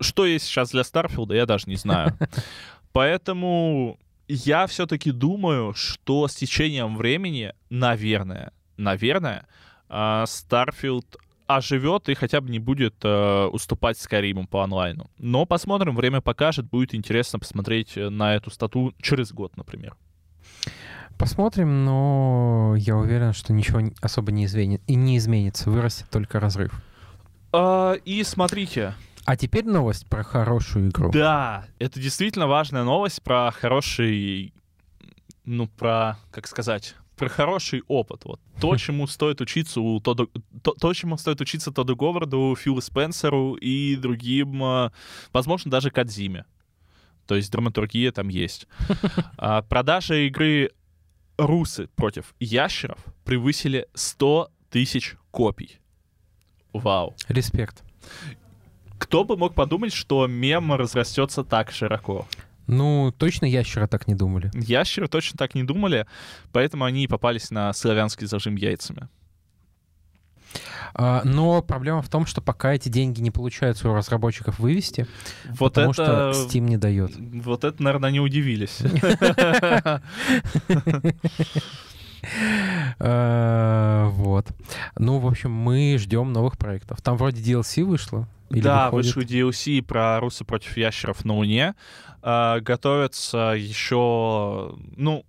что 0.01 0.27
есть 0.27 0.47
сейчас 0.47 0.71
для 0.71 0.85
Starfield 0.85 1.25
а, 1.25 1.35
я 1.35 1.47
даже 1.47 1.69
не 1.69 1.77
знаю. 1.77 2.19
Поэтому 2.93 3.99
я 4.29 4.67
все-таки 4.67 5.13
думаю, 5.13 5.73
что 5.75 6.27
с 6.27 6.35
течением 6.35 6.97
времени, 6.97 7.53
наверное, 7.71 8.53
наверное, 8.77 9.47
Starfield 9.89 11.17
оживет 11.47 12.09
и 12.09 12.15
хотя 12.15 12.41
бы 12.41 12.51
не 12.51 12.59
будет 12.59 12.97
э, 13.05 13.45
уступать 13.47 13.99
Skyrim 13.99 14.40
у 14.40 14.47
по 14.49 14.65
онлайну. 14.65 15.11
Но 15.19 15.47
посмотрим, 15.47 15.95
время 15.95 16.21
покажет, 16.21 16.69
будет 16.69 16.95
интересно 16.95 17.39
посмотреть 17.39 17.97
э, 17.97 18.09
на 18.09 18.35
эту 18.35 18.51
стату 18.51 18.95
через 19.01 19.33
год, 19.33 19.57
например. 19.57 19.97
Посмотрим, 21.19 21.85
но 21.85 22.75
я 22.79 22.97
уверен, 22.97 23.33
что 23.33 23.53
ничего 23.53 23.81
особо 24.01 24.33
не 24.33 24.45
изменит, 24.45 24.83
и 24.87 24.95
не 24.95 25.17
изменится, 25.17 25.71
вырастет 25.71 26.09
только 26.11 26.41
разрыв. 26.41 26.73
А, 27.53 27.95
и 28.05 28.23
смотрите, 28.23 28.95
А 29.25 29.37
теперь 29.37 29.65
новость 29.65 30.07
про 30.09 30.23
хорошую 30.23 30.91
игру. 30.91 31.11
да, 31.11 31.67
это 31.79 31.99
действительно 32.01 32.47
важная 32.47 32.85
новость 32.85 33.23
про 33.23 33.51
хороший, 33.51 34.53
ну, 35.45 35.69
про, 35.69 36.19
как 36.31 36.47
сказать, 36.47 36.95
про 37.17 37.31
хороший 37.31 37.83
опыт. 37.89 38.27
Вот 38.27 38.41
то, 38.61 38.77
чему 38.77 39.07
стоит 39.07 39.41
учиться 39.41 39.81
у 39.81 39.99
Тодда, 40.01 40.27
то, 40.63 40.73
то, 40.73 40.93
чему 40.93 41.17
стоит 41.17 41.41
учиться 41.41 41.73
Тодду 41.73 41.97
Говарду, 41.97 42.55
Филу 42.61 42.83
Спенсеру 42.83 43.55
и 43.55 43.97
другим, 43.97 44.63
э, 44.63 44.91
возможно, 45.33 45.71
даже 45.71 45.91
Кадзиме. 45.91 46.45
То 47.27 47.35
есть 47.37 47.51
драматургия 47.51 48.13
там 48.13 48.29
есть. 48.29 48.69
А, 49.39 49.63
Продажи 49.63 50.27
игры 50.29 50.71
«Русы 51.39 51.89
против 51.97 52.35
ящеров» 52.41 52.99
превысили 53.25 53.89
100 53.95 54.51
тысяч 54.71 55.17
копий. 55.31 55.79
Вау. 56.73 57.15
Респект. 57.29 57.83
Кто 58.99 59.25
бы 59.25 59.37
мог 59.37 59.55
подумать, 59.55 59.93
что 59.93 60.27
мем 60.27 60.73
разрастется 60.73 61.45
так 61.45 61.71
широко? 61.71 62.27
Ну, 62.67 63.15
точно 63.17 63.47
ящера 63.47 63.87
так 63.87 64.09
не 64.09 64.15
думали. 64.15 64.51
Ящеры 64.55 65.09
точно 65.09 65.39
так 65.39 65.55
не 65.55 65.63
думали, 65.63 66.07
поэтому 66.53 66.85
они 66.85 67.05
и 67.05 67.09
попались 67.09 67.51
на 67.51 67.73
славянский 67.73 68.27
зажим 68.27 68.57
яйцами. 68.57 69.09
А, 70.95 71.23
но 71.25 71.63
проблема 71.63 72.03
в 72.03 72.09
том, 72.09 72.27
что 72.27 72.41
пока 72.41 72.73
эти 72.75 72.89
деньги 72.89 73.21
не 73.21 73.31
получается 73.31 73.89
у 73.91 73.95
разработчиков 73.95 74.59
вывести, 74.59 75.07
Вот 75.51 75.75
потому 75.75 75.93
это... 75.93 76.33
что 76.33 76.47
Steam 76.47 76.61
не 76.61 76.77
дает. 76.77 77.13
Вот 77.17 77.65
это, 77.65 77.83
наверное, 77.83 78.09
они 78.09 78.21
удивились. 78.21 78.79
А, 82.99 84.09
Вот. 84.09 84.47
Ну, 84.99 85.19
в 85.19 85.27
общем, 85.27 85.53
мы 85.53 85.97
ждем 85.99 86.33
новых 86.33 86.59
проектов. 86.59 87.01
Там 87.03 87.17
вроде 87.17 87.41
DLC 87.41 87.85
вышло. 87.85 88.29
Или 88.51 88.61
да, 88.63 88.87
выходит? 88.91 89.15
вышел 89.17 89.23
DLC 89.23 89.83
про 89.83 90.19
русы 90.21 90.45
против 90.45 90.77
ящеров 90.77 91.25
на 91.25 91.35
Луне. 91.35 91.75
А, 92.23 92.61
готовятся 92.61 93.55
еще, 93.57 94.75
ну, 94.97 95.25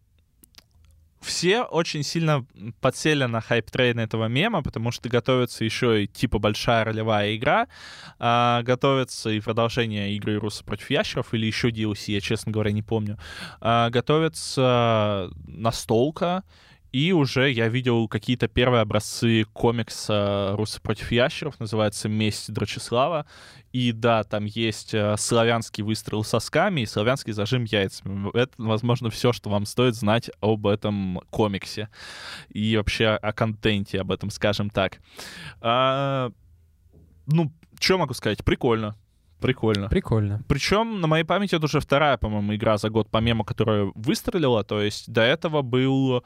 все 1.28 1.64
очень 1.64 2.04
сильно 2.04 2.46
подсели 2.82 3.26
на 3.26 3.42
hype 3.42 3.67
train 3.67 4.00
этого 4.00 4.26
мема, 4.28 4.64
потому 4.64 4.92
что 4.92 5.10
готовится 5.10 5.64
еще 5.64 6.04
и 6.04 6.08
типа 6.08 6.40
большая 6.40 6.86
ролевая 6.86 7.36
игра, 7.36 7.68
а, 8.18 8.64
готовится 8.64 9.30
и 9.30 9.40
продолжение 9.40 10.16
игры 10.16 10.40
Русы 10.40 10.64
против 10.64 10.90
ящеров, 10.90 11.34
или 11.34 11.46
еще 11.46 11.70
DLC, 11.70 12.14
я, 12.14 12.22
честно 12.22 12.52
говоря, 12.52 12.72
не 12.72 12.84
помню. 12.84 13.20
А, 13.62 13.90
готовится 13.90 15.30
настолка, 15.48 16.44
и 16.98 17.12
уже 17.12 17.52
я 17.52 17.68
видел 17.68 18.08
какие-то 18.08 18.48
первые 18.48 18.82
образцы 18.82 19.44
комикса 19.54 20.56
«Русы 20.58 20.82
против 20.82 21.12
ящеров», 21.12 21.60
называется 21.60 22.10
«Месть 22.10 22.52
Драчеслава». 22.52 23.28
И 23.72 23.92
да, 23.92 24.24
там 24.24 24.46
есть 24.46 24.96
э, 24.96 25.16
славянский 25.16 25.84
выстрел 25.84 26.24
сосками 26.24 26.82
и 26.82 26.86
славянский 26.88 27.34
зажим 27.34 27.66
яйцами. 27.66 28.36
Это, 28.36 28.52
возможно, 28.58 29.12
все, 29.12 29.32
что 29.32 29.52
вам 29.52 29.68
стоит 29.68 29.94
знать 29.94 30.32
об 30.42 30.66
этом 30.66 31.22
комиксе. 31.30 31.90
И 32.50 32.76
вообще 32.76 33.10
о 33.10 33.32
контенте 33.32 34.02
об 34.02 34.12
этом, 34.12 34.32
скажем 34.32 34.72
так. 34.72 34.98
А, 35.62 36.32
ну, 37.28 37.52
что 37.80 38.00
могу 38.00 38.16
сказать? 38.16 38.44
Прикольно. 38.44 38.96
Прикольно. 39.40 39.88
Прикольно. 39.88 40.42
Причем 40.48 41.00
на 41.00 41.06
моей 41.06 41.26
памяти 41.26 41.54
это 41.54 41.66
уже 41.66 41.80
вторая, 41.80 42.18
по-моему, 42.18 42.56
игра 42.56 42.80
за 42.80 42.90
год 42.90 43.08
по 43.12 43.20
мему, 43.20 43.44
которая 43.44 43.92
выстрелила. 43.94 44.64
То 44.64 44.82
есть 44.82 45.12
до 45.14 45.22
этого 45.22 45.62
был 45.62 46.24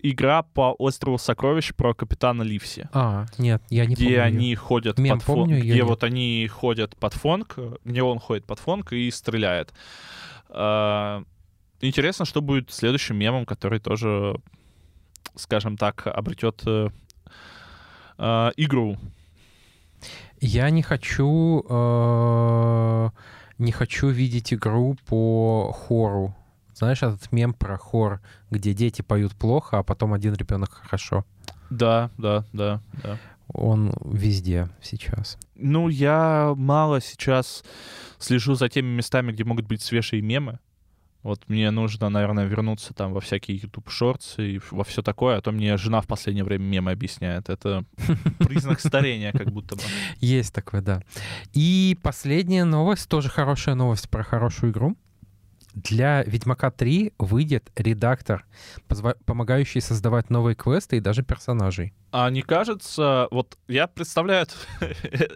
игра 0.00 0.42
по 0.42 0.72
острову 0.72 1.18
сокровищ 1.18 1.74
про 1.74 1.94
капитана 1.94 2.42
Ливси. 2.42 2.88
А, 2.92 3.26
нет, 3.38 3.62
я 3.70 3.84
не 3.86 3.94
где 3.94 4.04
помню. 4.04 4.18
её. 4.18 4.24
они 4.24 4.54
ходят 4.54 4.98
Мем 4.98 5.18
под 5.18 5.22
фон, 5.24 5.48
где 5.50 5.74
нет. 5.74 5.84
вот 5.84 6.04
они 6.04 6.48
ходят 6.48 6.96
под 6.96 7.14
фонк, 7.14 7.58
где 7.84 8.02
он 8.02 8.18
ходит 8.18 8.44
под 8.46 8.58
фонк 8.58 8.92
и 8.92 9.10
стреляет. 9.10 9.72
А, 10.50 11.24
Интересно, 11.80 12.24
что 12.24 12.40
будет 12.42 12.72
следующим 12.72 13.16
мемом, 13.16 13.46
который 13.46 13.78
тоже, 13.78 14.40
скажем 15.36 15.76
так, 15.76 16.08
обретет 16.08 16.62
э, 16.66 16.88
э, 18.18 18.50
игру. 18.56 18.96
Я 20.40 20.70
не 20.70 20.82
хочу... 20.82 21.64
э, 21.68 23.10
не 23.58 23.70
хочу 23.72 24.08
видеть 24.08 24.52
игру 24.52 24.96
по 25.06 25.72
хору. 25.72 26.34
Знаешь, 26.78 27.02
этот 27.02 27.32
мем 27.32 27.54
про 27.54 27.76
хор, 27.76 28.20
где 28.52 28.72
дети 28.72 29.02
поют 29.02 29.34
плохо, 29.34 29.78
а 29.78 29.82
потом 29.82 30.12
один 30.12 30.34
ребенок 30.34 30.70
хорошо. 30.70 31.24
Да, 31.70 32.12
да, 32.18 32.44
да, 32.52 32.80
да. 33.02 33.18
Он 33.52 33.92
везде 34.04 34.68
сейчас. 34.80 35.38
Ну, 35.56 35.88
я 35.88 36.54
мало 36.56 37.00
сейчас 37.00 37.64
слежу 38.18 38.54
за 38.54 38.68
теми 38.68 38.86
местами, 38.94 39.32
где 39.32 39.42
могут 39.42 39.66
быть 39.66 39.82
свежие 39.82 40.22
мемы. 40.22 40.60
Вот 41.24 41.48
мне 41.48 41.72
нужно, 41.72 42.10
наверное, 42.10 42.44
вернуться 42.44 42.94
там 42.94 43.12
во 43.12 43.20
всякие 43.20 43.56
YouTube 43.56 43.88
Shorts 43.88 44.36
и 44.36 44.60
во 44.70 44.84
все 44.84 45.02
такое, 45.02 45.38
а 45.38 45.40
то 45.40 45.50
мне 45.50 45.76
жена 45.78 46.00
в 46.00 46.06
последнее 46.06 46.44
время 46.44 46.62
мемы 46.62 46.92
объясняет. 46.92 47.48
Это 47.48 47.84
признак 48.38 48.78
старения, 48.78 49.32
как 49.32 49.50
будто 49.50 49.74
бы. 49.74 49.82
Есть 50.20 50.54
такое, 50.54 50.80
да. 50.80 51.02
И 51.54 51.98
последняя 52.02 52.62
новость, 52.62 53.08
тоже 53.08 53.28
хорошая 53.30 53.74
новость 53.74 54.08
про 54.08 54.22
хорошую 54.22 54.70
игру. 54.70 54.96
Для 55.84 56.22
Ведьмака 56.24 56.70
3 56.70 57.12
выйдет 57.18 57.70
редактор, 57.76 58.44
помогающий 59.24 59.80
создавать 59.80 60.28
новые 60.30 60.54
квесты 60.56 60.96
и 60.96 61.00
даже 61.00 61.22
персонажей. 61.22 61.92
А 62.10 62.30
не 62.30 62.40
кажется, 62.40 63.28
вот 63.30 63.58
я 63.68 63.86
представляю 63.86 64.46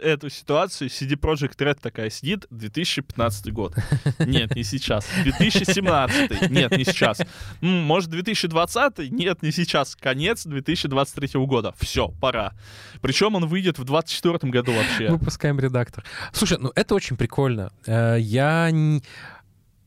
эту- 0.02 0.30
ситуацию, 0.30 0.88
CD 0.88 1.16
Projekt 1.20 1.58
Red 1.58 1.78
такая 1.80 2.08
сидит, 2.08 2.46
2015 2.50 3.52
год. 3.52 3.74
Нет, 4.18 4.54
не 4.56 4.64
сейчас. 4.64 5.06
2017. 5.22 6.50
Нет, 6.50 6.76
не 6.76 6.84
сейчас. 6.84 7.20
Может, 7.60 8.10
2020? 8.10 9.10
Нет, 9.12 9.42
не 9.42 9.52
сейчас. 9.52 9.94
Конец 9.96 10.44
2023 10.46 11.40
года. 11.46 11.74
Все, 11.78 12.08
пора. 12.08 12.52
Причем 13.02 13.34
он 13.34 13.46
выйдет 13.46 13.78
в 13.78 13.84
2024 13.84 14.50
году 14.50 14.72
вообще. 14.72 15.10
Выпускаем 15.10 15.60
редактор. 15.60 16.04
Слушай, 16.32 16.56
ну 16.58 16.72
это 16.74 16.94
очень 16.94 17.16
прикольно. 17.16 17.70
Э, 17.86 18.16
Я. 18.18 18.70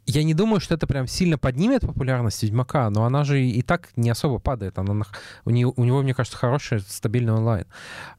Я 0.06 0.24
не 0.24 0.36
думаю, 0.36 0.60
что 0.60 0.76
это 0.76 0.86
прям 0.86 1.08
сильно 1.08 1.38
поднимет 1.38 1.82
популярность 1.82 2.44
Ведьмака, 2.44 2.90
но 2.92 3.06
она 3.06 3.24
же 3.24 3.44
и 3.44 3.62
так 3.64 3.90
не 3.96 4.12
особо 4.12 4.38
падает. 4.38 4.78
Она, 4.78 5.04
у, 5.46 5.50
нее, 5.50 5.74
у 5.76 5.84
него, 5.84 6.04
мне 6.04 6.14
кажется, 6.14 6.38
хороший, 6.38 6.80
стабильный 6.82 7.34
онлайн. 7.34 7.66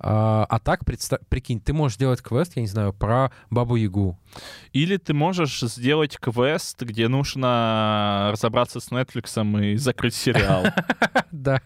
А, 0.00 0.46
а 0.48 0.58
так, 0.58 0.84
представь, 0.84 1.20
прикинь, 1.28 1.60
ты 1.60 1.72
можешь 1.72 1.96
делать 1.96 2.22
квест, 2.22 2.52
я 2.56 2.62
не 2.62 2.68
знаю, 2.68 2.92
про 2.92 3.30
Бабу-Ягу. 3.50 4.18
Или 4.72 4.96
ты 4.96 5.14
можешь 5.14 5.60
сделать 5.60 6.18
квест, 6.18 6.82
где 6.82 7.06
нужно 7.06 8.30
разобраться 8.32 8.80
с 8.80 8.90
Netflix 8.90 9.64
и 9.64 9.76
закрыть 9.76 10.14
сериал. 10.14 10.64
Да. 11.30 11.60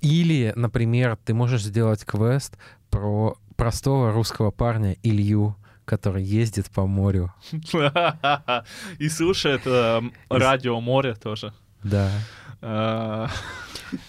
Или, 0.00 0.52
например, 0.56 1.16
ты 1.16 1.34
можешь 1.34 1.62
сделать 1.62 2.04
квест 2.04 2.56
про 2.90 3.36
простого 3.56 4.12
русского 4.12 4.50
парня 4.50 4.96
Илью, 5.02 5.56
который 5.90 6.22
ездит 6.22 6.70
по 6.70 6.86
морю. 6.86 7.32
И 8.98 9.08
слушает 9.08 9.62
э, 9.66 10.00
радио 10.28 10.80
море 10.80 11.14
тоже. 11.14 11.52
Да. 11.82 12.10
Э, 12.62 13.26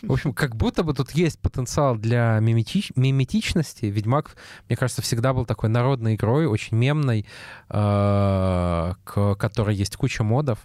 В 0.03 0.11
общем, 0.11 0.33
как 0.33 0.55
будто 0.55 0.83
бы 0.83 0.93
тут 0.93 1.11
есть 1.11 1.39
потенциал 1.39 1.95
для 1.95 2.37
миметич- 2.39 2.91
миметичности. 2.95 3.85
Ведьмак, 3.87 4.35
мне 4.69 4.77
кажется, 4.77 5.01
всегда 5.01 5.33
был 5.33 5.45
такой 5.45 5.69
народной 5.69 6.15
игрой, 6.15 6.45
очень 6.45 6.77
мемной, 6.77 7.25
э, 7.69 8.93
к 9.03 9.35
которой 9.35 9.75
есть 9.75 9.95
куча 9.95 10.23
модов. 10.23 10.59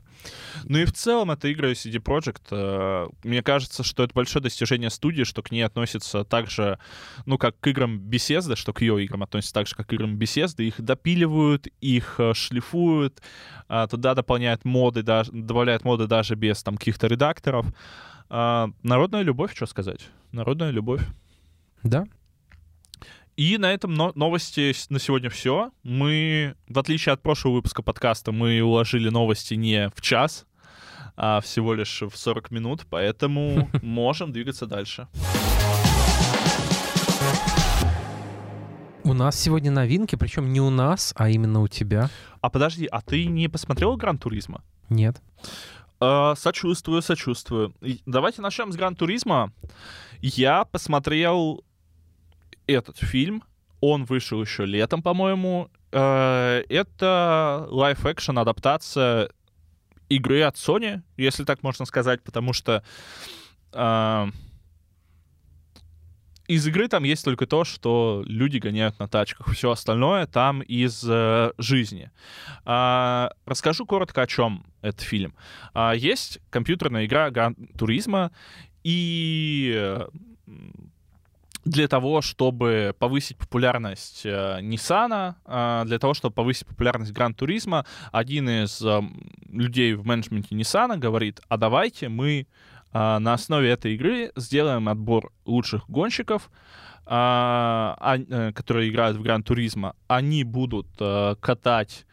Ну 0.65 0.79
и 0.79 0.85
в 0.85 0.93
целом 0.93 1.31
это 1.31 1.49
игры 1.49 1.73
CD 1.73 1.99
Projekt. 1.99 2.43
э, 2.51 3.09
Мне 3.25 3.43
кажется, 3.43 3.83
что 3.83 4.05
это 4.05 4.15
большое 4.15 4.43
достижение 4.43 4.91
студии, 4.91 5.25
что 5.25 5.43
к 5.43 5.51
ней 5.51 5.63
относятся 5.63 6.25
так 6.25 6.51
же, 6.51 6.79
ну, 7.25 7.39
как 7.39 7.59
к 7.61 7.67
играм 7.67 7.99
Bethesda, 7.99 8.57
что 8.57 8.73
к 8.73 8.81
ее 8.81 9.05
играм 9.05 9.23
относятся 9.23 9.55
так 9.55 9.67
же, 9.67 9.75
как 9.75 9.87
к 9.87 9.93
играм 9.93 10.17
Bethesda. 10.17 10.65
Их 10.65 10.81
допиливают, 10.81 11.67
их 11.81 12.17
э, 12.19 12.35
шлифуют, 12.35 13.21
а, 13.69 13.87
туда 13.87 14.15
дополняют 14.15 14.65
моды, 14.65 15.03
даже, 15.03 15.33
добавляют 15.33 15.85
моды 15.85 16.07
даже 16.07 16.35
без 16.35 16.63
там 16.63 16.77
каких-то 16.77 17.07
редакторов. 17.07 17.67
Народная 18.29 19.23
любовь, 19.23 19.55
что 19.55 19.67
сказать? 19.67 20.09
Народная 20.33 20.71
любовь. 20.71 21.03
Да? 21.85 22.07
И 23.37 23.59
на 23.59 23.71
этом 23.71 23.93
но- 23.93 24.13
новости 24.15 24.75
на 24.89 24.99
сегодня 24.99 25.29
все. 25.29 25.71
Мы, 25.83 26.55
в 26.69 26.79
отличие 26.79 27.13
от 27.13 27.21
прошлого 27.23 27.57
выпуска 27.57 27.83
подкаста, 27.83 28.33
мы 28.33 28.63
уложили 28.63 29.11
новости 29.11 29.53
не 29.53 29.91
в 29.95 30.01
час, 30.01 30.47
а 31.17 31.43
всего 31.43 31.75
лишь 31.75 32.01
в 32.01 32.17
40 32.17 32.51
минут, 32.51 32.87
поэтому 32.89 33.69
можем 33.83 34.33
двигаться 34.33 34.65
дальше. 34.65 35.07
У 39.05 39.13
нас 39.13 39.39
сегодня 39.39 39.71
новинки, 39.71 40.17
причем 40.17 40.51
не 40.51 40.63
у 40.63 40.71
нас, 40.71 41.13
а 41.15 41.29
именно 41.29 41.61
у 41.61 41.69
тебя. 41.69 42.09
А 42.41 42.49
подожди, 42.49 42.87
а 42.87 43.03
ты 43.03 43.27
не 43.27 43.49
посмотрел 43.49 43.97
Gran 43.97 44.17
Turismo? 44.17 44.65
Нет. 44.89 45.21
Э, 46.01 46.33
сочувствую, 46.39 47.03
сочувствую. 47.03 47.75
Давайте 48.07 48.41
начнем 48.41 48.73
с 48.73 48.77
Gran 48.77 48.97
Turismo. 48.97 49.53
Я 50.23 50.65
посмотрел 50.65 51.66
этот 52.67 52.99
фильм. 52.99 53.43
Он 53.81 54.05
вышел 54.05 54.41
еще 54.41 54.65
летом, 54.65 55.03
по-моему. 55.03 55.71
Э, 55.93 56.63
Это 56.69 57.67
live-action 57.71 58.39
адаптация 58.39 59.31
игры 60.09 60.43
от 60.43 60.57
Sony, 60.57 61.03
если 61.17 61.45
так 61.45 61.63
можно 61.63 61.85
сказать, 61.85 62.23
потому 62.23 62.53
что 62.53 62.83
э, 63.73 64.27
из 66.49 66.67
игры 66.67 66.89
там 66.89 67.03
есть 67.05 67.25
только 67.25 67.47
то, 67.47 67.65
что 67.65 68.23
люди 68.27 68.59
гоняют 68.59 68.99
на 68.99 69.09
тачках. 69.09 69.53
Все 69.53 69.71
остальное 69.71 70.27
там 70.27 70.63
из 70.63 71.05
э, 71.09 71.53
жизни. 71.59 72.11
А, 72.65 73.33
расскажу 73.47 73.85
коротко, 73.85 74.23
о 74.23 74.27
чем 74.27 74.65
этот 74.81 75.01
фильм. 75.01 75.35
А, 75.75 75.93
есть 75.93 76.39
компьютерная 76.51 77.07
игра 77.07 77.31
Гран 77.31 77.57
Туризма, 77.77 78.31
и 78.85 79.73
э, 79.75 80.07
для 81.67 81.89
того, 81.89 82.23
чтобы 82.23 82.95
повысить 82.99 83.37
популярность 83.37 84.25
э, 84.25 84.61
Nissan, 84.63 85.35
э, 85.45 85.83
для 85.85 85.99
того, 85.99 86.15
чтобы 86.15 86.35
повысить 86.35 86.67
популярность 86.67 87.13
Гран 87.13 87.35
Туризма, 87.35 87.85
один 88.13 88.49
из 88.49 88.81
э, 88.83 89.03
людей 89.51 89.95
в 89.95 90.07
менеджменте 90.07 90.55
Nissan 90.55 90.97
говорит, 90.97 91.41
а 91.49 91.57
давайте 91.57 92.09
мы 92.09 92.47
э, 92.93 93.19
на 93.19 93.35
основе 93.35 93.69
этой 93.69 93.95
игры 93.97 94.31
сделаем 94.37 94.89
отбор 94.89 95.33
лучших 95.45 95.91
гонщиков, 95.91 96.45
э, 96.45 97.09
а, 97.09 98.19
которые 98.55 98.89
играют 98.89 99.17
в 99.17 99.23
Гран 99.23 99.43
Туризма. 99.43 99.97
Они 100.07 100.45
будут 100.45 100.87
э, 101.01 101.35
катать 101.41 102.07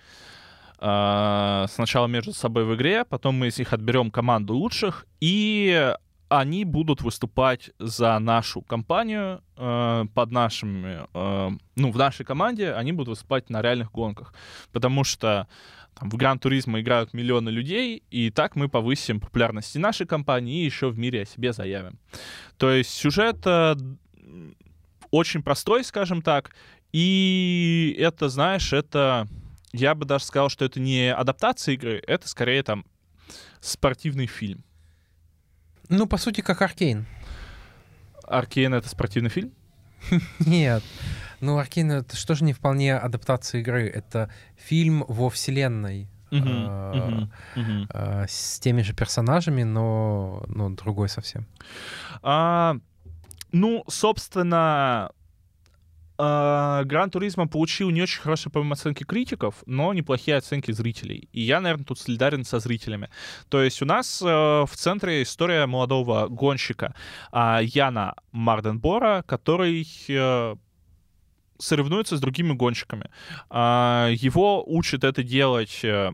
э, 0.79 1.65
сначала 1.69 2.07
между 2.07 2.33
собой 2.33 2.65
в 2.65 2.73
игре, 2.73 3.05
потом 3.05 3.35
мы 3.35 3.49
из 3.49 3.59
них 3.59 3.71
отберем 3.71 4.09
команду 4.09 4.55
лучших, 4.55 5.05
и 5.21 5.93
они 6.39 6.65
будут 6.65 7.01
выступать 7.01 7.69
за 7.77 8.17
нашу 8.17 8.61
компанию 8.61 9.43
э, 9.55 10.05
под 10.13 10.31
нашими, 10.31 11.07
э, 11.13 11.49
ну, 11.75 11.91
в 11.91 11.97
нашей 11.97 12.25
команде 12.25 12.73
они 12.73 12.91
будут 12.91 13.09
выступать 13.09 13.51
на 13.51 13.61
реальных 13.61 13.91
гонках, 13.91 14.33
потому 14.71 15.03
что 15.03 15.47
там, 15.93 16.09
в 16.09 16.15
Гран 16.15 16.39
Туризма 16.39 16.81
играют 16.81 17.13
миллионы 17.13 17.49
людей, 17.49 18.01
и 18.09 18.31
так 18.31 18.55
мы 18.55 18.67
повысим 18.67 19.19
популярность 19.19 19.75
нашей 19.75 20.07
компании, 20.07 20.63
и 20.63 20.65
еще 20.65 20.89
в 20.89 20.97
мире 20.97 21.21
о 21.21 21.25
себе 21.25 21.53
заявим. 21.53 21.99
То 22.57 22.71
есть 22.71 22.89
сюжет 22.89 23.37
э, 23.45 23.75
очень 25.11 25.43
простой, 25.43 25.83
скажем 25.83 26.23
так, 26.23 26.55
и 26.91 27.95
это, 27.99 28.29
знаешь, 28.29 28.73
это, 28.73 29.27
я 29.71 29.93
бы 29.93 30.05
даже 30.05 30.25
сказал, 30.25 30.49
что 30.49 30.65
это 30.65 30.79
не 30.79 31.13
адаптация 31.13 31.73
игры, 31.73 32.01
это 32.07 32.27
скорее 32.27 32.63
там 32.63 32.85
спортивный 33.59 34.25
фильм. 34.25 34.63
Ну, 35.93 36.07
по 36.07 36.17
сути, 36.17 36.41
как 36.41 36.61
Аркейн. 36.63 37.05
Аркейн— 38.23 38.73
это 38.75 38.89
спортивный 38.89 39.29
фильм? 39.29 39.51
Нет. 40.39 40.83
Ну, 41.39 41.59
Аркейн— 41.59 41.91
это 41.91 42.15
что 42.15 42.33
же 42.33 42.43
не 42.45 42.53
вполне 42.53 42.95
адаптация 42.95 43.61
игры? 43.61 43.87
Это 43.87 44.31
фильм 44.57 45.05
во 45.07 45.29
вселенной. 45.29 46.09
А, 46.31 47.29
а, 47.89 48.25
с 48.27 48.59
теми 48.59 48.81
же 48.81 48.93
персонажами, 48.93 49.61
но, 49.61 50.43
но 50.47 50.71
другой 50.71 51.09
совсем. 51.09 51.45
А, 52.23 52.75
ну, 53.51 53.83
собственно, 53.87 55.11
Гран 56.17 57.09
Туризма 57.09 57.47
получил 57.47 57.89
не 57.89 58.01
очень 58.01 58.21
хорошие, 58.21 58.51
по-моему, 58.51 58.73
оценки 58.73 59.03
критиков, 59.03 59.63
но 59.65 59.93
неплохие 59.93 60.37
оценки 60.37 60.71
зрителей. 60.71 61.27
И 61.31 61.41
я, 61.41 61.59
наверное, 61.59 61.85
тут 61.85 61.99
солидарен 61.99 62.45
со 62.45 62.59
зрителями. 62.59 63.09
То 63.49 63.61
есть 63.61 63.81
у 63.81 63.85
нас 63.85 64.21
э, 64.21 64.25
в 64.25 64.71
центре 64.75 65.23
история 65.23 65.65
молодого 65.65 66.27
гонщика 66.27 66.93
э, 67.31 67.59
Яна 67.63 68.15
Марденбора, 68.31 69.23
который 69.25 69.87
э, 70.07 70.55
соревнуется 71.57 72.17
с 72.17 72.19
другими 72.19 72.53
гонщиками. 72.53 73.09
Э, 73.49 74.13
его 74.15 74.63
учит 74.65 75.03
это 75.03 75.23
делать 75.23 75.79
э, 75.83 76.11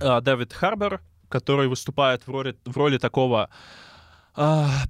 э, 0.00 0.20
Дэвид 0.20 0.52
Харбер, 0.52 1.00
который 1.28 1.68
выступает 1.68 2.26
в 2.26 2.30
роли, 2.30 2.56
в 2.64 2.76
роли 2.76 2.98
такого 2.98 3.50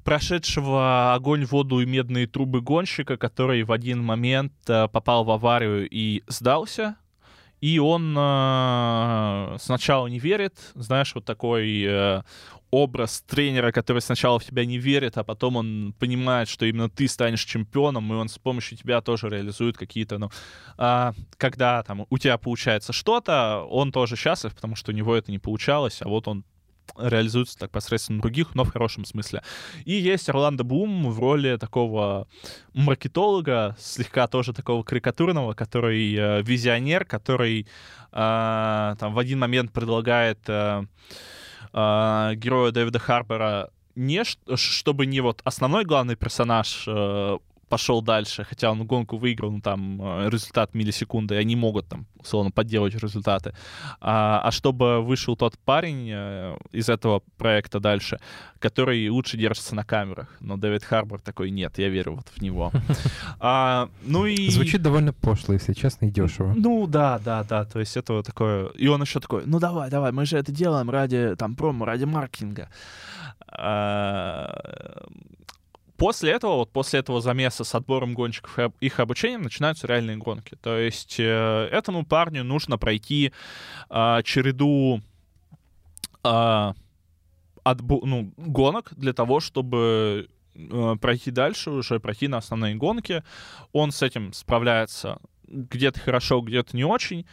прошедшего 0.04 1.14
огонь, 1.14 1.44
воду 1.44 1.80
и 1.80 1.86
медные 1.86 2.26
трубы 2.26 2.60
гонщика, 2.60 3.16
который 3.16 3.62
в 3.62 3.72
один 3.72 4.02
момент 4.02 4.52
э, 4.68 4.88
попал 4.88 5.24
в 5.24 5.30
аварию 5.30 5.88
и 5.88 6.22
сдался. 6.28 6.96
И 7.60 7.78
он 7.78 8.14
э, 8.16 9.56
сначала 9.60 10.06
не 10.06 10.18
верит, 10.18 10.54
знаешь, 10.74 11.14
вот 11.14 11.24
такой 11.24 11.82
э, 11.86 12.22
образ 12.70 13.22
тренера, 13.26 13.72
который 13.72 14.00
сначала 14.00 14.38
в 14.38 14.44
тебя 14.44 14.64
не 14.64 14.78
верит, 14.78 15.18
а 15.18 15.24
потом 15.24 15.56
он 15.56 15.94
понимает, 15.98 16.48
что 16.48 16.64
именно 16.66 16.88
ты 16.88 17.08
станешь 17.08 17.44
чемпионом, 17.44 18.12
и 18.12 18.16
он 18.16 18.28
с 18.28 18.38
помощью 18.38 18.78
тебя 18.78 19.00
тоже 19.00 19.28
реализует 19.28 19.76
какие-то, 19.76 20.18
ну, 20.18 20.30
а, 20.78 21.12
когда 21.36 21.82
там 21.82 22.06
у 22.08 22.18
тебя 22.18 22.38
получается 22.38 22.92
что-то, 22.92 23.66
он 23.68 23.92
тоже 23.92 24.16
счастлив, 24.16 24.54
потому 24.54 24.76
что 24.76 24.92
у 24.92 24.94
него 24.94 25.14
это 25.14 25.30
не 25.30 25.38
получалось, 25.38 26.00
а 26.00 26.08
вот 26.08 26.28
он 26.28 26.44
реализуется 26.98 27.58
так 27.58 27.70
посредством 27.70 28.20
других, 28.20 28.54
но 28.54 28.64
в 28.64 28.72
хорошем 28.72 29.04
смысле. 29.04 29.42
И 29.84 29.92
есть 29.92 30.28
Орландо 30.28 30.64
Блум 30.64 31.10
в 31.10 31.18
роли 31.18 31.56
такого 31.56 32.26
маркетолога, 32.72 33.76
слегка 33.78 34.26
тоже 34.26 34.52
такого 34.52 34.82
карикатурного, 34.82 35.54
который 35.54 36.14
э, 36.14 36.42
визионер, 36.42 37.04
который 37.04 37.66
э, 38.12 38.94
там 38.98 39.14
в 39.14 39.18
один 39.18 39.38
момент 39.38 39.72
предлагает 39.72 40.40
э, 40.48 40.84
э, 41.72 42.32
герою 42.36 42.72
Дэвида 42.72 42.98
Харбера 42.98 43.70
не 43.96 44.24
чтобы 44.56 45.06
не 45.06 45.20
вот 45.20 45.40
основной 45.44 45.84
главный 45.84 46.16
персонаж 46.16 46.84
э, 46.86 47.38
пошел 47.70 48.02
дальше, 48.02 48.44
хотя 48.44 48.70
он 48.70 48.84
гонку 48.84 49.16
выиграл, 49.16 49.52
ну, 49.52 49.60
там, 49.60 50.02
э, 50.02 50.28
результат 50.30 50.74
миллисекунды, 50.74 51.34
и 51.34 51.38
они 51.38 51.56
могут, 51.56 51.88
там, 51.88 52.06
условно, 52.18 52.50
подделать 52.50 52.94
результаты. 52.94 53.54
А, 54.00 54.40
а 54.44 54.50
чтобы 54.50 55.00
вышел 55.00 55.36
тот 55.36 55.56
парень 55.64 56.10
э, 56.12 56.56
из 56.72 56.88
этого 56.88 57.22
проекта 57.36 57.78
дальше, 57.80 58.18
который 58.58 59.08
лучше 59.08 59.36
держится 59.36 59.74
на 59.74 59.84
камерах. 59.84 60.26
Но 60.40 60.56
Дэвид 60.56 60.84
Харбор 60.84 61.20
такой, 61.20 61.50
нет, 61.50 61.78
я 61.78 61.88
верю 61.88 62.16
вот 62.16 62.28
в 62.28 62.42
него. 62.42 62.72
А, 63.42 63.88
ну 64.02 64.26
и... 64.26 64.50
Звучит 64.50 64.82
довольно 64.82 65.12
пошло, 65.12 65.54
если 65.54 65.72
честно, 65.72 66.06
и 66.06 66.10
дешево. 66.10 66.52
Ну, 66.56 66.86
да, 66.86 67.18
да, 67.18 67.44
да, 67.44 67.64
то 67.64 67.80
есть 67.80 67.96
это 67.96 68.12
вот 68.12 68.26
такое... 68.26 68.66
И 68.78 68.88
он 68.88 69.00
еще 69.02 69.20
такой, 69.20 69.44
ну, 69.46 69.58
давай, 69.60 69.90
давай, 69.90 70.12
мы 70.12 70.26
же 70.26 70.36
это 70.36 70.52
делаем 70.52 70.90
ради, 70.90 71.36
там, 71.36 71.54
промо, 71.54 71.84
ради 71.84 72.04
маркетинга. 72.04 72.68
А, 73.48 75.06
После 76.00 76.30
этого, 76.30 76.56
вот 76.56 76.72
после 76.72 77.00
этого 77.00 77.20
замеса 77.20 77.62
с 77.62 77.74
отбором 77.74 78.14
гонщиков 78.14 78.58
и 78.58 78.86
их 78.86 79.00
обучением 79.00 79.42
начинаются 79.42 79.86
реальные 79.86 80.16
гонки. 80.16 80.56
То 80.62 80.78
есть 80.78 81.20
э, 81.20 81.68
этому 81.70 82.06
парню 82.06 82.42
нужно 82.42 82.78
пройти 82.78 83.34
э, 83.90 84.20
череду 84.24 85.02
э, 86.24 86.72
отбо- 87.64 88.00
ну, 88.02 88.32
гонок 88.38 88.94
для 88.96 89.12
того, 89.12 89.40
чтобы 89.40 90.30
э, 90.54 90.96
пройти 90.98 91.30
дальше, 91.30 91.70
уже 91.70 92.00
пройти 92.00 92.28
на 92.28 92.38
основные 92.38 92.76
гонки. 92.76 93.22
Он 93.74 93.92
с 93.92 94.00
этим 94.00 94.32
справляется 94.32 95.18
где-то 95.48 96.00
хорошо, 96.00 96.40
где-то 96.40 96.74
не 96.78 96.84
очень. 96.84 97.26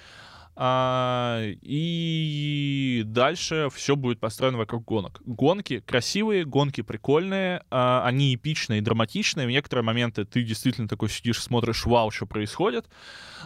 А, 0.60 1.40
и 1.44 3.04
дальше 3.06 3.70
все 3.72 3.96
будет 3.96 4.20
построено 4.20 4.58
вокруг 4.58 4.86
гонок. 4.86 5.22
Гонки 5.24 5.82
красивые, 5.82 6.46
гонки 6.46 6.82
прикольные, 6.82 7.62
а, 7.70 8.04
они 8.04 8.34
эпичные, 8.34 8.82
драматичные. 8.82 9.46
В 9.46 9.52
некоторые 9.52 9.84
моменты 9.84 10.26
ты 10.26 10.42
действительно 10.42 10.88
такой 10.88 11.10
сидишь, 11.10 11.44
смотришь, 11.44 11.86
вау, 11.86 12.10
что 12.10 12.26
происходит. 12.26 12.88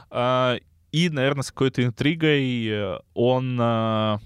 А, 0.10 0.56
и, 0.94 1.10
наверное, 1.10 1.44
с 1.44 1.52
какой-то 1.52 1.84
интригой 1.84 2.68
э, 2.68 3.00
он 3.14 3.58
а, 3.60 4.20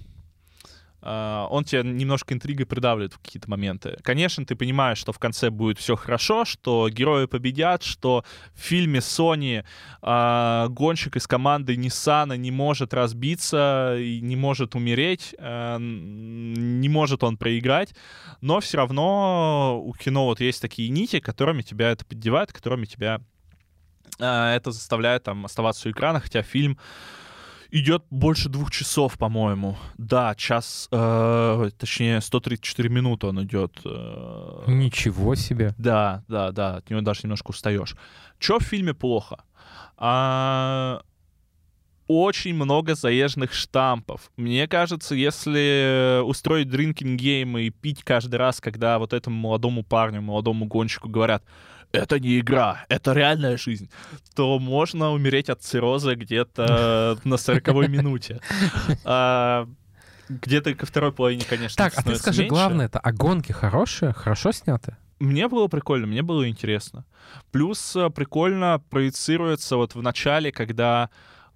он 1.06 1.64
тебя 1.64 1.82
немножко 1.82 2.34
интригой 2.34 2.66
придавливает 2.66 3.12
в 3.12 3.18
какие-то 3.18 3.48
моменты. 3.48 3.96
Конечно, 4.02 4.44
ты 4.44 4.56
понимаешь, 4.56 4.98
что 4.98 5.12
в 5.12 5.18
конце 5.18 5.50
будет 5.50 5.78
все 5.78 5.94
хорошо, 5.94 6.44
что 6.44 6.88
герои 6.88 7.26
победят, 7.26 7.82
что 7.82 8.24
в 8.54 8.60
фильме 8.60 8.98
Sony 8.98 9.64
э, 10.02 10.68
гонщик 10.68 11.16
из 11.16 11.26
команды 11.26 11.74
Nissan 11.76 12.36
не 12.36 12.50
может 12.50 12.94
разбиться 12.94 13.96
и 13.98 14.20
не 14.20 14.36
может 14.36 14.74
умереть, 14.74 15.34
э, 15.38 15.76
не 15.78 16.88
может 16.88 17.22
он 17.22 17.36
проиграть, 17.36 17.94
но 18.40 18.60
все 18.60 18.78
равно 18.78 19.80
у 19.84 19.92
кино 19.92 20.26
вот 20.26 20.40
есть 20.40 20.60
такие 20.60 20.88
нити, 20.88 21.20
которыми 21.20 21.62
тебя 21.62 21.90
это 21.90 22.04
поддевает, 22.04 22.52
которыми 22.52 22.86
тебя 22.86 23.20
э, 24.18 24.56
это 24.56 24.70
заставляет 24.70 25.24
там 25.24 25.44
оставаться 25.44 25.88
у 25.88 25.92
экрана, 25.92 26.20
хотя 26.20 26.42
фильм 26.42 26.78
идет 27.70 28.04
больше 28.10 28.48
двух 28.48 28.70
часов, 28.70 29.18
по-моему. 29.18 29.76
Да, 29.98 30.34
час, 30.34 30.88
э, 30.90 31.70
точнее, 31.78 32.20
134 32.20 32.88
минуты 32.88 33.26
он 33.26 33.42
идет. 33.42 33.80
Э, 33.84 34.64
Ничего 34.66 35.34
себе. 35.34 35.74
Да, 35.78 36.24
да, 36.28 36.52
да, 36.52 36.76
от 36.76 36.90
него 36.90 37.00
даже 37.00 37.20
немножко 37.24 37.50
устаешь. 37.50 37.96
Что 38.38 38.58
в 38.58 38.62
фильме 38.62 38.94
плохо? 38.94 39.44
А, 39.96 41.02
очень 42.06 42.54
много 42.54 42.94
заезженных 42.94 43.52
штампов. 43.52 44.30
Мне 44.36 44.68
кажется, 44.68 45.14
если 45.14 46.20
устроить 46.22 46.68
drinking 46.68 47.18
game 47.18 47.58
и 47.58 47.70
пить 47.70 48.04
каждый 48.04 48.36
раз, 48.36 48.60
когда 48.60 48.98
вот 48.98 49.12
этому 49.12 49.36
молодому 49.36 49.82
парню, 49.82 50.22
молодому 50.22 50.66
гонщику 50.66 51.08
говорят, 51.08 51.42
это 51.96 52.20
не 52.20 52.38
игра, 52.38 52.84
это 52.88 53.12
реальная 53.12 53.56
жизнь, 53.56 53.90
то 54.34 54.58
можно 54.58 55.12
умереть 55.12 55.48
от 55.48 55.62
цирроза 55.62 56.14
где-то 56.16 57.18
на 57.24 57.36
сороковой 57.36 57.88
минуте. 57.88 58.40
А, 59.04 59.68
где-то 60.28 60.74
ко 60.74 60.86
второй 60.86 61.12
половине, 61.12 61.44
конечно, 61.48 61.76
Так, 61.76 61.92
а 61.96 62.02
ты 62.02 62.16
скажи, 62.16 62.46
главное 62.46 62.86
это, 62.86 62.98
а 62.98 63.12
гонки 63.12 63.52
хорошие, 63.52 64.12
хорошо 64.12 64.52
сняты? 64.52 64.96
Мне 65.18 65.48
было 65.48 65.68
прикольно, 65.68 66.06
мне 66.06 66.22
было 66.22 66.48
интересно. 66.48 67.04
Плюс 67.50 67.96
э, 67.96 68.10
прикольно 68.10 68.82
проецируется 68.90 69.76
вот 69.76 69.94
в 69.94 70.02
начале, 70.02 70.52
когда 70.52 71.08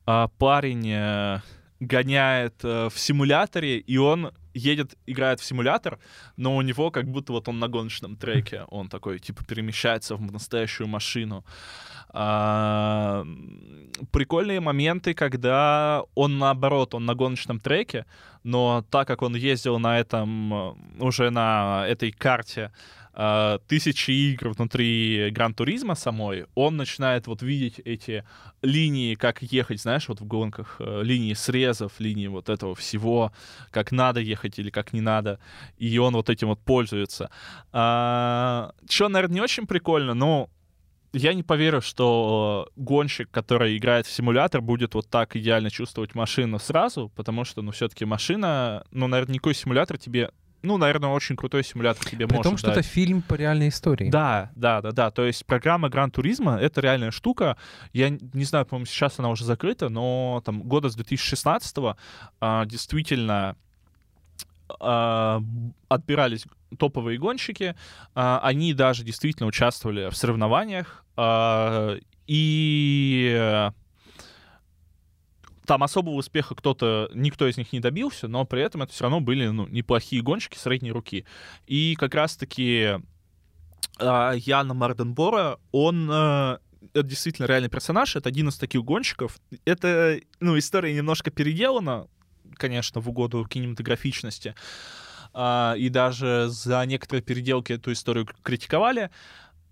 а, 0.06 0.28
парень 0.38 0.88
э, 0.88 1.40
гоняет 1.78 2.54
э, 2.62 2.88
в 2.88 2.98
симуляторе, 2.98 3.78
и 3.78 3.98
он 3.98 4.32
едет, 4.54 4.96
играет 5.06 5.40
в 5.40 5.44
симулятор, 5.44 5.98
но 6.36 6.56
у 6.56 6.62
него 6.62 6.90
как 6.90 7.06
будто 7.06 7.32
вот 7.32 7.48
он 7.48 7.58
на 7.58 7.68
гоночном 7.68 8.16
треке, 8.16 8.64
он 8.68 8.88
такой, 8.88 9.18
типа, 9.18 9.44
перемещается 9.44 10.16
в 10.16 10.32
настоящую 10.32 10.88
машину. 10.88 11.44
А, 12.12 13.24
прикольные 14.10 14.60
моменты, 14.60 15.14
когда 15.14 16.02
он 16.14 16.38
наоборот, 16.38 16.94
он 16.94 17.06
на 17.06 17.14
гоночном 17.14 17.60
треке, 17.60 18.04
но 18.42 18.84
так 18.90 19.06
как 19.06 19.22
он 19.22 19.36
ездил 19.36 19.78
на 19.78 19.98
этом, 20.00 20.54
э, 20.54 20.74
уже 20.98 21.30
на 21.30 21.84
этой 21.86 22.10
карте, 22.10 22.72
э, 23.14 23.58
тысячи 23.66 24.10
игр 24.10 24.50
внутри 24.50 25.30
Гран-туризма 25.30 25.94
самой, 25.94 26.46
он 26.54 26.76
начинает 26.76 27.26
вот 27.26 27.42
видеть 27.42 27.80
эти 27.80 28.24
линии, 28.62 29.14
как 29.14 29.42
ехать, 29.42 29.80
знаешь, 29.80 30.08
вот 30.08 30.20
в 30.20 30.24
гонках, 30.24 30.76
э, 30.78 31.02
линии 31.02 31.34
срезов, 31.34 31.92
линии 31.98 32.28
вот 32.28 32.48
этого 32.48 32.74
всего, 32.74 33.32
как 33.70 33.92
надо 33.92 34.20
ехать 34.20 34.58
или 34.58 34.70
как 34.70 34.92
не 34.92 35.00
надо, 35.00 35.38
и 35.78 35.98
он 35.98 36.14
вот 36.14 36.30
этим 36.30 36.48
вот 36.48 36.60
пользуется. 36.60 37.30
А, 37.72 38.72
что, 38.88 39.08
наверное, 39.08 39.34
не 39.34 39.40
очень 39.40 39.66
прикольно, 39.66 40.14
но 40.14 40.50
я 41.12 41.34
не 41.34 41.42
поверю, 41.42 41.80
что 41.80 42.68
гонщик, 42.76 43.30
который 43.30 43.76
играет 43.76 44.06
в 44.06 44.12
симулятор, 44.12 44.60
будет 44.60 44.94
вот 44.94 45.08
так 45.08 45.34
идеально 45.34 45.70
чувствовать 45.70 46.14
машину 46.14 46.58
сразу, 46.58 47.10
потому 47.16 47.44
что, 47.44 47.62
ну, 47.62 47.72
все-таки 47.72 48.04
машина, 48.04 48.84
ну, 48.92 49.08
наверное, 49.08 49.34
никакой 49.34 49.54
симулятор 49.54 49.98
тебе 49.98 50.30
ну, 50.62 50.76
наверное, 50.76 51.10
очень 51.10 51.36
крутой 51.36 51.64
симулятор 51.64 52.04
тебе 52.06 52.26
При 52.26 52.36
может 52.36 52.50
том, 52.50 52.56
что 52.58 52.68
дать. 52.68 52.78
это 52.78 52.86
фильм 52.86 53.22
по 53.22 53.34
реальной 53.34 53.68
истории. 53.68 54.10
Да, 54.10 54.50
да, 54.54 54.80
да, 54.80 54.92
да. 54.92 55.10
То 55.10 55.24
есть 55.24 55.46
программа 55.46 55.88
Гран 55.88 56.10
Туризма— 56.10 56.58
это 56.60 56.80
реальная 56.80 57.10
штука. 57.10 57.56
Я 57.92 58.10
не 58.10 58.44
знаю, 58.44 58.66
по-моему, 58.66 58.86
сейчас 58.86 59.18
она 59.18 59.30
уже 59.30 59.44
закрыта, 59.44 59.88
но 59.88 60.42
там 60.44 60.62
года 60.62 60.88
с 60.90 60.96
2016-го 60.98 61.96
а, 62.40 62.66
действительно 62.66 63.56
а, 64.78 65.42
отбирались 65.88 66.44
топовые 66.78 67.18
гонщики. 67.18 67.74
А, 68.14 68.40
они 68.42 68.74
даже 68.74 69.02
действительно 69.02 69.46
участвовали 69.48 70.10
в 70.10 70.16
соревнованиях. 70.16 71.04
а, 71.16 71.96
и 72.26 73.70
там 75.66 75.82
особого 75.82 76.14
успеха 76.14 76.54
кто-то, 76.54 77.10
никто 77.14 77.46
из 77.46 77.56
них 77.56 77.72
не 77.72 77.80
добился, 77.80 78.28
но 78.28 78.44
при 78.44 78.62
этом 78.62 78.82
это 78.82 78.92
все 78.92 79.04
равно 79.04 79.20
были 79.20 79.46
ну, 79.48 79.66
неплохие 79.68 80.22
гонщики 80.22 80.58
средней 80.58 80.92
руки. 80.92 81.24
И 81.66 81.96
как 81.98 82.14
раз-таки 82.14 82.98
э, 83.98 84.32
Яна 84.36 84.74
Марденбора, 84.74 85.58
он 85.72 86.10
э, 86.10 86.58
это 86.94 87.02
действительно 87.02 87.46
реальный 87.46 87.68
персонаж, 87.68 88.16
это 88.16 88.28
один 88.28 88.48
из 88.48 88.56
таких 88.56 88.82
гонщиков. 88.82 89.38
Это, 89.64 90.20
ну, 90.40 90.58
история 90.58 90.94
немножко 90.94 91.30
переделана, 91.30 92.08
конечно, 92.54 93.00
в 93.00 93.08
угоду 93.08 93.44
кинематографичности. 93.44 94.54
А, 95.32 95.74
и 95.76 95.88
даже 95.88 96.46
за 96.48 96.84
некоторые 96.86 97.22
переделки 97.22 97.72
эту 97.72 97.92
историю 97.92 98.26
критиковали. 98.42 99.10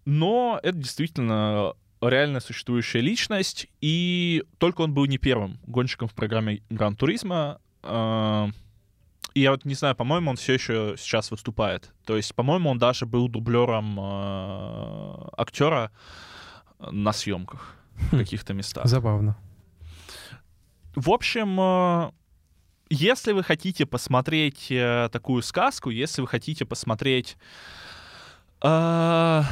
Но 0.04 0.60
это 0.62 0.78
действительно 0.78 1.74
реально 2.00 2.40
существующая 2.40 3.00
личность, 3.00 3.66
и 3.80 4.44
только 4.58 4.82
он 4.82 4.92
был 4.94 5.06
не 5.06 5.18
первым 5.18 5.58
гонщиком 5.66 6.08
в 6.08 6.14
программе 6.14 6.62
Гран 6.70 6.96
Туризма. 6.96 7.60
А, 7.82 8.48
И 9.34 9.40
я 9.40 9.50
вот 9.50 9.64
не 9.64 9.74
знаю, 9.74 9.94
по-моему, 9.94 10.30
он 10.30 10.36
все 10.36 10.54
еще 10.54 10.94
сейчас 10.98 11.30
выступает. 11.30 11.92
То 12.04 12.16
есть, 12.16 12.34
по-моему, 12.34 12.70
он 12.70 12.78
даже 12.78 13.06
был 13.06 13.28
дублером 13.28 13.98
актера 15.36 15.90
на 16.78 17.12
съемках 17.12 17.74
в 17.94 18.10
каких-то 18.18 18.54
местах. 18.54 18.86
Забавно. 18.86 19.36
В 20.94 21.10
общем, 21.10 21.60
э, 21.60 22.10
если 22.90 23.32
вы 23.32 23.44
хотите 23.44 23.86
посмотреть 23.86 24.68
э, 24.70 25.08
такую 25.12 25.42
сказку, 25.42 25.90
если 25.90 26.22
вы 26.22 26.26
хотите 26.26 26.64
посмотреть, 26.64 27.36
э, 28.62 29.42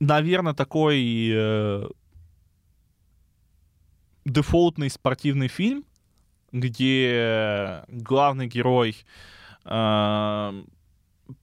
наверное, 0.00 0.54
такой 0.54 1.30
э, 1.32 1.86
дефолтный 4.24 4.90
спортивный 4.90 5.48
фильм, 5.48 5.84
где 6.52 7.84
главный 7.88 8.46
герой 8.46 8.96
э, 9.64 10.64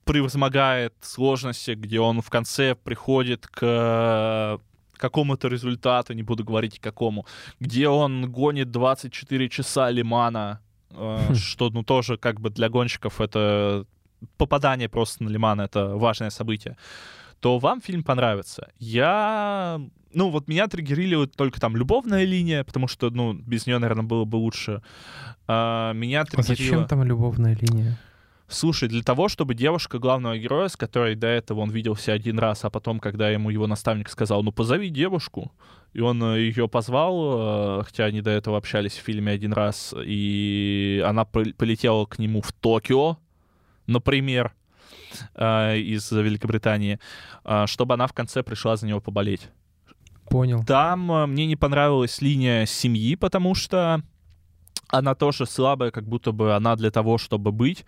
превозмогает 0.04 0.94
сложности, 1.02 1.72
где 1.72 2.00
он 2.00 2.22
в 2.22 2.30
конце 2.30 2.76
приходит 2.76 3.48
к 3.48 4.60
какому-то 4.98 5.48
результату, 5.48 6.14
не 6.14 6.24
буду 6.24 6.44
говорить 6.44 6.80
какому, 6.80 7.26
где 7.60 7.88
он 7.90 8.32
гонит 8.32 8.72
24 8.72 9.50
часа 9.50 9.92
лимана, 9.92 10.62
э, 10.92 11.34
что, 11.36 11.70
ну, 11.70 11.84
тоже 11.84 12.18
как 12.18 12.40
бы 12.40 12.50
для 12.50 12.70
гонщиков 12.70 13.22
это 13.22 13.86
попадание 14.38 14.90
просто 14.90 15.24
на 15.24 15.30
лиман, 15.30 15.62
это 15.62 15.96
важное 15.96 16.30
событие, 16.30 16.78
то 17.40 17.60
вам 17.60 17.82
фильм 17.82 18.04
понравится. 18.04 18.70
Я... 18.78 19.80
Ну, 20.14 20.30
вот 20.30 20.48
меня 20.48 20.68
триггерили 20.68 21.16
вот 21.16 21.34
только 21.36 21.60
там 21.60 21.76
любовная 21.76 22.24
линия, 22.24 22.64
потому 22.64 22.88
что, 22.88 23.10
ну, 23.10 23.34
без 23.34 23.68
нее, 23.68 23.80
наверное, 23.80 24.06
было 24.06 24.24
бы 24.24 24.38
лучше. 24.38 24.82
А, 25.48 25.92
меня 25.94 26.22
А 26.22 26.26
триггерила... 26.26 26.56
зачем 26.56 26.88
там 26.88 27.04
любовная 27.04 27.58
линия? 27.60 28.00
Слушай, 28.48 28.90
для 28.90 29.02
того, 29.02 29.28
чтобы 29.28 29.56
девушка 29.56 29.98
главного 29.98 30.38
героя, 30.38 30.68
с 30.68 30.78
которой 30.78 31.16
до 31.16 31.28
этого 31.28 31.62
он 31.62 31.72
виделся 31.72 32.14
один 32.14 32.38
раз, 32.38 32.64
а 32.64 32.70
потом, 32.70 33.00
когда 33.00 33.30
ему 33.30 33.50
его 33.50 33.66
наставник 33.66 34.08
сказал, 34.08 34.44
ну 34.44 34.52
позови 34.52 34.90
девушку, 34.90 35.52
и 35.94 36.00
он 36.00 36.24
ее 36.36 36.68
позвал, 36.68 37.80
э, 37.80 37.84
хотя 37.86 38.06
они 38.06 38.22
до 38.22 38.30
этого 38.30 38.58
общались 38.58 38.94
в 38.94 39.02
фильме 39.02 39.32
один 39.32 39.52
раз, 39.52 39.96
и 39.98 41.04
она 41.06 41.26
пол- 41.26 41.54
полетела 41.58 42.06
к 42.06 42.20
нему 42.20 42.42
в 42.42 42.52
Токио, 42.54 43.18
например, 43.88 44.54
э, 45.36 45.78
из 45.78 46.12
Великобритании, 46.12 47.00
э, 47.44 47.66
чтобы 47.68 47.94
она 47.94 48.08
в 48.08 48.14
конце 48.14 48.44
пришла 48.44 48.76
за 48.76 48.88
него 48.88 49.02
поболеть. 49.02 49.50
Понял. 50.30 50.64
Там 50.64 51.12
э, 51.12 51.26
мне 51.26 51.46
не 51.46 51.56
понравилась 51.56 52.22
линия 52.22 52.66
семьи, 52.66 53.16
потому 53.16 53.56
что 53.56 54.02
она 54.90 55.16
тоже 55.16 55.46
слабая, 55.46 55.92
как 55.92 56.08
будто 56.08 56.32
бы 56.32 56.56
она 56.56 56.76
для 56.76 56.92
того, 56.92 57.18
чтобы 57.18 57.52
быть, 57.52 57.86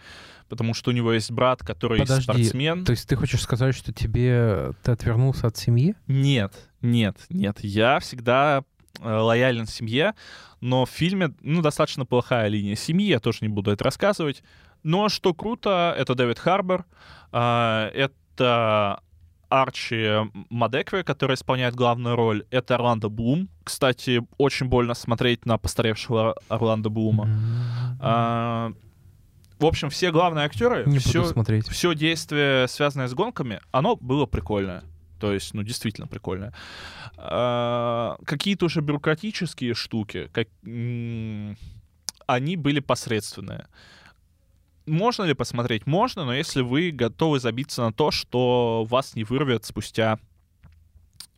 потому 0.49 0.74
что 0.74 0.91
у 0.91 0.93
него 0.93 1.13
есть 1.13 1.32
брат, 1.32 1.61
который 1.61 1.99
Подожди, 1.99 2.24
спортсмен. 2.24 2.86
То 2.86 2.91
есть 2.91 3.07
ты 3.07 3.15
хочешь 3.15 3.41
сказать, 3.41 3.76
что 3.76 3.93
тебе 3.93 4.72
ты 4.84 4.91
отвернулся 4.91 5.47
от 5.47 5.57
семьи? 5.57 5.95
Нет, 6.07 6.53
нет, 6.82 7.18
нет. 7.30 7.59
Я 7.61 7.99
всегда 7.99 8.63
э, 8.99 9.09
лоялен 9.09 9.65
семье, 9.65 10.13
но 10.61 10.86
в 10.86 10.89
фильме, 10.89 11.34
ну, 11.41 11.61
достаточно 11.61 12.05
плохая 12.05 12.47
линия 12.47 12.76
семьи, 12.76 13.07
я 13.07 13.20
тоже 13.20 13.39
не 13.41 13.49
буду 13.49 13.72
это 13.72 13.84
рассказывать. 13.84 14.43
Но 14.88 15.09
что 15.09 15.33
круто, 15.33 15.93
это 15.97 16.15
Дэвид 16.15 16.39
Харбор, 16.39 16.85
а, 17.33 17.89
это 17.93 19.01
Арчи 19.49 20.07
Мадекве, 20.49 21.03
который 21.03 21.33
исполняет 21.33 21.75
главную 21.75 22.15
роль, 22.15 22.45
это 22.51 22.75
Орландо 22.75 23.09
Блум. 23.09 23.49
Кстати, 23.65 24.21
очень 24.38 24.67
больно 24.67 24.93
смотреть 24.93 25.45
на 25.45 25.57
постаревшего 25.57 26.35
Орландо 26.47 26.89
Блума. 26.89 27.25
М, 27.25 27.97
А, 27.99 28.71
в 29.59 29.65
общем, 29.65 29.89
все 29.89 30.09
главные 30.11 30.45
актеры, 30.45 30.85
Не 30.85 30.99
все, 30.99 31.19
буду 31.19 31.33
смотреть. 31.33 31.67
все 31.67 31.93
действие, 31.93 32.69
связанное 32.69 33.09
с 33.09 33.13
гонками, 33.13 33.59
оно 33.71 33.97
было 33.97 34.25
прикольное. 34.25 34.83
То 35.19 35.33
есть, 35.33 35.53
ну, 35.53 35.63
действительно 35.63 36.07
прикольное. 36.07 36.53
А, 37.17 38.15
какие-то 38.25 38.67
уже 38.67 38.79
бюрократические 38.79 39.73
штуки, 39.73 40.29
как, 40.31 40.47
они 42.25 42.55
были 42.55 42.79
посредственные. 42.79 43.65
Можно 44.88 45.23
ли 45.23 45.33
посмотреть? 45.33 45.85
Можно, 45.85 46.25
но 46.25 46.33
если 46.33 46.61
вы 46.61 46.91
готовы 46.91 47.39
забиться 47.39 47.81
на 47.83 47.93
то, 47.93 48.09
что 48.09 48.85
вас 48.89 49.15
не 49.15 49.23
вырвет 49.23 49.65
спустя 49.65 50.17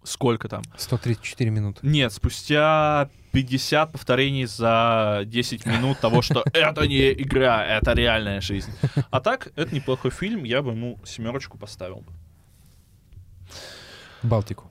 сколько 0.03 0.47
там? 0.47 0.63
134 0.77 1.49
минуты. 1.51 1.79
Нет, 1.83 2.13
спустя 2.13 3.09
50 3.31 3.91
повторений 3.91 4.45
за 4.45 5.23
10 5.25 5.65
минут 5.65 5.99
того, 5.99 6.21
что 6.21 6.43
это 6.53 6.87
не 6.87 7.11
игра, 7.11 7.65
это 7.65 7.93
реальная 7.93 8.41
жизнь. 8.41 8.71
А 9.09 9.19
так, 9.19 9.51
это 9.55 9.73
неплохой 9.73 10.11
фильм, 10.11 10.43
я 10.43 10.61
бы 10.61 10.71
ему 10.71 10.99
семерочку 11.05 11.57
поставил. 11.57 12.05
Балтику. 14.23 14.69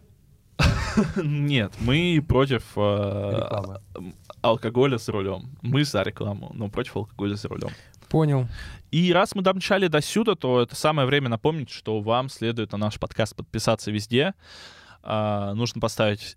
Нет, 1.16 1.72
мы 1.80 2.24
против 2.26 2.64
э, 2.76 3.40
алкоголя 4.42 4.98
за 4.98 5.12
рулем. 5.12 5.56
Мы 5.62 5.84
за 5.84 6.02
рекламу, 6.02 6.50
но 6.54 6.68
против 6.68 6.96
алкоголя 6.96 7.34
за 7.36 7.48
рулем. 7.48 7.70
Понял. 8.08 8.48
И 8.90 9.12
раз 9.12 9.34
мы 9.34 9.42
домчали 9.42 9.86
до 9.88 10.00
сюда, 10.00 10.34
то 10.34 10.62
это 10.62 10.74
самое 10.74 11.06
время 11.06 11.28
напомнить, 11.28 11.70
что 11.70 12.00
вам 12.00 12.28
следует 12.28 12.72
на 12.72 12.78
наш 12.78 12.98
подкаст 12.98 13.36
подписаться 13.36 13.90
везде. 13.90 14.34
А, 15.02 15.54
нужно 15.54 15.80
поставить 15.80 16.36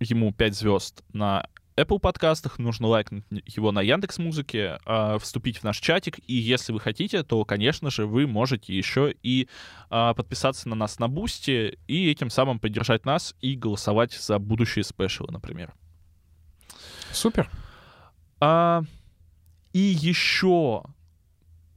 ему 0.00 0.32
5 0.32 0.54
звезд 0.54 1.04
на 1.12 1.46
Apple 1.76 1.98
подкастах, 1.98 2.58
нужно 2.58 2.86
лайкнуть 2.86 3.24
его 3.46 3.72
на 3.72 3.82
Яндекс 3.82 4.18
Музыке, 4.18 4.78
э, 4.86 5.18
вступить 5.20 5.58
в 5.58 5.64
наш 5.64 5.78
чатик, 5.80 6.20
и 6.26 6.34
если 6.34 6.72
вы 6.72 6.78
хотите, 6.78 7.24
то, 7.24 7.44
конечно 7.44 7.90
же, 7.90 8.06
вы 8.06 8.28
можете 8.28 8.76
еще 8.76 9.12
и 9.22 9.48
э, 9.90 10.14
подписаться 10.16 10.68
на 10.68 10.76
нас 10.76 11.00
на 11.00 11.08
Boosty 11.08 11.78
и 11.88 12.10
этим 12.10 12.30
самым 12.30 12.60
поддержать 12.60 13.04
нас 13.04 13.34
и 13.40 13.56
голосовать 13.56 14.12
за 14.12 14.38
будущие 14.38 14.84
special 14.84 15.21
ы, 15.21 15.32
например. 15.32 15.74
Супер. 17.10 17.50
А, 18.40 18.82
и 19.72 19.80
еще 19.80 20.84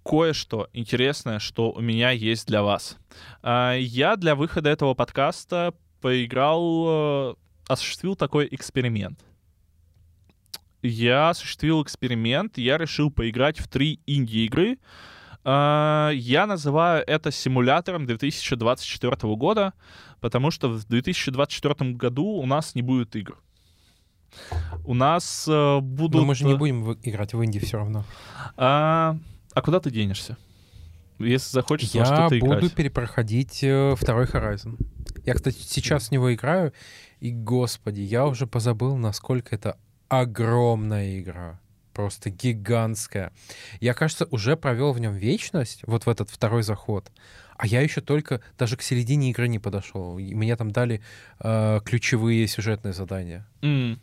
кое-что 0.07 0.69
интересное, 0.73 1.39
что 1.39 1.71
у 1.71 1.81
меня 1.81 2.11
есть 2.11 2.47
для 2.47 2.63
вас. 2.63 2.97
А, 3.41 3.73
я 3.73 4.15
для 4.15 4.35
выхода 4.35 4.69
этого 4.69 4.93
подкаста 4.93 5.73
поиграл, 6.01 7.31
э, 7.31 7.35
осуществил 7.67 8.15
такой 8.15 8.47
эксперимент. 8.51 9.19
Я 10.81 11.29
осуществил 11.29 11.83
эксперимент, 11.83 12.57
я 12.57 12.77
решил 12.77 13.11
поиграть 13.11 13.59
в 13.59 13.67
три 13.67 13.99
инди-игры. 14.05 14.77
А, 15.43 16.11
я 16.13 16.45
называю 16.45 17.03
это 17.05 17.31
симулятором 17.31 18.05
2024 18.05 19.35
года, 19.35 19.73
потому 20.21 20.51
что 20.51 20.69
в 20.69 20.85
2024 20.85 21.93
году 21.93 22.25
у 22.25 22.45
нас 22.45 22.75
не 22.75 22.81
будет 22.81 23.15
игр. 23.15 23.37
У 24.85 24.93
нас 24.93 25.47
э, 25.49 25.79
будут... 25.79 26.21
Но 26.21 26.25
мы 26.25 26.35
же 26.35 26.45
не 26.45 26.55
будем 26.55 26.83
в- 26.83 26.97
играть 27.03 27.33
в 27.33 27.43
инди 27.43 27.59
все 27.59 27.77
равно. 27.77 28.05
А, 28.55 29.17
а 29.57 29.61
куда 29.61 29.79
ты 29.79 29.91
денешься? 29.91 30.37
Если 31.19 31.51
захочется 31.51 31.97
во 31.97 32.03
Я 32.03 32.05
что-то 32.05 32.39
буду 32.39 32.57
играть. 32.59 32.73
перепроходить 32.75 33.63
э, 33.63 33.95
второй 33.97 34.25
Horizon. 34.25 34.77
Я, 35.25 35.33
кстати, 35.33 35.57
сейчас 35.59 36.07
в 36.09 36.11
него 36.11 36.33
играю, 36.33 36.73
и, 37.19 37.31
господи, 37.31 38.01
я 38.01 38.27
уже 38.27 38.45
позабыл, 38.45 38.95
насколько 38.97 39.55
это 39.55 39.77
огромная 40.09 41.19
игра. 41.19 41.59
Просто 41.93 42.29
гигантская. 42.29 43.31
Я, 43.79 43.95
кажется, 43.95 44.27
уже 44.29 44.55
провел 44.55 44.93
в 44.93 44.99
нем 44.99 45.15
вечность, 45.15 45.81
вот 45.87 46.05
в 46.05 46.09
этот 46.09 46.29
второй 46.29 46.61
заход. 46.61 47.11
А 47.57 47.65
я 47.65 47.81
еще 47.81 48.01
только 48.01 48.41
даже 48.59 48.77
к 48.77 48.83
середине 48.83 49.31
игры 49.31 49.47
не 49.47 49.57
подошел. 49.57 50.19
И 50.19 50.35
мне 50.35 50.55
там 50.55 50.69
дали 50.69 51.01
э, 51.39 51.79
ключевые 51.83 52.47
сюжетные 52.47 52.93
задания. 52.93 53.47
М, 53.63 53.99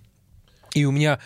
И 0.74 0.84
у 0.84 0.90
меня 0.90 1.20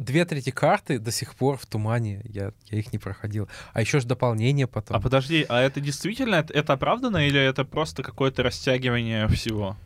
две 0.00 0.24
трети 0.24 0.50
карты 0.50 0.98
до 0.98 1.10
сих 1.10 1.34
пор 1.34 1.56
в 1.56 1.66
тумане. 1.66 2.22
Я, 2.24 2.52
я 2.70 2.78
их 2.78 2.92
не 2.92 2.98
проходил. 2.98 3.48
А 3.72 3.80
еще 3.80 4.00
ж 4.00 4.04
дополнение 4.04 4.66
потом. 4.66 4.96
А 4.96 5.00
подожди, 5.00 5.44
а 5.48 5.60
это 5.60 5.80
действительно, 5.80 6.36
это, 6.36 6.52
это 6.52 6.72
оправдано 6.74 7.26
или 7.26 7.40
это 7.40 7.64
просто 7.64 8.02
какое-то 8.02 8.42
растягивание 8.42 9.26
всего? 9.28 9.76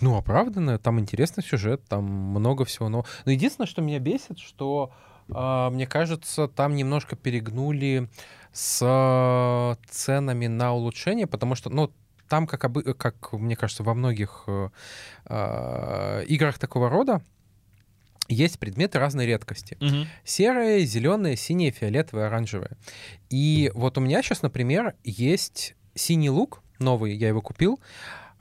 Ну, 0.00 0.16
оправданно, 0.16 0.78
там 0.78 1.00
интересный 1.00 1.42
сюжет, 1.42 1.82
там 1.88 2.04
много 2.04 2.64
всего 2.64 2.88
нового. 2.88 3.08
Но 3.24 3.32
единственное, 3.32 3.66
что 3.66 3.82
меня 3.82 3.98
бесит, 3.98 4.38
что, 4.38 4.92
а, 5.30 5.70
мне 5.70 5.86
кажется, 5.86 6.48
там 6.48 6.76
немножко 6.76 7.16
перегнули 7.16 8.08
с 8.52 8.80
а, 8.82 9.76
ценами 9.88 10.46
на 10.46 10.72
улучшение, 10.72 11.26
потому 11.26 11.54
что, 11.54 11.70
ну, 11.70 11.90
там, 12.28 12.46
как, 12.46 12.60
как 12.98 13.32
мне 13.32 13.56
кажется, 13.56 13.82
во 13.82 13.94
многих 13.94 14.44
э, 14.46 14.68
а, 15.24 16.20
играх 16.22 16.58
такого 16.58 16.90
рода, 16.90 17.22
есть 18.28 18.58
предметы 18.58 18.98
разной 18.98 19.26
редкости. 19.26 19.76
Мгм. 19.80 20.06
Серые, 20.24 20.84
зеленые, 20.84 21.36
синие, 21.36 21.70
фиолетовые, 21.70 22.26
оранжевые. 22.26 22.76
И 23.30 23.70
вот 23.74 23.98
у 23.98 24.00
меня 24.00 24.22
сейчас, 24.22 24.42
например, 24.42 24.94
есть 25.04 25.74
синий 25.94 26.30
лук, 26.30 26.62
новый, 26.78 27.14
я 27.16 27.28
его 27.28 27.40
купил. 27.40 27.80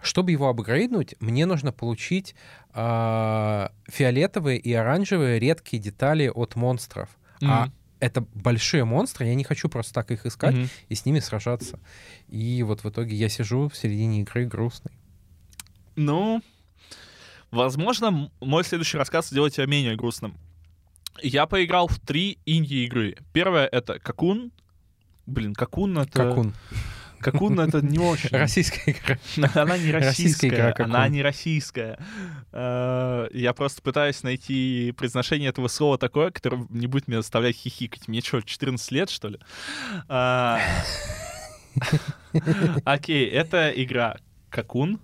Чтобы 0.02 0.32
его 0.32 0.48
апгрейднуть, 0.48 1.16
мне 1.20 1.46
нужно 1.48 1.72
получить 1.72 2.36
а, 2.72 3.72
фиолетовые 3.90 4.60
и 4.60 4.72
оранжевые 4.72 5.40
редкие 5.40 5.82
детали 5.82 6.28
от 6.28 6.56
монстров. 6.56 7.10
А 7.42 7.64
Мгм. 7.66 7.74
это 8.00 8.22
большие 8.36 8.86
монстры, 8.86 9.26
я 9.26 9.34
не 9.36 9.44
хочу 9.44 9.70
просто 9.70 9.94
так 9.96 10.12
их 10.12 10.26
искать 10.28 10.56
Мгм. 10.56 10.70
и 10.90 10.96
с 10.96 11.06
ними 11.06 11.20
сражаться. 11.20 11.80
И 12.28 12.62
вот 12.62 12.84
в 12.84 12.90
итоге 12.90 13.16
я 13.16 13.28
сижу 13.30 13.70
в 13.70 13.76
середине 13.76 14.22
игры 14.22 14.46
грустный. 14.46 14.92
Ну, 15.96 16.42
возможно, 17.52 18.30
мой 18.40 18.64
следующий 18.64 18.98
рассказ 18.98 19.30
сделает 19.30 19.54
тебя 19.54 19.66
менее 19.66 19.96
грустным. 19.96 20.38
Я 21.22 21.46
поиграл 21.48 21.88
в 21.88 22.00
три 22.00 22.40
инди-игры. 22.46 23.18
Первая— 23.34 23.66
это 23.72 24.00
Какун. 24.00 24.52
Блин, 25.26 25.54
Какун— 25.54 25.98
это... 26.00 26.12
Как 26.12 26.38
он. 26.38 26.54
Какун— 27.20 27.60
это 27.62 27.82
не 27.82 27.98
очень. 27.98 28.30
Российская 28.32 28.92
игра. 28.92 29.18
Она 29.56 29.78
не 29.78 29.92
Российская 29.92 30.00
российская, 30.00 30.48
игра 30.50 30.72
«Какун». 30.74 30.96
она 30.96 31.08
не 31.08 31.24
российская. 31.24 32.00
Э, 32.52 33.28
Я 33.34 33.54
просто 33.54 33.82
пытаюсь 33.82 34.22
найти 34.22 34.94
произношение 34.96 35.50
этого 35.50 35.68
слова 35.68 35.98
такое, 35.98 36.30
которое 36.30 36.68
не 36.70 36.86
будет 36.86 37.08
меня 37.08 37.22
заставлять 37.22 37.56
хихикать. 37.56 38.08
Мне 38.08 38.22
что, 38.22 38.42
14 38.42 38.92
лет, 38.92 39.10
что 39.10 39.30
ли? 39.30 39.40
А, 40.08 40.60
Окей, 42.86 43.28
это 43.28 43.70
игра 43.70 44.18
Какун. 44.50 45.00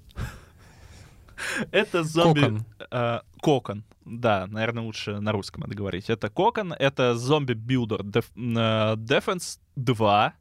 Это 1.72 2.04
зомби... 2.04 2.40
Кокон. 2.42 2.66
э, 2.92 3.20
Кокон. 3.42 3.84
Да, 4.06 4.48
наверное, 4.48 4.84
лучше 4.84 5.20
на 5.20 5.32
русском 5.32 5.62
надо 5.62 5.76
говорить. 5.76 6.10
Это 6.10 6.30
Кокон, 6.30 6.74
это 6.74 7.16
зомби-билдер 7.16 8.02
Def- 8.02 8.32
э, 8.36 8.96
Defense 8.98 9.60
2. 9.76 10.34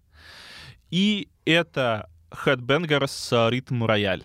И 0.91 1.29
это 1.45 2.09
Headbangers 2.31 3.51
Rhythm 3.51 3.85
Royale. 3.85 4.25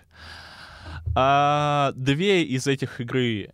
А, 1.16 1.92
две 1.96 2.44
из 2.44 2.68
этих 2.68 3.00
игры 3.02 3.54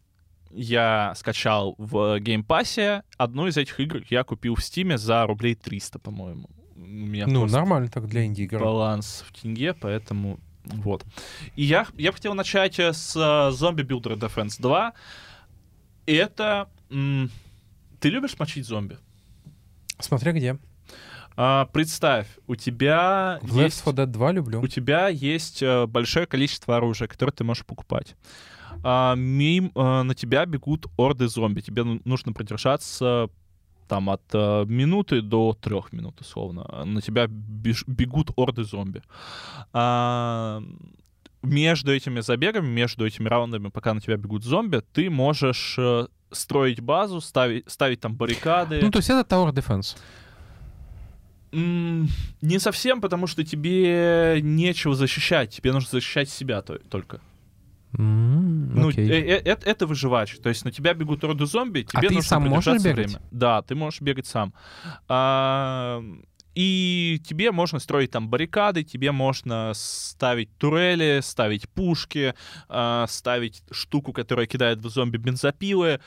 я 0.52 1.14
скачал 1.16 1.76
в 1.78 2.20
Game 2.20 2.53
Pass 2.53 2.87
е. 2.87 3.04
Одну 3.18 3.48
из 3.48 3.58
этих 3.58 3.80
игр 3.80 4.02
я 4.10 4.24
купил 4.24 4.56
в 4.56 4.64
Steam 4.64 4.92
е 4.92 4.98
за 4.98 5.26
рублей 5.26 5.56
300, 5.56 6.00
по-моему. 6.00 6.50
У 6.76 6.80
меня 6.80 7.26
Ну, 7.28 7.46
нормально 7.48 7.88
так 7.90 8.08
для 8.08 8.26
инди-игры. 8.26 8.60
баланс 8.60 9.24
в 9.28 9.34
тенге, 9.42 9.74
поэтому 9.74 10.40
вот. 10.66 11.06
И 11.56 11.64
я, 11.64 11.86
я 11.98 12.12
бы 12.12 12.16
хотел 12.16 12.34
начать 12.34 12.80
э, 12.80 12.94
с 12.94 13.16
э, 13.16 13.20
Zombie 13.20 13.84
Builder 13.86 14.18
Defense 14.18 14.62
2. 14.62 14.94
Это... 16.06 16.70
м, 16.90 17.30
ты 18.00 18.10
любишь 18.10 18.38
мочить 18.40 18.66
зомби? 18.66 18.98
Смотря 20.00 20.32
где. 20.34 20.58
А, 21.36 21.66
представь, 21.66 22.28
у 22.48 22.56
тебя 22.56 23.40
В 23.42 23.58
есть... 23.60 23.82
Left 23.82 23.92
4 23.92 24.06
Dead 24.08 24.12
2 24.12 24.32
люблю. 24.34 24.62
у 24.62 24.68
тебя 24.68 25.08
есть 25.08 25.64
э, 25.64 25.86
большое 25.88 26.26
количество 26.28 26.78
оружия, 26.78 27.08
которое 27.08 27.32
ты 27.32 27.44
можешь 27.44 27.66
покупать. 27.66 28.16
А, 28.84 29.16
мим, 29.16 29.72
э, 29.74 30.02
на 30.04 30.14
тебя 30.14 30.46
бегут 30.46 30.88
орды 30.98 31.28
зомби. 31.28 31.62
Тебе 31.62 31.84
ну- 31.84 32.02
нужно 32.06 32.34
продержаться 32.34 33.30
там 33.88 34.10
от 34.10 34.22
э, 34.34 34.66
минуты 34.68 35.22
до 35.22 35.54
трех 35.54 35.94
минут, 35.94 36.22
условно. 36.22 36.84
На 36.86 37.02
тебя 37.02 37.26
беж- 37.28 37.84
бегут 37.88 38.32
орды 38.36 38.64
зомби. 38.64 39.02
А, 39.74 40.62
между 41.42 41.92
этими 41.94 42.22
забегами, 42.22 42.68
между 42.68 43.06
этими 43.06 43.28
раундами, 43.30 43.70
пока 43.70 43.94
на 43.94 44.02
тебя 44.02 44.18
бегут 44.18 44.44
зомби, 44.44 44.82
ты 44.94 45.10
можешь 45.10 45.76
э, 45.78 46.08
строить 46.32 46.80
базу, 46.82 47.22
ставить, 47.22 47.70
ставить 47.72 48.00
там 48.00 48.16
баррикады. 48.16 48.80
Ну, 48.82 48.92
то 48.92 49.00
есть 49.00 49.10
это 49.10 49.36
Tower 49.36 49.52
Defense. 49.54 49.98
М, 51.52 52.08
Не 52.42 52.60
совсем, 52.60 53.00
потому 53.02 53.28
что 53.28 53.44
тебе 53.44 54.40
нечего 54.42 54.96
защищать. 54.96 55.52
Тебе 55.52 55.72
нужно 55.72 55.90
защищать 55.92 56.30
себя 56.30 56.62
то- 56.62 56.80
только. 56.90 57.20
М, 57.98 58.74
Ну, 58.76 58.90
окей. 58.90 59.08
э- 59.10 59.22
э- 59.38 59.42
это, 59.46 59.70
это 59.70 59.86
выживач. 59.88 60.38
То 60.40 60.50
есть 60.50 60.66
на 60.66 60.72
тебя 60.72 60.94
бегут 60.94 61.24
орды 61.24 61.46
зомби, 61.46 61.84
тебе 61.84 62.00
А 62.08 62.10
ты 62.10 62.14
нужно 62.16 62.28
сам 62.30 62.44
можешь 62.44 62.84
бегать? 62.84 63.08
время. 63.08 63.22
Да, 63.32 63.62
ты 63.62 63.76
можешь 63.76 64.02
бегать 64.02 64.26
сам. 64.26 64.54
А, 65.08 66.02
и 66.56 67.22
тебе 67.28 67.52
можно 67.52 67.80
строить 67.80 68.12
там 68.12 68.30
баррикады, 68.30 68.84
тебе 68.84 69.12
можно 69.12 69.72
ставить 69.76 70.56
турели, 70.58 71.20
ставить 71.22 71.70
пушки, 71.70 72.34
а, 72.70 73.06
ставить 73.08 73.64
штуку, 73.72 74.12
которая 74.14 74.46
кидает 74.48 74.80
в 74.80 74.90
зомби 74.90 75.18
бензопилы, 75.18 76.00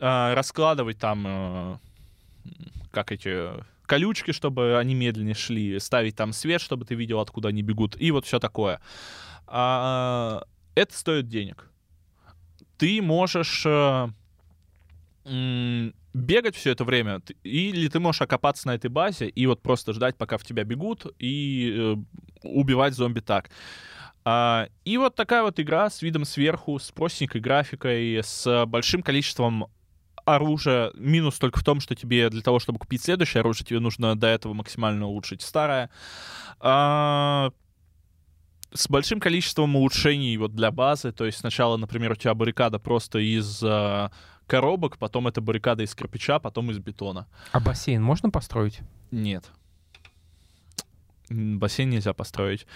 а, 0.00 0.34
раскладывать 0.34 0.98
там, 0.98 1.24
э, 1.26 1.76
как 2.90 3.12
эти 3.12 3.48
колючки, 3.86 4.32
чтобы 4.32 4.78
они 4.78 4.94
медленнее 4.94 5.34
шли, 5.34 5.78
ставить 5.80 6.16
там 6.16 6.32
свет, 6.32 6.60
чтобы 6.60 6.84
ты 6.84 6.94
видел, 6.94 7.20
откуда 7.20 7.48
они 7.48 7.62
бегут, 7.62 7.96
и 8.00 8.10
вот 8.12 8.24
все 8.26 8.38
такое. 8.38 8.80
А, 9.46 10.42
это 10.80 10.96
стоит 10.96 11.28
денег. 11.28 11.68
Ты 12.78 13.02
можешь 13.02 13.64
э, 13.66 14.08
бегать 16.14 16.56
все 16.56 16.70
это 16.70 16.84
время, 16.84 17.20
или 17.42 17.88
ты 17.88 18.00
можешь 18.00 18.22
окопаться 18.22 18.66
на 18.66 18.74
этой 18.74 18.88
базе 18.88 19.28
и 19.28 19.46
вот 19.46 19.60
просто 19.62 19.92
ждать, 19.92 20.16
пока 20.16 20.38
в 20.38 20.44
тебя 20.44 20.64
бегут, 20.64 21.06
и 21.18 21.74
э, 21.76 21.96
убивать 22.42 22.94
зомби 22.94 23.20
так. 23.20 23.50
А, 24.24 24.68
и 24.84 24.96
вот 24.96 25.14
такая 25.14 25.42
вот 25.42 25.60
игра 25.60 25.90
с 25.90 26.02
видом 26.02 26.24
сверху, 26.24 26.78
с 26.78 26.90
простенькой 26.90 27.40
графикой, 27.40 28.20
с 28.22 28.64
большим 28.66 29.02
количеством 29.02 29.66
оружия. 30.24 30.92
Минус 30.94 31.38
только 31.38 31.60
в 31.60 31.64
том, 31.64 31.80
что 31.80 31.94
тебе 31.94 32.30
для 32.30 32.42
того, 32.42 32.58
чтобы 32.58 32.78
купить 32.78 33.02
следующее 33.02 33.40
оружие, 33.40 33.66
тебе 33.66 33.80
нужно 33.80 34.18
до 34.18 34.26
этого 34.26 34.54
максимально 34.54 35.06
улучшить 35.06 35.42
старое. 35.42 35.90
А, 36.60 37.50
с 38.72 38.88
большим 38.88 39.20
количеством 39.20 39.76
улучшений 39.76 40.36
вот 40.36 40.54
для 40.54 40.70
базы. 40.70 41.12
То 41.12 41.26
есть 41.26 41.38
сначала, 41.38 41.76
например, 41.76 42.12
у 42.12 42.14
тебя 42.14 42.34
баррикада 42.34 42.78
просто 42.78 43.18
из 43.18 43.62
а, 43.62 44.10
коробок, 44.46 44.98
потом 44.98 45.28
это 45.28 45.40
баррикада 45.40 45.82
из 45.82 45.94
кирпича, 45.94 46.38
потом 46.38 46.70
из 46.70 46.78
бетона. 46.78 47.26
А 47.52 47.60
бассейн 47.60 48.02
можно 48.02 48.30
построить? 48.30 48.80
Нет. 49.10 49.50
Бассейн 51.30 51.90
нельзя 51.90 52.12
построить. 52.12 52.66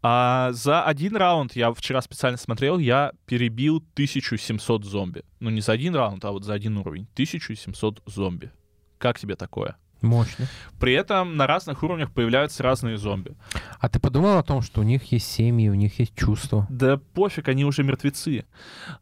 А 0.00 0.52
за 0.52 0.84
один 0.84 1.16
раунд, 1.16 1.56
я 1.56 1.72
вчера 1.72 2.00
специально 2.00 2.38
смотрел, 2.38 2.78
я 2.78 3.12
перебил 3.26 3.78
1700 3.94 4.84
зомби. 4.84 5.24
Ну, 5.40 5.50
не 5.50 5.60
за 5.60 5.72
один 5.72 5.96
раунд, 5.96 6.24
а 6.24 6.30
вот 6.30 6.44
за 6.44 6.54
один 6.54 6.76
уровень. 6.76 7.08
1700 7.14 8.02
зомби. 8.06 8.52
Как 8.98 9.18
тебе 9.18 9.34
такое? 9.34 9.76
Мощно. 10.04 10.46
При 10.78 10.92
этом 10.92 11.36
на 11.36 11.46
разных 11.46 11.82
уровнях 11.82 12.12
появляются 12.12 12.62
разные 12.62 12.98
зомби. 12.98 13.34
А 13.78 13.88
ты 13.88 13.98
подумал 13.98 14.38
о 14.38 14.42
том, 14.42 14.60
что 14.60 14.80
у 14.80 14.84
них 14.84 15.04
есть 15.12 15.30
семьи, 15.30 15.68
у 15.68 15.74
них 15.74 15.98
есть 15.98 16.14
чувства? 16.14 16.66
Да 16.68 16.98
пофиг, 17.14 17.48
они 17.48 17.64
уже 17.64 17.82
мертвецы. 17.82 18.44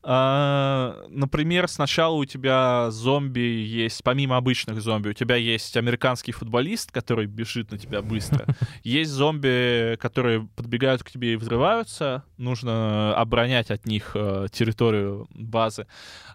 А, 0.03 0.97
например, 1.09 1.69
сначала 1.69 2.15
у 2.15 2.25
тебя 2.25 2.91
зомби 2.91 3.41
есть, 3.41 4.03
помимо 4.05 4.37
обычных 4.37 4.81
зомби, 4.81 5.09
у 5.09 5.13
тебя 5.13 5.37
есть 5.37 5.77
американский 5.77 6.33
футболист, 6.33 6.93
который 6.93 7.27
бежит 7.27 7.71
на 7.71 7.79
тебя 7.79 8.03
быстро. 8.03 8.47
Есть 8.85 9.11
зомби, 9.11 9.97
которые 9.97 10.49
подбегают 10.57 11.03
к 11.03 11.11
тебе 11.11 11.35
и 11.35 11.37
взрываются. 11.37 12.25
Нужно 12.37 13.15
оборонять 13.17 13.71
от 13.71 13.87
них 13.87 14.13
э, 14.15 14.47
территорию 14.53 15.29
базы. 15.35 15.87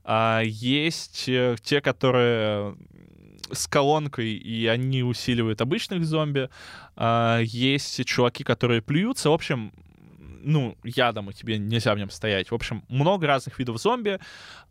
А 0.03 0.41
есть 0.43 1.25
э, 1.27 1.55
те, 1.61 1.81
которые 1.81 2.75
с 3.51 3.67
колонкой, 3.67 4.33
и 4.33 4.67
они 4.67 5.03
усиливают 5.03 5.61
обычных 5.61 6.05
зомби. 6.05 6.49
А, 6.95 7.39
есть 7.41 8.05
чуваки, 8.05 8.43
которые 8.43 8.81
плюются. 8.81 9.29
В 9.29 9.33
общем, 9.33 9.71
ну, 10.41 10.77
ядом, 10.83 11.29
и 11.29 11.33
тебе 11.33 11.57
нельзя 11.57 11.93
в 11.93 11.97
нем 11.97 12.09
стоять. 12.09 12.51
В 12.51 12.55
общем, 12.55 12.83
много 12.87 13.27
разных 13.27 13.59
видов 13.59 13.77
зомби. 13.77 14.19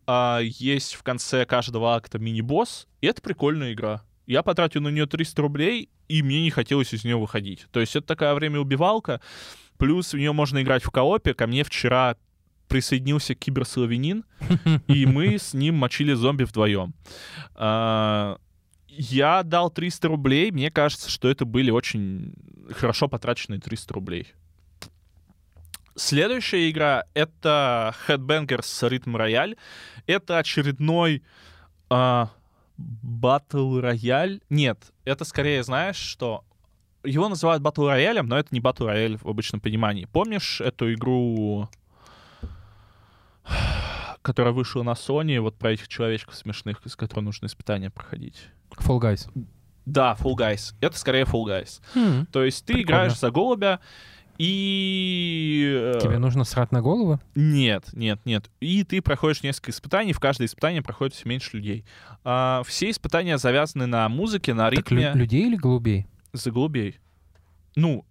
А, 0.07 0.41
есть 0.43 0.95
в 0.95 1.03
конце 1.03 1.45
каждого 1.45 1.95
акта 1.95 2.19
мини-босс, 2.19 2.87
и 3.01 3.07
это 3.07 3.21
прикольная 3.21 3.73
игра. 3.73 4.03
Я 4.27 4.43
потратил 4.43 4.81
на 4.81 4.89
нее 4.89 5.07
300 5.07 5.43
рублей, 5.43 5.89
и 6.09 6.23
мне 6.23 6.43
не 6.43 6.51
хотелось 6.51 6.93
из 6.93 7.05
нее 7.05 7.17
выходить. 7.17 7.67
То 7.71 7.81
есть 7.81 7.95
это 7.95 8.07
такая 8.07 8.35
время-убивалка. 8.35 9.21
Плюс 9.79 10.13
в 10.13 10.17
нее 10.17 10.33
можно 10.33 10.63
играть 10.63 10.83
в 10.83 10.91
коопе. 10.91 11.35
Ко 11.35 11.47
мне 11.47 11.63
вчера 11.63 12.17
присоединился 12.69 13.35
киберславянин, 13.35 14.25
и 14.89 15.07
мы 15.07 15.39
с 15.39 15.55
ним 15.55 15.77
мочили 15.77 16.15
зомби 16.15 16.45
вдвоем. 16.45 16.95
А, 17.55 18.39
Я 18.99 19.43
дал 19.43 19.71
300 19.71 20.09
рублей, 20.09 20.51
мне 20.51 20.71
кажется, 20.71 21.11
что 21.11 21.29
это 21.29 21.45
были 21.45 21.71
очень 21.71 22.33
хорошо 22.73 23.09
потраченные 23.09 23.61
300 23.61 23.95
рублей. 23.95 24.33
Следующая 25.95 26.71
игра— 26.71 27.05
это 27.15 27.95
Headbangers 28.07 28.89
Rhythm 28.89 29.17
Royale. 29.17 29.59
Это 30.07 30.39
очередной 30.39 31.23
а, 31.91 32.31
Battle 32.79 33.81
Royale. 33.81 34.43
Нет, 34.51 34.93
это 35.05 35.25
скорее, 35.25 35.63
знаешь, 35.63 35.97
что... 35.97 36.45
Его 37.05 37.29
называют 37.29 37.63
Battle 37.63 37.95
Royale, 37.95 38.23
но 38.23 38.39
это 38.39 38.49
не 38.51 38.61
Battle 38.61 38.93
Royale 38.93 39.19
в 39.19 39.29
обычном 39.29 39.61
понимании. 39.61 40.07
Помнишь 40.07 40.61
эту 40.61 40.93
игру, 40.93 41.69
которая 44.23 44.53
вышла 44.53 44.83
на 44.83 44.93
Sony, 44.93 45.39
вот 45.39 45.57
про 45.57 45.73
этих 45.73 45.89
человечков 45.89 46.35
смешных, 46.35 46.85
из 46.85 46.97
которой 46.97 47.21
нужно 47.21 47.47
испытания 47.47 47.91
проходить? 47.91 48.49
Fall 48.71 48.99
Guys. 49.01 49.29
Да, 49.85 50.17
Fall 50.19 50.35
Guys. 50.35 50.75
Это 50.81 50.97
скорее 50.99 51.25
Fall 51.25 51.45
Guys. 51.45 51.81
Хм. 51.95 52.27
То 52.33 52.45
есть 52.45 52.65
ты 52.65 52.75
Прикольно. 52.75 52.87
играешь 52.87 53.19
за 53.19 53.31
голубя, 53.31 53.81
и... 54.39 55.65
э, 55.95 55.99
Тебе 56.03 56.19
нужно 56.19 56.45
срать 56.45 56.71
на 56.73 56.83
голову? 56.83 57.19
Нет, 57.35 57.89
нет, 57.93 58.21
нет. 58.25 58.51
И 58.61 58.85
ты 58.85 59.01
проходишь 59.01 59.43
несколько 59.43 59.71
испытаний, 59.71 60.13
в 60.13 60.21
каждое 60.21 60.47
испытание 60.47 60.83
проходит 60.83 61.15
все 61.15 61.29
меньше 61.29 61.57
людей. 61.57 61.85
А, 62.25 62.63
все 62.67 62.91
испытания 62.91 63.39
завязаны 63.39 63.87
на 63.87 64.09
музыке, 64.09 64.53
на 64.55 64.69
Так 64.71 64.91
лю- 64.91 64.99
ритме 64.99 65.13
людей 65.15 65.47
или 65.47 65.57
голубей? 65.57 66.07
за 66.33 66.51
голубей. 66.51 66.99
Ну, 67.77 68.05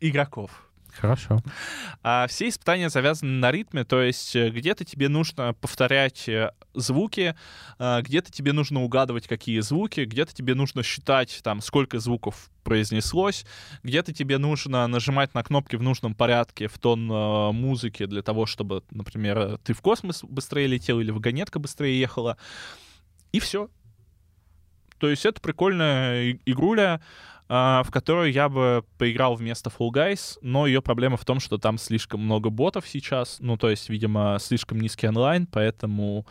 игроков. 0.00 0.68
Хорошо. 1.00 1.40
А 2.02 2.26
все 2.28 2.48
испытания 2.48 2.88
завязаны 2.88 3.32
на 3.32 3.50
ритме, 3.50 3.84
то 3.84 4.00
есть 4.00 4.36
э, 4.36 4.50
где-то 4.50 4.84
тебе 4.84 5.08
нужно 5.08 5.54
повторять 5.54 6.28
э, 6.28 6.52
звуки, 6.74 7.34
а, 7.78 8.02
где-то 8.02 8.30
тебе 8.30 8.52
нужно 8.52 8.82
угадывать, 8.82 9.26
какие 9.26 9.60
звуки, 9.60 10.00
где-то 10.00 10.34
тебе 10.34 10.54
нужно 10.54 10.82
считать, 10.82 11.40
там, 11.42 11.60
сколько 11.60 11.98
звуков 11.98 12.50
произнеслось, 12.62 13.44
где-то 13.82 14.12
тебе 14.12 14.38
нужно 14.38 14.86
нажимать 14.86 15.34
на 15.34 15.42
кнопки 15.42 15.76
в 15.76 15.82
нужном 15.82 16.14
порядке 16.14 16.68
в 16.68 16.78
тон 16.78 17.10
э, 17.10 17.52
музыки 17.52 18.06
для 18.06 18.22
того, 18.22 18.46
чтобы, 18.46 18.82
например, 18.90 19.38
э, 19.38 19.58
ты 19.64 19.74
в 19.74 19.80
космос 19.80 20.22
быстрее 20.22 20.66
летел 20.66 21.00
или 21.00 21.10
вагонетка 21.10 21.58
быстрее 21.58 21.98
ехала. 21.98 22.36
И 23.32 23.40
все. 23.40 23.68
То 24.98 25.10
есть 25.10 25.26
это 25.26 25.40
прикольная 25.40 26.38
игруля, 26.46 27.00
в 27.48 27.86
которую 27.90 28.32
я 28.32 28.48
бы 28.48 28.84
поиграл 28.98 29.34
вместо 29.34 29.70
Fall 29.70 29.90
Guys, 29.90 30.38
но 30.40 30.66
ее 30.66 30.80
проблема 30.80 31.16
в 31.16 31.24
том, 31.24 31.40
что 31.40 31.58
там 31.58 31.78
слишком 31.78 32.20
много 32.20 32.50
ботов 32.50 32.88
сейчас, 32.88 33.36
ну, 33.40 33.56
то 33.56 33.68
есть, 33.68 33.88
видимо, 33.90 34.38
слишком 34.40 34.80
низкий 34.80 35.06
онлайн, 35.08 35.46
поэтому 35.46 36.26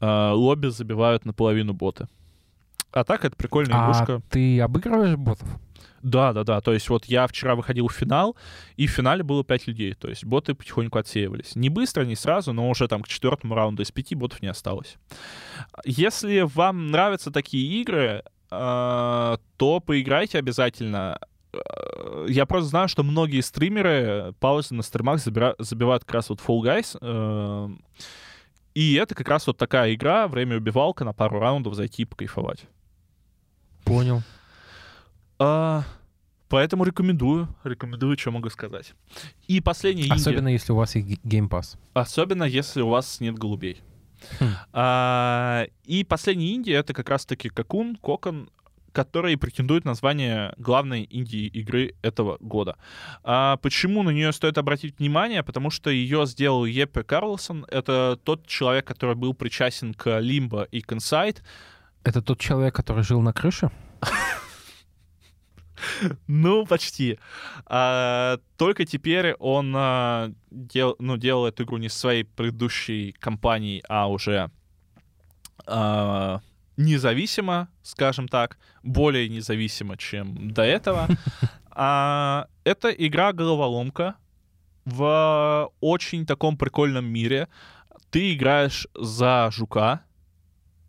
а, 0.00 0.32
лобби 0.32 0.68
забивают 0.68 1.24
наполовину 1.24 1.74
боты. 1.74 2.08
А 2.92 3.04
так, 3.04 3.24
это 3.24 3.36
прикольная 3.36 3.76
А 3.78 3.84
игрушка. 3.84 4.22
ты 4.30 4.60
обыгрываешь 4.60 5.16
ботов? 5.16 5.48
Да, 6.02 6.32
да, 6.32 6.44
да. 6.44 6.60
То 6.60 6.72
есть 6.72 6.88
вот 6.88 7.04
я 7.06 7.26
вчера 7.26 7.54
выходил 7.54 7.88
в 7.88 7.92
финал, 7.92 8.36
и 8.76 8.86
в 8.86 8.90
финале 8.90 9.22
было 9.22 9.44
5 9.44 9.66
людей. 9.66 9.94
То 9.94 10.08
есть 10.08 10.24
боты 10.24 10.54
потихоньку 10.54 10.98
отсеивались. 10.98 11.56
Не 11.56 11.68
быстро, 11.68 12.04
не 12.04 12.14
сразу, 12.16 12.52
но 12.52 12.70
уже 12.70 12.88
там 12.88 13.02
к 13.02 13.08
четвертому 13.08 13.54
раунду 13.54 13.82
из 13.82 13.90
пяти 13.90 14.14
ботов 14.14 14.40
не 14.40 14.48
осталось. 14.48 14.96
Если 15.84 16.40
вам 16.40 16.90
нравятся 16.90 17.30
такие 17.30 17.80
игры, 17.82 18.22
э, 18.24 18.28
то 18.50 19.80
поиграйте 19.84 20.38
обязательно. 20.38 21.18
Э, 21.52 22.26
Я 22.28 22.46
просто 22.46 22.68
знаю, 22.68 22.88
что 22.88 23.02
многие 23.02 23.40
стримеры 23.40 24.34
паузы 24.40 24.74
на 24.74 24.82
стримах 24.82 25.18
забира- 25.26 25.54
забивают 25.58 26.04
как 26.04 26.14
раз 26.14 26.28
вот 26.30 26.40
Fall 26.40 26.60
Guys. 26.62 26.96
э, 27.00 27.68
И 28.74 28.94
это 28.94 29.14
как 29.14 29.28
раз 29.28 29.46
вот 29.46 29.56
такая 29.56 29.94
игра, 29.94 30.28
время 30.28 30.56
убивалка 30.56 31.04
на 31.04 31.12
пару 31.12 31.38
раундов 31.40 31.74
зайти 31.74 32.02
и 32.02 32.04
покайфовать. 32.04 32.64
Понял. 33.84 34.22
А, 35.38 35.84
поэтому 36.48 36.84
рекомендую. 36.84 37.48
Рекомендую, 37.64 38.16
что 38.18 38.30
могу 38.30 38.50
сказать. 38.50 38.92
И 39.46 39.60
последний 39.60 40.02
инди. 40.04 40.12
Особенно 40.12 40.48
если 40.48 40.72
у 40.72 40.76
вас 40.76 40.94
есть 40.94 41.08
ге- 41.08 41.40
Game 41.40 41.48
Pass. 41.48 41.76
Особенно, 41.94 42.44
если 42.44 42.82
у 42.82 42.88
вас 42.88 43.20
нет 43.20 43.36
голубей. 43.38 43.80
Хм. 44.40 44.44
А, 44.72 45.66
и 45.84 46.04
последний 46.04 46.54
инди— 46.54 46.70
это 46.72 46.94
как 46.94 47.08
раз-таки 47.08 47.48
Какун, 47.48 47.96
Кокон, 47.96 48.50
который 48.92 49.36
претендует 49.36 49.84
на 49.84 49.94
звание 49.94 50.54
главной 50.58 51.06
инди-игры 51.08 51.94
этого 52.02 52.36
года. 52.40 52.76
А 53.22 53.56
почему 53.58 54.02
на 54.02 54.10
нее 54.10 54.32
стоит 54.32 54.58
обратить 54.58 54.98
внимание? 54.98 55.42
Потому 55.42 55.70
что 55.70 55.90
ее 55.90 56.26
сделал 56.26 56.64
Еппе 56.64 57.02
Карлсон. 57.02 57.64
Это 57.70 58.18
тот 58.24 58.46
человек, 58.46 58.86
который 58.86 59.14
был 59.14 59.34
причастен 59.34 59.94
к 59.94 60.18
Лимбо 60.18 60.64
и 60.64 60.80
к 60.80 60.92
Inside. 60.92 61.38
Это 62.04 62.22
тот 62.22 62.40
человек, 62.40 62.74
который 62.74 63.04
жил 63.04 63.20
на 63.20 63.32
крыше? 63.32 63.70
Ну, 66.26 66.66
почти. 66.66 67.18
А, 67.66 68.38
только 68.56 68.84
теперь 68.84 69.34
он 69.34 69.72
а, 69.76 70.32
дел, 70.50 70.96
ну, 70.98 71.16
делал 71.16 71.46
эту 71.46 71.64
игру 71.64 71.78
не 71.78 71.88
своей 71.88 72.24
предыдущей 72.24 73.12
компании, 73.12 73.82
а 73.88 74.08
уже 74.08 74.50
а, 75.66 76.40
независимо, 76.76 77.68
скажем 77.82 78.28
так, 78.28 78.58
более 78.82 79.28
независимо, 79.28 79.96
чем 79.96 80.50
до 80.52 80.62
этого. 80.62 81.08
А, 81.80 82.48
это 82.64 82.88
игра-головоломка 82.90 84.16
в 84.84 85.70
очень 85.80 86.26
таком 86.26 86.56
прикольном 86.56 87.04
мире. 87.04 87.46
Ты 88.10 88.34
играешь 88.34 88.88
за 88.96 89.48
жука, 89.52 90.02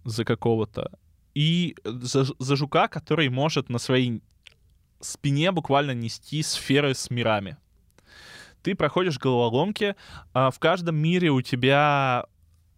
за 0.04 0.26
какого-то, 0.26 0.90
и 1.36 1.76
за, 1.84 2.26
за 2.40 2.56
жука, 2.56 2.88
который 2.88 3.30
может 3.30 3.70
на 3.70 3.78
своей 3.78 4.24
спине 5.00 5.52
буквально 5.52 5.92
нести 5.92 6.44
сферы 6.44 6.94
с 6.94 7.10
мирами. 7.10 7.58
Ты 8.62 8.76
проходишь 8.76 9.18
головоломки, 9.18 9.96
а 10.34 10.52
в 10.52 10.60
каждом 10.60 10.96
мире 10.96 11.30
у 11.30 11.42
тебя 11.42 12.26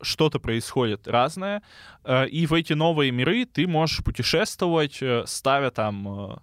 что-то 0.01 0.39
происходит 0.39 1.07
разное, 1.07 1.61
э, 2.03 2.27
и 2.27 2.45
в 2.45 2.53
эти 2.53 2.73
новые 2.73 3.11
миры 3.11 3.45
ты 3.45 3.67
можешь 3.67 4.03
путешествовать, 4.03 5.01
э, 5.01 5.23
ставя 5.25 5.71
там 5.71 6.07
э, 6.07 6.37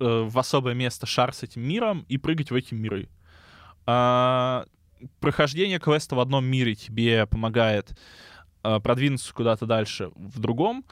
в 0.00 0.38
особое 0.38 0.74
место 0.74 1.06
шар 1.06 1.32
с 1.32 1.42
этим 1.42 1.62
миром 1.62 2.04
и 2.08 2.18
прыгать 2.18 2.50
в 2.50 2.54
эти 2.54 2.74
миры. 2.74 3.08
А, 3.86 4.64
Прохождение 5.20 5.78
квеста 5.78 6.16
в 6.16 6.20
одном 6.20 6.44
мире 6.44 6.74
тебе 6.74 7.24
помогает 7.26 7.96
продвинуться 8.62 9.32
куда-то 9.32 9.64
дальше 9.64 10.10
в 10.16 10.40
другом, 10.40 10.84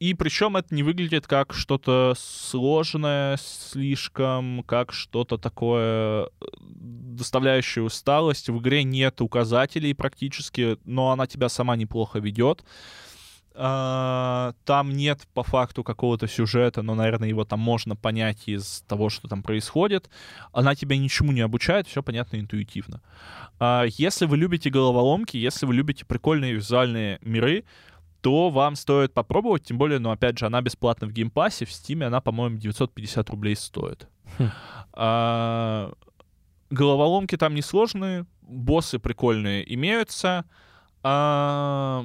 и 0.00 0.14
причем 0.14 0.56
это 0.56 0.74
не 0.74 0.82
выглядит 0.82 1.26
как 1.26 1.52
что-то 1.52 2.14
сложное 2.16 3.36
слишком, 3.36 4.62
как 4.64 4.92
что-то 4.92 5.38
такое 5.38 6.26
э, 6.26 6.28
доставляющее 6.60 7.84
усталость. 7.84 8.48
В 8.48 8.58
игре 8.58 8.84
нет 8.84 9.20
указателей 9.20 9.94
практически, 9.94 10.78
но 10.84 11.10
она 11.10 11.26
тебя 11.26 11.48
сама 11.48 11.76
неплохо 11.76 12.20
ведет. 12.20 12.64
А, 13.60 14.52
там 14.64 14.92
нет 14.92 15.22
по 15.34 15.42
факту 15.42 15.82
какого-то 15.82 16.28
сюжета, 16.28 16.82
но, 16.82 16.94
наверное, 16.94 17.28
его 17.28 17.44
там 17.44 17.58
можно 17.58 17.96
понять 17.96 18.46
из 18.46 18.84
того, 18.86 19.08
что 19.08 19.26
там 19.26 19.42
происходит. 19.42 20.08
Она 20.52 20.76
тебя 20.76 20.96
ничему 20.96 21.32
не 21.32 21.40
обучает, 21.40 21.88
все 21.88 22.04
понятно 22.04 22.36
интуитивно. 22.36 23.02
А, 23.58 23.84
если 23.88 24.26
вы 24.26 24.36
любите 24.36 24.70
головоломки, 24.70 25.36
если 25.36 25.66
вы 25.66 25.74
любите 25.74 26.04
прикольные 26.04 26.54
визуальные 26.54 27.18
миры, 27.22 27.64
то 28.28 28.50
вам 28.50 28.76
стоит 28.76 29.14
попробовать, 29.14 29.64
тем 29.64 29.78
более, 29.78 29.98
ну, 29.98 30.10
опять 30.10 30.36
же, 30.36 30.44
она 30.44 30.60
бесплатна 30.60 31.06
в 31.06 31.12
Game 31.12 31.33
Pass 31.33 31.54
е, 31.54 31.64
в 31.64 31.72
Steam 31.72 32.02
е 32.02 32.08
она, 32.08 32.20
по-моему, 32.20 32.58
950 32.58 33.30
рублей 33.30 33.56
стоит. 33.56 34.06
Хм. 34.36 34.50
А, 34.92 35.92
головоломки 36.68 37.38
там 37.38 37.54
несложные, 37.54 38.26
боссы 38.42 38.98
прикольные 38.98 39.74
имеются, 39.74 40.44
а, 41.02 42.04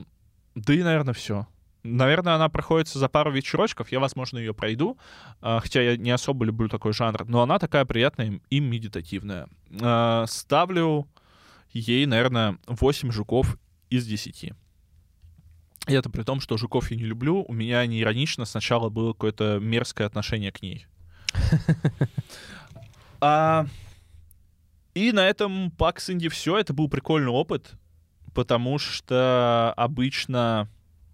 да 0.55 0.74
и, 0.74 0.82
наверное, 0.82 1.13
все. 1.13 1.45
Наверное, 1.84 2.36
она 2.36 2.47
проходится 2.47 2.99
за 2.99 3.09
пару 3.09 3.30
вечерочков, 3.30 3.91
я, 3.91 3.99
возможно, 3.99 4.38
ее 4.38 4.53
пройду, 4.53 4.97
а, 5.41 5.59
хотя 5.59 5.82
я 5.82 5.97
не 5.97 6.11
особо 6.11 6.45
люблю 6.45 6.69
такой 6.69 6.93
жанр, 6.93 7.26
но 7.28 7.41
она 7.41 7.59
такая 7.59 7.84
приятная 7.84 8.39
и 8.49 8.61
медитативная. 8.61 9.49
Ставлю 10.28 11.05
ей, 11.74 12.05
наверное, 12.05 12.59
8 12.67 13.11
жуков 13.11 13.57
из 13.89 14.07
10. 14.07 14.53
И 15.88 15.93
это 15.93 16.09
при 16.09 16.23
том, 16.23 16.39
что 16.39 16.57
жуков 16.57 16.91
я 16.91 16.97
не 16.97 17.03
люблю. 17.03 17.43
У 17.47 17.53
меня 17.53 17.86
не 17.86 18.01
иронично 18.01 18.45
сначала 18.45 18.89
было 18.89 19.13
какое-то 19.13 19.59
мерзкое 19.59 20.07
отношение 20.07 20.51
к 20.51 20.61
ней. 20.61 20.86
А, 23.25 23.67
и 24.95 25.13
на 25.13 25.25
этом 25.25 25.71
Пакс 25.71 26.09
Инди 26.09 26.27
все. 26.27 26.57
Это 26.57 26.73
был 26.73 26.89
прикольный 26.89 27.31
опыт, 27.31 27.71
потому 28.34 28.77
что 28.79 29.73
обычно 29.77 30.67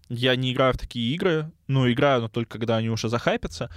я 0.09 0.36
не 0.36 0.51
играю 0.51 0.74
в 0.74 0.78
такие 0.78 1.13
игры, 1.13 1.51
ну, 1.67 1.88
играю, 1.91 2.22
но 2.22 2.30
только 2.30 2.57
когда 2.57 2.78
они 2.78 2.89
уже 2.89 3.09
захайпятся. 3.09 3.70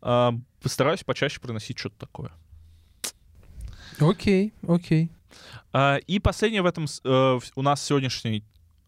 А, 0.00 0.34
постараюсь 0.62 1.04
почаще 1.04 1.40
приносить 1.40 1.78
что-то 1.78 1.98
такое. 1.98 2.32
Окей, 4.00 4.54
окей. 4.66 5.10
А, 5.72 5.96
и 5.96 6.18
последнее 6.18 6.62
в 6.62 6.66
этом 6.66 6.86
э, 7.04 7.40
у 7.54 7.62
нас 7.62 7.82
сегодняшний 7.82 8.44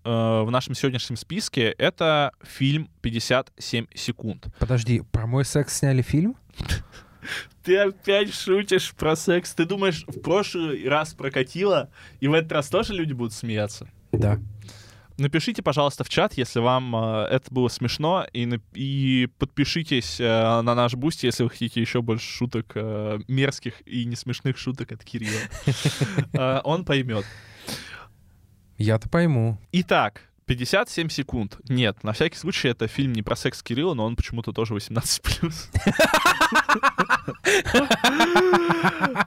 в 0.07 0.51
нашем 0.51 0.75
сегодняшнем 0.75 1.17
списке 1.17 1.71
это 1.71 2.33
фильм 2.43 2.89
«57 3.03 3.89
секунд». 3.95 4.47
Подожди, 4.59 5.03
про 5.11 5.27
мой 5.27 5.45
секс 5.45 5.79
сняли 5.79 6.03
фильм? 6.03 6.37
Ты 7.63 7.79
опять 7.79 8.33
шутишь 8.33 8.95
про 8.95 9.17
секс. 9.17 9.53
Ты 9.55 9.65
думаешь, 9.65 10.05
в 10.07 10.21
прошлый 10.21 10.89
раз 10.89 11.15
прокатило, 11.15 11.91
и 12.21 12.29
в 12.29 12.33
этот 12.33 12.53
раз 12.53 12.69
тоже 12.69 12.95
люди 12.95 13.13
будут 13.13 13.33
смеяться? 13.33 13.89
Да. 14.13 14.39
Напишите, 15.19 15.63
пожалуйста, 15.63 16.05
в 16.05 16.11
чат, 16.11 16.35
если 16.35 16.61
вам 16.61 16.95
э, 16.95 17.25
это 17.31 17.53
было 17.53 17.69
смешно, 17.69 18.27
и, 18.35 18.61
и 18.75 19.29
подпишитесь 19.39 20.21
э, 20.21 20.61
на 20.61 20.75
наш 20.75 20.95
Boosty, 20.95 21.25
если 21.25 21.43
вы 21.43 21.51
хотите 21.51 21.81
еще 21.81 22.03
больше 22.03 22.31
шуток, 22.31 22.73
э, 22.75 23.19
мерзких 23.27 23.75
и 23.87 24.05
не 24.05 24.15
смешных 24.15 24.59
шуток 24.59 24.93
от 24.93 25.03
Кирилла. 25.05 25.41
Э, 26.35 26.61
Он 26.65 26.85
поймет. 26.85 27.25
Я-то 28.79 29.09
пойму. 29.09 29.59
Итак, 29.73 30.23
57 30.47 31.09
секунд. 31.09 31.59
Нет, 31.69 32.05
на 32.05 32.13
всякий 32.13 32.37
случай 32.37 32.69
это 32.69 32.87
фильм 32.87 33.13
не 33.13 33.23
про 33.23 33.37
секс 33.37 33.63
Кирилла, 33.63 33.95
но 33.95 34.05
он 34.05 34.17
почему-то 34.17 34.53
тоже 34.53 34.75
18+. 34.75 35.47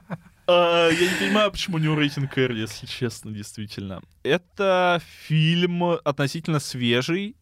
А, 0.52 0.88
Я 0.88 1.12
не 1.12 1.18
понимаю, 1.20 1.52
почему 1.52 1.76
у 1.76 1.80
него 1.80 1.94
рейтинг 1.94 2.36
R, 2.36 2.52
если 2.52 2.86
честно, 2.86 3.30
действительно. 3.30 4.02
Это 4.24 5.00
фильм 5.28 5.84
относительно 5.84 6.58
свежий, 6.58 7.36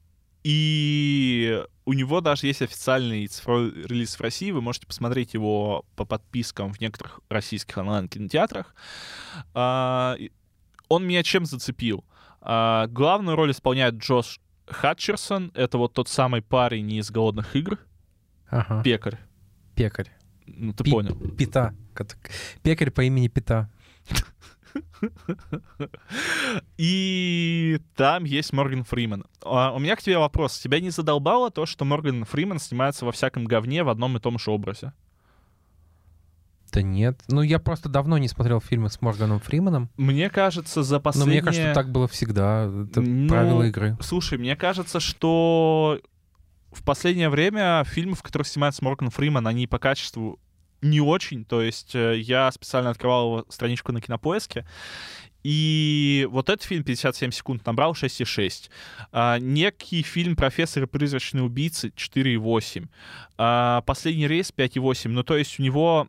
и 0.45 1.65
у 1.87 1.95
него 1.95 2.21
даже 2.21 2.47
есть 2.47 2.61
официальный 2.61 3.27
цифровой 3.27 3.71
релиз 3.87 4.17
в 4.17 4.21
России. 4.21 4.51
Вы 4.51 4.61
можете 4.61 4.87
посмотреть 4.87 5.33
его 5.33 5.87
по 5.97 6.05
подпискам 6.05 6.73
в 6.75 6.81
некоторых 6.83 7.21
российских 7.31 7.79
онлайн-кинотеатрах. 7.79 8.75
Он 10.89 11.07
меня 11.07 11.22
чем 11.22 11.45
зацепил? 11.47 12.05
А, 12.41 12.86
Главную 12.86 13.36
роль 13.36 13.51
исполняет 13.51 13.95
Джош 13.97 14.41
Хатчерсон. 14.66 15.53
Это 15.55 15.78
вот 15.78 15.93
тот 15.95 16.09
самый 16.09 16.43
парень 16.43 16.93
из 16.93 17.11
«Голодных 17.11 17.55
игр». 17.57 17.78
Ага. 18.49 18.82
Пекарь. 18.82 19.18
Пекарь. 19.74 20.11
Ну, 20.47 20.72
ты 20.72 20.84
Пи- 20.84 20.91
понял. 20.91 21.14
Пита. 21.36 21.74
Пекарь 22.62 22.91
по 22.91 23.03
имени 23.05 23.28
Пита. 23.28 23.70
И 26.76 27.80
там 27.97 28.24
есть 28.24 28.53
Морган 28.53 28.84
Фриман. 28.84 29.24
А, 29.45 29.72
у 29.72 29.78
меня 29.78 29.97
к 29.97 30.03
тебе 30.03 30.18
вопрос. 30.18 30.59
Тебя 30.59 30.80
не 30.80 30.91
задолбало 30.91 31.51
то, 31.51 31.66
что 31.66 31.84
Морган 31.84 32.24
Фриман 32.24 32.59
снимается 32.59 33.05
во 33.05 33.12
всяком 33.12 33.45
говне 33.45 33.82
в 33.82 33.89
одном 33.89 34.16
и 34.16 34.20
том 34.20 34.39
же 34.39 34.51
образе? 34.51 34.93
Да 36.73 36.83
нет. 36.83 37.21
Ну, 37.29 37.43
я 37.43 37.59
просто 37.59 37.89
давно 37.89 38.19
не 38.19 38.29
смотрел 38.29 38.61
фильмы 38.61 38.91
с 38.91 39.01
Морганом 39.01 39.41
Фриманом. 39.41 39.91
Мне 39.97 40.31
кажется, 40.31 40.83
за 40.83 40.97
Но 40.97 41.01
последние... 41.01 41.41
мне 41.41 41.43
кажется, 41.43 41.75
так 41.75 41.91
было 41.91 42.09
всегда. 42.09 42.71
Это 42.91 43.01
Ну, 43.01 43.29
правила 43.29 43.62
игры. 43.62 43.97
Слушай, 44.01 44.39
мне 44.39 44.57
кажется, 44.57 45.01
что 45.01 46.01
в 46.73 46.83
последнее 46.85 47.31
время 47.31 47.85
фильмы, 47.85 48.14
в 48.14 48.23
которых 48.23 48.47
снимается 48.47 48.85
Морган 48.85 49.11
Фриман, 49.11 49.47
они 49.47 49.66
по 49.66 49.79
качеству 49.79 50.39
не 50.83 51.01
очень. 51.01 51.45
То 51.45 51.62
есть 51.62 51.95
э, 51.95 52.19
я 52.19 52.51
специально 52.53 52.91
открывал 52.91 53.27
его 53.27 53.47
страничку 53.49 53.93
на 53.93 54.01
Кинопоиске, 54.01 54.64
и 55.45 56.29
вот 56.31 56.49
этот 56.51 56.64
фильм 56.66 56.83
57 56.83 57.31
секунд 57.31 57.64
набрал 57.64 57.93
6,6. 57.93 58.71
А, 59.12 59.39
некий 59.39 60.03
фильм 60.03 60.37
«Профессор 60.37 60.83
и 60.83 60.87
призрачные 60.87 61.45
убийцы» 61.45 61.89
4,8. 61.89 62.87
А, 63.39 63.83
«Последний 63.83 64.27
рейс» 64.27 64.53
5,8. 64.55 65.09
Ну, 65.09 65.23
то 65.23 65.37
есть 65.37 65.59
у 65.61 65.62
него 65.62 66.09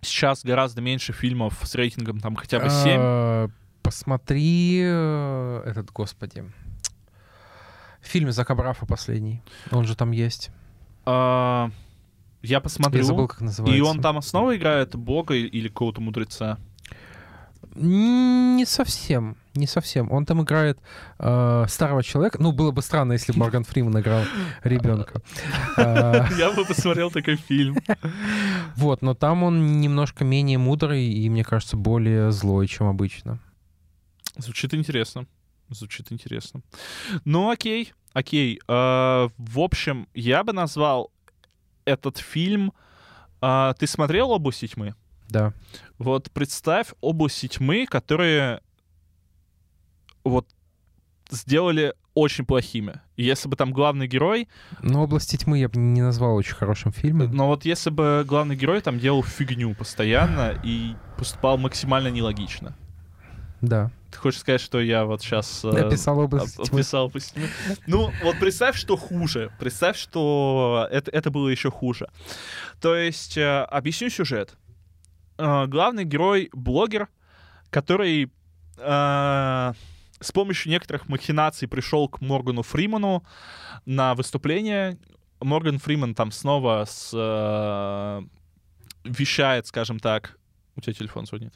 сейчас 0.00 0.44
гораздо 0.44 0.80
меньше 0.80 1.12
фильмов 1.12 1.58
с 1.62 1.74
рейтингом 1.74 2.20
там 2.20 2.36
хотя 2.36 2.60
бы 2.60 2.68
7. 2.68 2.76
А, 2.98 3.48
Посмотри 3.82 4.82
э, 4.82 5.62
этот, 5.64 5.90
господи. 5.92 6.44
Фильм 8.02 8.32
Зака 8.32 8.54
Брафа 8.54 8.84
последний. 8.84 9.42
Он 9.70 9.84
же 9.84 9.96
там 9.96 10.10
есть. 10.10 10.50
А, 11.06 11.70
я 12.42 12.60
посмотрю. 12.60 13.00
Я 13.00 13.04
забыл, 13.04 13.28
как 13.28 13.40
называется. 13.40 13.78
И 13.78 13.80
он 13.80 14.00
там 14.00 14.20
снова 14.20 14.56
играет 14.56 14.94
бога 14.94 15.34
или 15.34 15.68
какого-то 15.68 16.00
мудреца? 16.00 16.58
Не 17.74 18.64
совсем, 18.66 19.36
не 19.54 19.66
совсем. 19.66 20.10
Он 20.10 20.24
там 20.26 20.42
играет 20.42 20.78
э, 21.18 21.64
старого 21.68 22.02
человека. 22.02 22.38
Ну, 22.42 22.52
было 22.52 22.70
бы 22.72 22.82
странно, 22.82 23.12
если 23.12 23.32
бы 23.32 23.38
Морган 23.38 23.64
Фриман 23.64 24.00
играл 24.00 24.22
ребенка. 24.64 25.20
Я 25.76 26.52
бы 26.56 26.64
посмотрел 26.64 27.10
такой 27.10 27.36
фильм. 27.36 27.76
Вот, 28.76 29.02
но 29.02 29.14
там 29.14 29.42
он 29.42 29.80
немножко 29.80 30.24
менее 30.24 30.56
мудрый 30.58 31.04
и, 31.04 31.28
мне 31.28 31.42
кажется, 31.44 31.76
более 31.76 32.30
злой, 32.30 32.68
чем 32.68 32.86
обычно. 32.86 33.40
Звучит 34.36 34.72
интересно. 34.74 35.26
Звучит 35.68 36.12
интересно. 36.12 36.60
Ну, 37.24 37.50
окей, 37.50 37.92
окей. 38.12 38.60
А, 38.68 39.30
В 39.36 39.58
общем, 39.58 40.06
я 40.14 40.44
бы 40.44 40.52
назвал 40.52 41.10
этот 41.84 42.18
фильм... 42.18 42.72
а, 43.40 43.74
Ты 43.74 43.86
смотрел 43.88 44.30
«Области 44.30 44.68
тьмы»? 44.68 44.94
Да. 45.28 45.52
Вот 45.98 46.30
представь 46.30 46.88
области 47.00 47.48
тьмы, 47.48 47.86
которые 47.86 48.60
вот 50.24 50.46
сделали 51.30 51.94
очень 52.14 52.44
плохими. 52.44 53.00
Если 53.16 53.48
бы 53.48 53.56
там 53.56 53.72
главный 53.72 54.08
герой 54.08 54.48
Но 54.82 55.04
«Области 55.04 55.36
тьмы» 55.36 55.58
я 55.58 55.68
бы 55.68 55.78
не 55.78 56.02
назвал 56.02 56.34
очень 56.34 56.54
хорошим 56.54 56.92
фильмом. 56.92 57.30
Но 57.32 57.46
вот 57.46 57.64
если 57.64 57.90
бы 57.90 58.24
главный 58.26 58.56
герой 58.56 58.80
там 58.80 58.98
делал 58.98 59.22
фигню 59.22 59.74
постоянно 59.74 60.58
и 60.64 60.94
поступал 61.16 61.58
максимально 61.58 62.08
нелогично. 62.08 62.76
Да. 63.60 63.90
Ты 64.10 64.18
хочешь 64.18 64.40
сказать, 64.40 64.60
что 64.60 64.80
я 64.80 65.04
вот 65.04 65.20
сейчас 65.20 65.62
Написал 65.62 66.18
«Область 66.18 66.56
тьмы». 66.56 66.80
описал 66.80 67.10
по 67.10 67.20
стене? 67.20 67.46
Ну, 67.86 68.10
вот 68.24 68.38
представь, 68.40 68.76
что 68.76 68.96
хуже. 68.96 69.52
Представь, 69.58 69.96
что 69.96 70.88
это, 70.90 71.10
это 71.10 71.30
было 71.30 71.48
еще 71.48 71.70
хуже. 71.70 72.08
То 72.80 72.96
есть, 72.96 73.36
э, 73.36 73.62
объясню 73.64 74.08
сюжет. 74.08 74.56
Э, 75.38 75.66
главный 75.66 76.04
герой— 76.04 76.50
блогер, 76.52 77.08
который 77.70 78.30
э, 78.76 79.72
с 80.20 80.32
помощью 80.32 80.70
некоторых 80.72 81.08
махинаций 81.08 81.68
пришел 81.68 82.08
к 82.08 82.20
Моргану 82.20 82.62
Фриману 82.62 83.24
на 83.86 84.14
выступление. 84.14 84.98
Морган 85.40 85.78
Фриман 85.78 86.16
там 86.16 86.32
снова 86.32 86.84
с, 86.84 87.12
э, 87.14 88.22
вещает, 89.04 89.66
скажем 89.68 90.00
так. 90.00 90.36
У 90.74 90.80
тебя 90.80 90.92
телефон 90.92 91.26
звонит. 91.26 91.54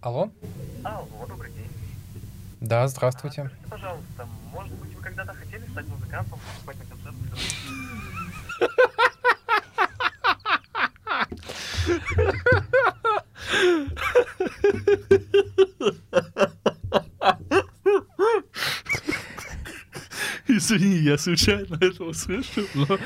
Алло? 0.00 0.30
Да, 2.60 2.88
здравствуйте. 2.88 3.42
Скажите, 3.44 3.68
пожалуйста, 3.68 4.26
может 4.52 4.72
быть, 4.78 4.94
вы 4.94 5.02
когда-то 5.02 5.34
хотели 5.34 5.66
стать 5.70 5.86
музыкантом, 5.88 6.38
выступать 6.48 6.78
на 6.78 6.84
концертах? 6.86 7.14
Извини, 20.48 20.96
я 20.96 21.16
случайно 21.18 21.76
это 21.80 22.04
услышал, 22.04 22.64
но... 22.74 22.98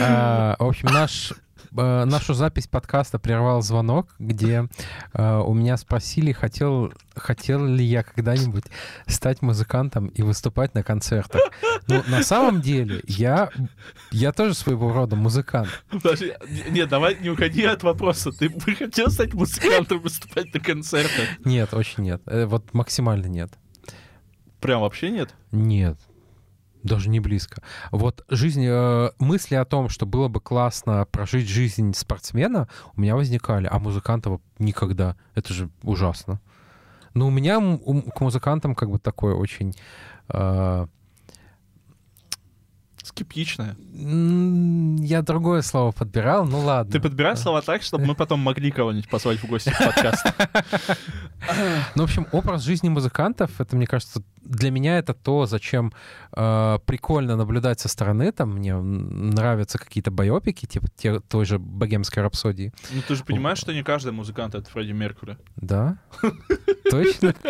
А, 0.00 0.56
В 0.58 0.64
общем, 0.64 0.88
наш 0.88 1.32
э, 1.32 1.34
нашу 1.72 2.34
запись 2.34 2.66
подкаста 2.66 3.18
прервал 3.18 3.62
звонок, 3.62 4.08
где 4.18 4.68
э, 5.12 5.36
у 5.38 5.54
меня 5.54 5.76
спросили, 5.76 6.32
хотел, 6.32 6.92
хотел 7.14 7.64
ли 7.64 7.84
я 7.84 8.02
когда-нибудь 8.02 8.64
стать 9.06 9.42
музыкантом 9.42 10.06
и 10.08 10.22
выступать 10.22 10.74
на 10.74 10.82
концертах. 10.82 11.40
Ну, 11.86 12.02
на 12.08 12.22
самом 12.22 12.60
деле, 12.60 13.02
я, 13.06 13.50
я 14.10 14.32
тоже 14.32 14.54
своего 14.54 14.92
рода 14.92 15.16
музыкант. 15.16 15.68
Подожди, 15.90 16.34
нет, 16.70 16.88
давай 16.88 17.18
не 17.20 17.30
уходи 17.30 17.64
от 17.64 17.82
вопроса. 17.82 18.32
Ты 18.32 18.48
бы 18.48 18.74
хотел 18.74 19.08
стать 19.08 19.34
музыкантом, 19.34 20.00
выступать 20.00 20.52
на 20.54 20.60
концертах? 20.60 21.26
Нет, 21.44 21.72
очень 21.74 22.04
нет. 22.04 22.22
Э, 22.26 22.46
Вот 22.46 22.72
максимально 22.74 23.26
нет. 23.26 23.52
Прям 24.60 24.82
вообще 24.82 25.10
нет? 25.10 25.34
Нет. 25.52 25.98
Даже 26.82 27.10
не 27.10 27.20
близко. 27.20 27.62
Вот 27.90 28.24
жизнь, 28.28 28.64
э, 28.66 29.10
мысли 29.18 29.54
о 29.54 29.64
том, 29.64 29.88
что 29.88 30.06
было 30.06 30.28
бы 30.28 30.40
классно 30.40 31.06
прожить 31.10 31.48
жизнь 31.48 31.92
спортсмена, 31.94 32.68
у 32.96 33.00
меня 33.00 33.16
возникали, 33.16 33.68
а 33.70 33.78
музыкантов 33.78 34.40
никогда. 34.58 35.16
Это 35.34 35.52
же 35.52 35.68
ужасно. 35.82 36.40
Но 37.14 37.26
у 37.26 37.30
меня 37.30 37.58
ум- 37.58 38.02
к 38.02 38.20
музыкантам 38.20 38.74
как 38.74 38.90
бы 38.90 38.98
такое 38.98 39.34
очень... 39.34 39.74
э, 40.28 40.86
Скептичная. 43.10 43.76
я 43.92 45.22
другое 45.22 45.62
слово 45.62 45.90
подбирал, 45.90 46.46
ну 46.46 46.60
ладно. 46.60 46.92
Ты 46.92 47.00
подбираешь 47.00 47.40
слова 47.40 47.60
так, 47.60 47.82
чтобы 47.82 48.06
мы 48.06 48.14
потом 48.14 48.38
могли 48.38 48.70
кого-нибудь 48.70 49.10
позвать 49.10 49.38
в 49.38 49.48
гости 49.48 49.70
в 49.70 49.78
подкаст. 49.78 50.26
Ну, 51.94 52.02
в 52.02 52.04
общем, 52.04 52.26
образ 52.32 52.62
жизни 52.62 52.90
музыкантов, 52.90 53.60
это, 53.60 53.74
мне 53.74 53.86
кажется, 53.86 54.22
для 54.42 54.70
меня 54.70 54.98
это 54.98 55.14
то, 55.14 55.46
зачем 55.46 55.92
э, 56.36 56.78
прикольно 56.84 57.34
наблюдать 57.34 57.80
со 57.80 57.88
стороны. 57.88 58.30
Там 58.30 58.56
мне 58.56 58.76
нравятся 58.76 59.78
какие-то 59.78 60.10
байопики, 60.10 60.66
типа 60.66 60.88
те, 60.96 61.18
той 61.20 61.46
же 61.46 61.58
«Богемской 61.58 62.22
рапсодии». 62.22 62.72
Ну 62.92 63.00
ты 63.08 63.14
же 63.14 63.24
понимаешь, 63.24 63.58
что 63.58 63.72
не 63.72 63.82
каждый 63.82 64.12
музыкант— 64.12 64.54
это 64.56 64.70
Фредди 64.70 64.92
Меркьюри. 64.92 65.38
Да? 65.56 65.98
Точно? 66.90 67.34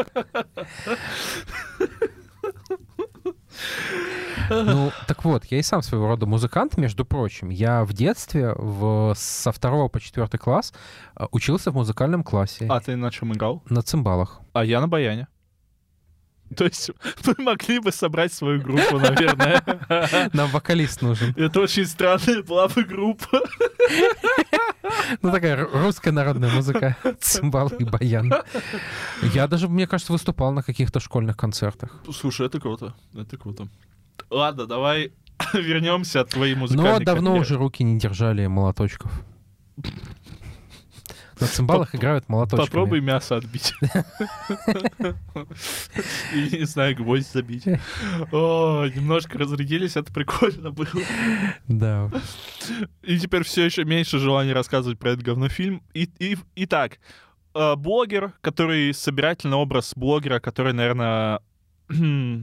Ну, 4.51 4.91
так 5.07 5.25
вот, 5.25 5.45
я 5.47 5.59
и 5.59 5.63
сам 5.63 5.83
своего 5.83 6.09
рода 6.09 6.27
музыкант, 6.27 6.77
между 6.77 7.05
прочим. 7.05 7.51
Я 7.51 7.85
в 7.85 7.93
детстве 7.93 8.53
в, 8.57 9.15
со 9.17 9.53
второго 9.53 9.89
по 9.89 10.01
четвертый 10.01 10.39
класс 10.39 10.73
э, 11.17 11.27
учился 11.31 11.71
в 11.71 11.75
музыкальном 11.75 12.25
классе 12.25 12.67
А 12.69 12.81
ты 12.81 12.97
на 12.97 13.11
чем 13.11 13.33
играл? 13.33 13.63
на 13.69 13.83
цимбалах. 13.83 14.41
А 14.53 14.65
я 14.65 14.81
на 14.81 14.89
баяне. 14.89 15.29
То 16.57 16.65
есть 16.65 16.91
мы 17.27 17.35
могли 17.45 17.79
бы 17.79 17.93
собрать 17.93 18.33
свою 18.33 18.61
группу, 18.61 18.99
наверное. 18.99 19.63
Нам 20.33 20.51
вокалист 20.51 21.03
нужен. 21.03 21.33
Это 21.37 21.61
очень 21.61 21.87
странная 21.87 22.43
была 22.43 22.69
бы 22.69 22.83
группа. 22.85 23.41
Ну, 25.23 25.31
такая 25.31 25.57
ру- 25.65 25.83
русская 25.85 26.11
народная 26.13 26.51
музыка, 26.51 26.97
цимбалы 27.21 27.77
и 27.79 27.85
баян. 27.85 28.33
Я 29.35 29.47
даже, 29.47 29.69
мне 29.69 29.87
кажется, 29.87 30.13
выступал 30.13 30.53
на 30.53 30.63
каких-то 30.63 31.01
школьных 31.01 31.37
концертах. 31.37 31.91
Слушай, 32.13 32.47
это 32.47 32.61
круто. 32.61 32.95
Это 33.15 33.37
круто. 33.37 33.69
Ладно, 34.31 34.67
давай 34.67 35.13
вернемся 35.55 36.21
от 36.21 36.31
твоей 36.31 36.55
музыкальной 36.55 36.99
Но 36.99 37.05
давно 37.05 37.31
карьеры. 37.31 37.41
уже 37.41 37.57
руки 37.57 37.85
не 37.85 37.99
держали 37.99 38.47
молоточков. 38.47 39.13
На 41.41 41.47
цимбалах 41.47 41.95
играют 41.95 42.29
молоточками. 42.29 42.67
Попробуй 42.67 43.01
мясо 43.01 43.37
отбить. 43.37 43.73
Или, 46.35 46.59
не 46.59 46.67
знаю, 46.67 46.97
гвоздь 46.97 47.33
забить. 47.33 47.65
О, 48.33 48.87
немножко 48.87 49.39
разрядились, 49.39 49.97
это 49.97 50.13
прикольно 50.13 50.71
было. 50.71 50.89
Да. 51.67 52.11
И 53.03 53.19
теперь 53.19 53.45
все 53.45 53.65
еще 53.65 53.85
меньше 53.85 54.19
желания 54.19 54.53
рассказывать 54.53 54.99
про 54.99 55.13
этот 55.13 55.25
говнофильм. 55.25 55.83
И, 55.95 56.11
и, 56.19 56.37
итак, 56.57 56.99
э, 57.55 57.77
блогер, 57.77 58.35
который 58.41 58.93
собирательный 58.93 59.57
образ 59.57 59.93
блогера, 59.97 60.41
который, 60.41 60.73
наверное, 60.73 61.41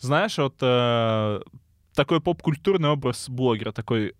знаешь, 0.00 0.38
вот 0.38 0.56
э, 0.60 1.40
такой 1.94 2.20
поп-культурный 2.20 2.88
образ 2.88 3.28
блогера, 3.28 3.72
такой 3.72 4.14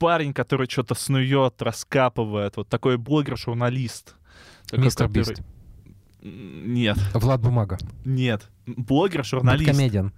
парень, 0.00 0.32
который 0.32 0.66
что-то 0.68 0.94
снует, 0.94 1.62
раскапывает, 1.62 2.56
вот 2.56 2.68
такой 2.68 2.96
блогер-журналист. 2.96 4.16
Мистер 4.72 5.06
который- 5.06 5.34
Бист. 5.36 5.42
Нет, 6.22 6.98
Влад 7.14 7.40
Бумага. 7.40 7.78
нет. 8.04 8.48
Блогер-журналист. 8.66 9.70
Комедиан. 9.70 10.12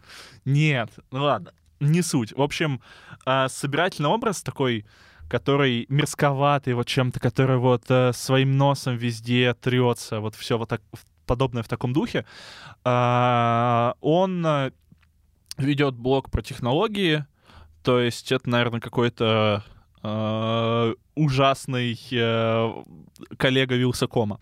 Нет, 0.44 0.90
ну 1.10 1.24
ладно, 1.24 1.52
не 1.80 2.02
суть. 2.02 2.32
В 2.32 2.40
общем, 2.40 2.80
а, 3.24 3.48
собирательный 3.48 4.08
образ 4.10 4.42
такой, 4.42 4.86
который 5.28 5.86
мерзковатый 5.88 6.74
вот 6.74 6.86
чем-то, 6.86 7.18
который 7.20 7.56
вот 7.58 7.84
э, 7.88 8.12
своим 8.12 8.56
носом 8.56 8.96
везде 8.96 9.54
трется, 9.54 10.20
вот 10.20 10.34
все 10.34 10.58
вот 10.58 10.68
так 10.68 10.82
подобное 11.26 11.62
в 11.62 11.68
таком 11.68 11.92
духе. 11.92 12.24
А, 12.84 13.94
Он 14.00 14.44
э, 14.46 14.70
ведет 15.56 15.94
блог 15.94 16.30
про 16.30 16.42
технологии, 16.42 17.24
то 17.82 17.98
есть 18.00 18.30
это, 18.32 18.50
наверное, 18.50 18.80
какой-то 18.80 19.64
э, 20.02 20.94
ужасный 21.14 21.98
э, 22.10 22.72
коллега 23.36 23.74
Вилсакома. 23.76 24.40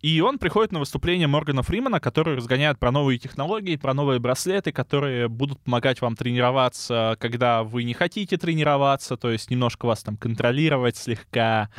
И 0.00 0.20
он 0.20 0.38
приходит 0.38 0.70
на 0.70 0.78
выступление 0.78 1.26
Моргана 1.26 1.62
Фримана, 1.62 1.98
который 1.98 2.36
разгоняет 2.36 2.78
про 2.78 2.92
новые 2.92 3.18
технологии, 3.18 3.74
про 3.74 3.94
новые 3.94 4.20
браслеты, 4.20 4.70
которые 4.70 5.28
будут 5.28 5.60
помогать 5.60 6.00
вам 6.00 6.14
тренироваться, 6.14 7.16
когда 7.18 7.64
вы 7.64 7.82
не 7.82 7.94
хотите 7.94 8.36
тренироваться, 8.36 9.16
то 9.16 9.30
есть 9.30 9.50
немножко 9.50 9.86
вас 9.86 10.04
там 10.04 10.16
контролировать 10.16 10.96
слегка, 10.96 11.70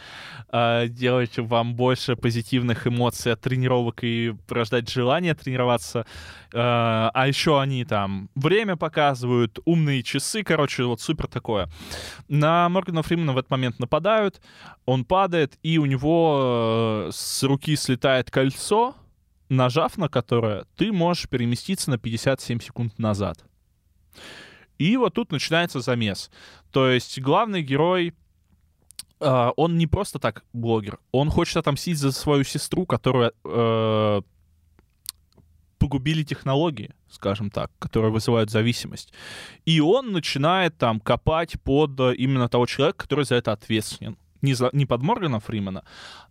э, 0.52 0.88
делать 0.90 1.38
вам 1.38 1.76
больше 1.76 2.18
позитивных 2.18 2.88
эмоций 2.88 3.32
от 3.32 3.42
тренировок 3.42 4.04
и 4.04 4.36
порождать 4.48 4.90
желание 4.90 5.34
тренироваться. 5.34 6.06
Э, 6.52 7.10
а 7.14 7.26
еще 7.26 7.62
они 7.62 7.86
там 7.86 8.30
время 8.36 8.76
показывают, 8.76 9.60
умные 9.64 10.04
часы, 10.04 10.44
короче, 10.44 10.84
вот 10.84 11.00
супер 11.00 11.28
такое. 11.28 11.70
На 12.28 12.68
Моргана 12.68 13.02
Фримана 13.02 13.32
в 13.32 13.38
этот 13.38 13.50
момент 13.50 13.80
нападают, 13.80 14.18
он 14.86 15.05
падает, 15.05 15.57
и 15.63 15.78
у 15.78 15.86
него 15.86 17.07
э, 17.07 17.11
с 17.11 17.43
руки 17.43 17.76
слетает 17.76 18.32
кольцо, 18.32 18.95
нажав 19.49 19.97
на 19.97 20.09
которое 20.09 20.65
ты 20.76 20.91
можешь 20.91 21.30
переместиться 21.30 21.89
на 21.89 21.97
57 21.97 22.59
секунд 22.59 22.99
назад. 22.99 23.43
И 24.78 24.95
вот 24.97 25.13
тут 25.13 25.32
начинается 25.32 25.82
замес. 25.82 26.32
То 26.72 26.89
есть 26.89 27.20
главный 27.20 27.61
герой, 27.61 28.13
э, 29.20 29.49
он 29.55 29.78
не 29.78 29.88
просто 29.88 30.20
так 30.20 30.43
блогер, 30.53 30.99
он 31.11 31.30
хочет 31.30 31.57
отомстить 31.57 31.97
за 31.97 32.11
свою 32.11 32.43
сестру, 32.43 32.86
которая 32.86 33.34
э, 33.43 34.22
погубили 35.80 36.24
технологии, 36.24 36.92
скажем 37.10 37.50
так, 37.50 37.72
которые 37.80 38.12
вызывают 38.12 38.52
зависимость. 38.52 39.14
И 39.66 39.80
он 39.80 40.12
начинает 40.12 40.78
там 40.78 41.00
копать 41.00 41.60
под 41.64 42.00
э, 42.00 42.16
именно 42.16 42.50
того 42.50 42.66
человека, 42.66 43.00
который 43.00 43.26
за 43.26 43.36
это 43.36 43.52
ответственен. 43.54 44.18
Не, 44.42 44.54
за, 44.54 44.70
не 44.74 44.86
под 44.86 45.02
Моргана 45.02 45.40
Фримена, 45.40 45.84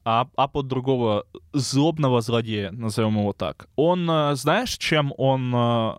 а, 0.05 0.29
а 0.37 0.49
под 0.49 0.67
другого 0.67 1.25
злобного 1.53 2.21
злодея, 2.21 2.71
назовем 2.71 3.19
его 3.19 3.33
так. 3.33 3.69
Он, 3.77 4.11
э, 4.11 4.35
знаешь, 4.35 4.79
чем 4.79 5.13
он 5.19 5.55
э, 5.55 5.97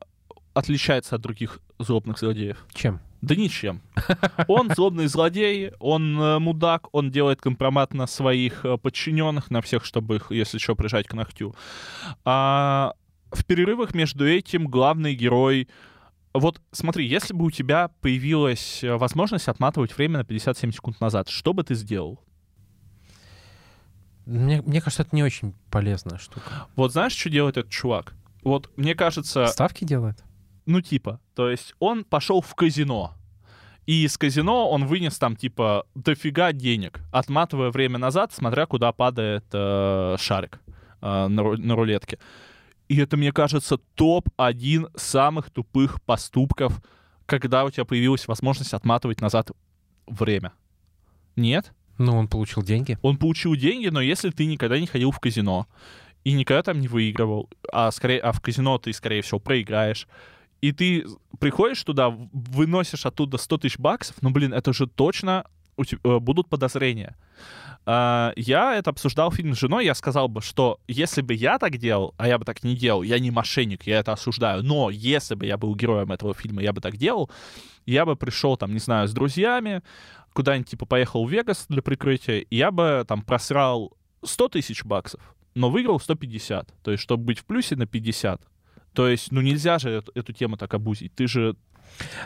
отличается 0.54 1.16
от 1.16 1.22
других 1.22 1.60
злобных 1.80 2.20
злодеев? 2.20 2.66
Чем? 2.74 3.00
Да 3.22 3.36
ничем. 3.36 3.82
Он 4.48 4.70
злобный 4.74 5.08
злодей, 5.08 5.72
он 5.80 6.14
мудак, 6.42 6.88
он 6.94 7.12
делает 7.12 7.42
компромат 7.42 7.94
на 7.94 8.08
своих 8.08 8.66
подчиненных, 8.82 9.52
на 9.52 9.62
всех, 9.62 9.84
чтобы 9.84 10.16
их, 10.16 10.32
если 10.32 10.58
что, 10.58 10.76
прижать 10.76 11.08
к 11.08 11.14
ногтю. 11.14 11.54
А 12.24 12.94
в 13.32 13.46
перерывах 13.46 13.94
между 13.94 14.28
этим 14.28 14.68
главный 14.68 15.16
герой... 15.16 15.68
Вот 16.34 16.62
смотри, 16.72 17.08
если 17.08 17.34
бы 17.34 17.46
у 17.46 17.52
тебя 17.52 17.90
появилась 18.02 18.84
э, 18.84 18.96
возможность 18.96 19.48
отматывать 19.48 19.98
время 19.98 20.20
на 20.20 20.24
57 20.24 20.72
секунд 20.72 21.02
назад, 21.02 21.28
что 21.28 21.54
бы 21.54 21.64
ты 21.64 21.74
сделал? 21.74 22.24
Мне, 24.26 24.62
мне 24.62 24.80
кажется, 24.80 25.02
это 25.04 25.16
не 25.16 25.24
очень 25.24 25.56
полезная 25.72 26.20
штука. 26.20 26.68
Вот 26.76 26.92
знаешь, 26.92 27.14
что 27.14 27.30
делает 27.32 27.58
этот 27.58 27.72
чувак? 27.72 28.14
Вот 28.44 28.70
мне 28.78 28.94
кажется... 28.94 29.48
Ставки 29.48 29.86
делает? 29.86 30.24
Ну, 30.68 30.82
типа, 30.82 31.20
то 31.34 31.50
есть 31.50 31.74
он 31.80 32.04
пошел 32.04 32.42
в 32.42 32.54
казино. 32.54 33.16
И 33.88 34.06
из 34.06 34.16
казино 34.20 34.70
он 34.70 34.86
вынес 34.86 35.18
там, 35.18 35.36
типа, 35.36 35.88
дофига 35.96 36.52
денег, 36.52 37.00
отматывая 37.12 37.72
время 37.72 37.98
назад, 37.98 38.32
смотря 38.32 38.68
куда 38.68 38.92
падает 38.92 39.46
э, 39.52 40.16
шарик. 40.20 40.60
а, 41.02 41.28
на, 41.28 41.42
ру- 41.42 41.58
на 41.58 41.76
рулетке. 41.76 42.20
И 42.90 42.98
это, 42.98 43.18
мне 43.18 43.32
кажется, 43.32 43.78
топ-1 43.78 44.98
самых 44.98 45.52
тупых 45.52 46.02
поступков, 46.02 46.82
когда 47.28 47.64
у 47.64 47.70
тебя 47.70 47.86
появилась 47.86 48.28
возможность 48.28 48.74
отматывать 48.74 49.22
назад 49.22 49.52
время. 50.08 50.54
Нет? 51.36 51.72
Ну, 52.00 52.18
он 52.18 52.28
получил 52.28 52.64
деньги. 52.64 52.98
Он 53.04 53.18
получил 53.18 53.56
деньги, 53.56 53.88
но 53.90 54.02
если 54.02 54.32
ты 54.32 54.48
никогда 54.48 54.80
не 54.80 54.88
ходил 54.88 55.12
в 55.12 55.20
казино 55.20 55.68
и 56.24 56.34
никогда 56.34 56.64
там 56.64 56.80
не 56.80 56.88
выигрывал, 56.88 57.48
а, 57.72 57.92
скорее, 57.92 58.22
а 58.22 58.32
в 58.32 58.42
казино 58.42 58.80
ты, 58.80 58.92
скорее 58.92 59.22
всего, 59.22 59.40
проиграешь, 59.40 60.08
и 60.62 60.72
ты 60.72 61.06
приходишь 61.40 61.84
туда, 61.84 62.10
выносишь 62.10 63.06
оттуда 63.06 63.38
100 63.38 63.58
тысяч 63.60 63.78
баксов, 63.78 64.18
ну, 64.22 64.32
блин, 64.32 64.52
это 64.54 64.74
же 64.74 64.88
точно 64.88 65.46
у 65.80 65.86
те- 65.86 65.98
э, 66.04 66.20
будут 66.20 66.50
подозрения. 66.50 67.16
А, 67.86 68.34
Я 68.36 68.76
это 68.76 68.90
обсуждал 68.90 69.32
фильм 69.32 69.56
с 69.56 69.60
женой, 69.60 69.86
я 69.86 69.96
сказал 69.96 70.28
бы, 70.28 70.42
что 70.42 70.80
если 70.88 71.22
бы 71.22 71.34
я 71.34 71.58
так 71.58 71.78
делал, 71.78 72.14
а 72.18 72.28
я 72.28 72.38
бы 72.38 72.46
так 72.46 72.64
не 72.64 72.76
делал, 72.76 73.04
я 73.04 73.20
не 73.20 73.32
мошенник, 73.32 73.88
я 73.88 74.00
это 74.00 74.12
осуждаю, 74.14 74.64
но 74.64 74.90
если 74.90 75.36
бы 75.36 75.46
я 75.46 75.58
был 75.58 75.76
героем 75.76 76.12
этого 76.12 76.34
фильма, 76.34 76.62
я 76.62 76.74
бы 76.74 76.82
так 76.82 76.98
делал, 76.98 77.32
я 77.86 78.06
бы 78.06 78.16
пришел 78.16 78.58
там, 78.58 78.74
не 78.74 78.80
знаю, 78.80 79.08
с 79.08 79.14
друзьями, 79.14 79.82
куда-нибудь 80.34 80.70
типа 80.70 80.86
поехал 80.86 81.26
в 81.26 81.32
Вегас 81.32 81.66
для 81.70 81.82
прикрытия, 81.82 82.46
я 82.52 82.72
бы 82.72 83.06
там 83.08 83.22
просрал 83.22 83.94
100 84.24 84.50
тысяч 84.50 84.84
баксов, 84.84 85.22
но 85.56 85.70
выиграл 85.70 86.00
150, 86.00 86.74
то 86.84 86.92
есть 86.92 87.02
чтобы 87.02 87.24
быть 87.24 87.40
в 87.40 87.46
плюсе 87.46 87.76
на 87.76 87.86
50. 87.88 88.42
То 88.94 89.08
есть, 89.08 89.32
ну 89.32 89.42
нельзя 89.42 89.80
же 89.80 89.90
эту, 89.90 90.12
эту 90.16 90.34
тему 90.34 90.58
так 90.58 90.74
обузить. 90.74 91.14
Ты 91.16 91.28
же... 91.28 91.56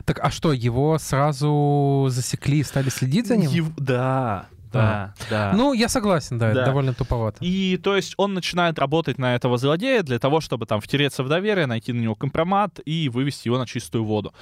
Так, 0.06 0.20
а 0.22 0.30
что, 0.32 0.54
его 0.54 0.98
сразу 1.00 2.08
засекли 2.10 2.60
и 2.60 2.64
стали 2.64 2.90
следить 2.90 3.28
за 3.28 3.38
ним? 3.38 3.50
Ев- 3.52 3.76
Да, 3.78 4.46
да, 4.72 5.14
да. 5.30 5.54
Ну, 5.56 5.74
я 5.74 5.88
согласен, 5.90 6.40
да, 6.40 6.48
это 6.50 6.60
Да. 6.62 6.66
довольно 6.66 6.94
туповато. 6.94 7.38
И 7.42 7.78
то 7.78 7.96
есть 7.96 8.14
он 8.18 8.34
начинает 8.34 8.80
работать 8.80 9.18
на 9.20 9.36
этого 9.36 9.58
злодея 9.58 10.02
для 10.04 10.20
того, 10.20 10.42
чтобы 10.42 10.66
там 10.66 10.82
втереться 10.82 11.24
в 11.24 11.30
доверие, 11.30 11.66
найти 11.68 11.94
на 11.94 12.02
него 12.02 12.16
компромат 12.16 12.80
и 12.86 13.10
вывести 13.10 13.48
его 13.48 13.58
на 13.58 13.66
чистую 13.68 14.04
воду. 14.04 14.34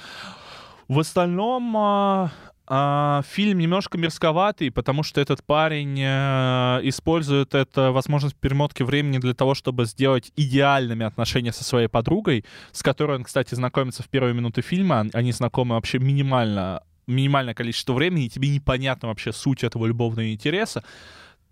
В 0.88 0.98
остальном 0.98 2.30
а, 2.66 3.22
фильм 3.28 3.58
немножко 3.58 3.98
мерзковатый, 3.98 4.70
потому 4.70 5.02
что 5.02 5.20
этот 5.20 5.42
парень 5.44 5.98
э, 6.00 6.80
использует 6.84 7.54
эту 7.54 7.92
возможность 7.92 8.36
перемотки 8.36 8.82
времени 8.82 9.18
для 9.18 9.34
того, 9.34 9.54
чтобы 9.54 9.84
сделать 9.84 10.32
идеальными 10.36 11.04
отношения 11.04 11.52
со 11.52 11.64
своей 11.64 11.88
подругой, 11.88 12.44
с 12.70 12.82
которой 12.82 13.16
он, 13.16 13.24
кстати, 13.24 13.54
знакомится 13.54 14.02
в 14.02 14.08
первые 14.08 14.34
минуты 14.34 14.62
фильма. 14.62 15.06
Они 15.12 15.32
знакомы 15.32 15.74
вообще 15.74 15.98
минимально 15.98 16.82
минимальное 17.06 17.54
количество 17.54 17.94
времени, 17.94 18.26
и 18.26 18.28
тебе 18.28 18.48
непонятна 18.48 19.08
вообще 19.08 19.32
суть 19.32 19.64
этого 19.64 19.86
любовного 19.86 20.32
интереса. 20.32 20.84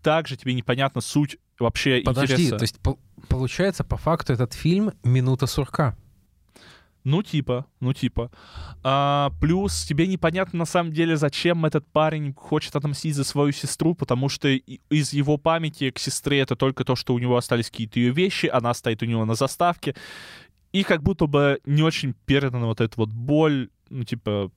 Также 0.02 0.36
тебе 0.36 0.54
непонятна 0.54 1.00
суть 1.00 1.36
вообще 1.58 2.02
Подожди, 2.04 2.34
интереса. 2.34 2.56
то 2.56 2.62
есть 2.62 2.78
пол- 2.80 2.98
получается, 3.28 3.84
по 3.84 3.96
факту 3.96 4.32
этот 4.32 4.54
фильм 4.54 4.92
«Минута 5.04 5.46
сурка». 5.46 5.96
Ну, 7.04 7.22
типа, 7.22 7.66
ну, 7.80 7.94
типа. 7.94 8.30
А, 8.82 9.32
плюс 9.40 9.84
тебе 9.84 10.06
непонятно 10.06 10.60
на 10.60 10.64
самом 10.66 10.92
деле, 10.92 11.16
зачем 11.16 11.64
этот 11.64 11.86
парень 11.86 12.34
хочет 12.34 12.76
отомстить 12.76 13.14
за 13.14 13.24
свою 13.24 13.52
сестру, 13.52 13.94
потому 13.94 14.28
что 14.28 14.48
из 14.48 15.12
его 15.12 15.38
памяти 15.38 15.90
к 15.90 15.98
сестре 15.98 16.40
это 16.40 16.56
только 16.56 16.84
то, 16.84 16.96
что 16.96 17.14
у 17.14 17.18
него 17.18 17.36
остались 17.36 17.70
какие-то 17.70 17.98
ее 17.98 18.12
вещи, 18.12 18.46
она 18.46 18.74
стоит 18.74 19.02
у 19.02 19.06
него 19.06 19.24
на 19.24 19.34
заставке, 19.34 19.94
и 20.72 20.82
как 20.82 21.02
будто 21.02 21.26
бы 21.26 21.60
не 21.64 21.82
очень 21.82 22.14
передана 22.26 22.66
вот 22.66 22.80
эта 22.80 22.94
вот 22.96 23.10
боль, 23.10 23.70
ну, 23.88 24.04
типа, 24.04 24.50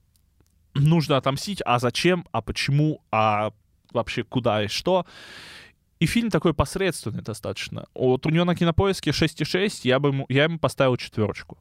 нужно 0.74 1.18
отомстить, 1.18 1.61
а 1.65 1.80
зачем, 1.80 2.26
а 2.32 2.41
почему, 2.41 3.02
а 3.11 3.52
вообще 3.94 4.24
куда 4.24 4.64
и 4.64 4.68
что. 4.68 5.06
И 5.99 6.06
фильм 6.06 6.30
такой 6.30 6.53
посредственный 6.53 7.22
достаточно. 7.22 7.86
Вот 7.94 8.26
у 8.26 8.30
него 8.30 8.44
на 8.44 8.56
кинопоиске 8.56 9.11
6,6, 9.11 9.82
я 9.84 9.99
бы 9.99 10.10
ему, 10.10 10.26
я 10.28 10.44
ему 10.44 10.60
поставил 10.60 10.98
четверочку. 10.98 11.57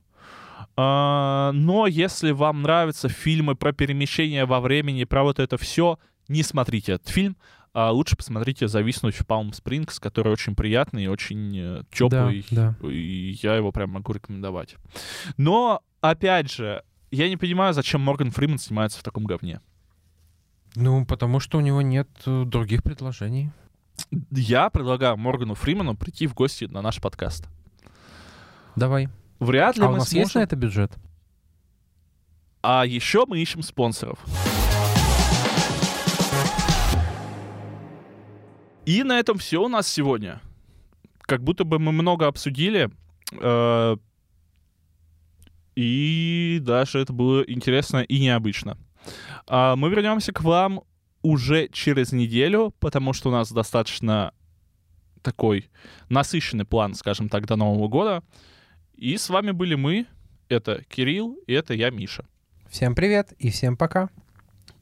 А, 0.77 1.53
но 1.53 1.87
если 1.87 2.31
вам 2.31 2.63
нравятся 2.63 3.09
фильмы 3.09 3.55
про 3.55 3.73
перемещение 3.73 4.45
во 4.45 4.61
времени, 4.61 5.05
про 5.05 5.23
вот 5.23 5.39
это 5.39 5.57
все, 5.57 5.99
не 6.29 6.43
смотрите 6.43 6.93
этот 6.93 7.09
фильм. 7.09 7.37
А 7.75 7.91
лучше 7.91 8.17
посмотрите 8.17 8.69
«Зависнуть 8.69 9.15
в 9.15 9.27
Палм 9.27 9.55
Спрингс», 9.55 9.99
который 9.99 10.31
очень 10.31 10.55
приятный, 10.55 11.07
очень 11.07 11.87
теплый. 11.91 12.45
Да, 12.51 12.77
И 12.83 13.39
я 13.43 13.57
его 13.57 13.73
прям 13.73 13.91
могу 13.91 14.13
рекомендовать. 14.13 14.77
Но, 15.39 15.81
опять 16.03 16.53
же, 16.53 16.83
я 17.11 17.31
не 17.31 17.39
понимаю, 17.39 17.73
зачем 17.73 18.03
Морган 18.03 18.31
Фриман 18.31 18.59
снимается 18.59 18.99
в 18.99 19.03
таком 19.03 19.25
говне. 19.25 19.61
Ну, 20.75 21.05
потому 21.07 21.41
что 21.41 21.59
у 21.59 21.61
него 21.61 21.83
нет 21.83 22.09
э, 22.27 22.45
других 22.45 22.83
предложений. 22.83 23.51
Я 24.31 24.71
предлагаю 24.71 25.17
Моргану 25.17 25.55
Фриману 25.55 25.95
прийти 25.95 26.27
в 26.27 26.35
гости 26.35 26.65
на 26.65 26.81
наш 26.83 27.01
подкаст. 27.01 27.49
Давай. 28.77 29.09
Вряд 29.43 29.77
ли 29.77 29.83
А 29.83 29.89
у 29.89 29.91
мы 29.91 29.99
нас 29.99 30.09
сможем... 30.11 30.21
есть 30.23 30.35
на 30.37 30.39
это 30.41 30.55
бюджет? 30.55 30.93
А 32.63 32.87
еще 32.87 33.27
мы 33.27 33.41
ищем 33.41 33.63
спонсоров. 33.63 34.21
И 38.87 39.03
на 39.03 39.19
этом 39.19 39.39
все 39.39 39.59
у 39.61 39.67
нас 39.69 39.89
сегодня. 39.89 40.41
Как 41.23 41.43
будто 41.43 41.65
бы 41.65 41.81
мы 41.81 41.91
много 41.91 42.29
обсудили. 42.29 42.89
э, 43.33 43.97
И 45.75 46.59
даже 46.63 47.01
это 47.01 47.13
было 47.13 47.43
интересно 47.43 47.99
и 47.99 48.21
необычно. 48.21 48.79
А 49.49 49.75
Мы 49.75 49.91
вернемся 49.91 50.33
к 50.33 50.43
вам 50.43 50.83
уже 51.23 51.67
через 51.69 52.13
неделю, 52.13 52.73
потому 52.79 53.13
что 53.13 53.31
у 53.31 53.33
нас 53.33 53.51
достаточно 53.51 54.33
такой 55.21 55.69
насыщенный 56.09 56.65
план, 56.65 56.95
скажем 56.95 57.29
так, 57.29 57.47
до 57.47 57.57
Нового 57.57 57.89
года. 57.89 58.23
И 59.03 59.17
с 59.17 59.31
вами 59.31 59.51
были 59.51 59.75
мы. 59.75 60.07
Это 60.49 60.85
Кирилл, 60.89 61.37
и 61.49 61.53
это 61.53 61.75
я, 61.75 61.91
Миша. 61.91 62.25
Всем 62.71 62.95
привет 62.95 63.33
и 63.41 63.51
всем 63.51 63.77
пока. 63.77 64.11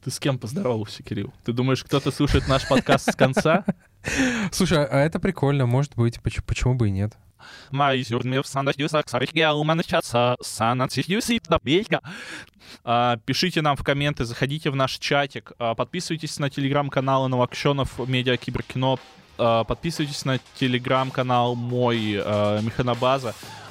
Ты 0.03 0.11
с 0.11 0.19
кем 0.19 0.37
поздоровался, 0.37 1.01
Кирилл? 1.01 1.33
Ты 1.43 1.53
думаешь, 1.53 1.83
кто-то 1.83 2.11
слушает 2.11 2.47
наш 2.47 2.67
подкаст 2.67 3.11
с 3.13 3.15
конца? 3.15 3.65
Слушай, 4.51 4.85
а 4.85 4.99
это 4.99 5.19
прикольно, 5.19 5.65
может 5.65 5.95
быть, 5.95 6.21
поч- 6.21 6.43
почему 6.45 6.75
бы 6.75 6.89
и 6.89 6.91
нет? 6.91 7.13
А, 12.83 13.17
Пишите 13.25 13.63
нам 13.63 13.75
в 13.75 13.83
комменты, 13.83 14.23
заходите 14.25 14.69
в 14.69 14.75
наш 14.75 14.99
чатик, 14.99 15.53
а, 15.57 15.73
подписывайтесь 15.73 16.37
на 16.37 16.51
телеграм-канал 16.51 17.27
Новокшенов 17.27 17.97
Медиа 18.07 18.37
Киберкино, 18.37 18.99
а, 19.39 19.63
подписывайтесь 19.63 20.25
на 20.25 20.37
телеграм-канал 20.59 21.55
мой 21.55 22.21
а, 22.23 22.61
Механобаза, 22.61 23.33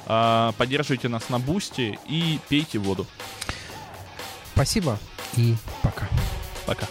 поддерживайте 0.57 1.07
нас 1.07 1.29
на 1.29 1.39
Boosty 1.39 1.97
и 2.07 2.39
пейте 2.49 2.79
воду. 2.79 3.05
Спасибо 4.53 4.99
и 5.37 5.55
пока. 5.81 6.07
Пока. 6.65 6.87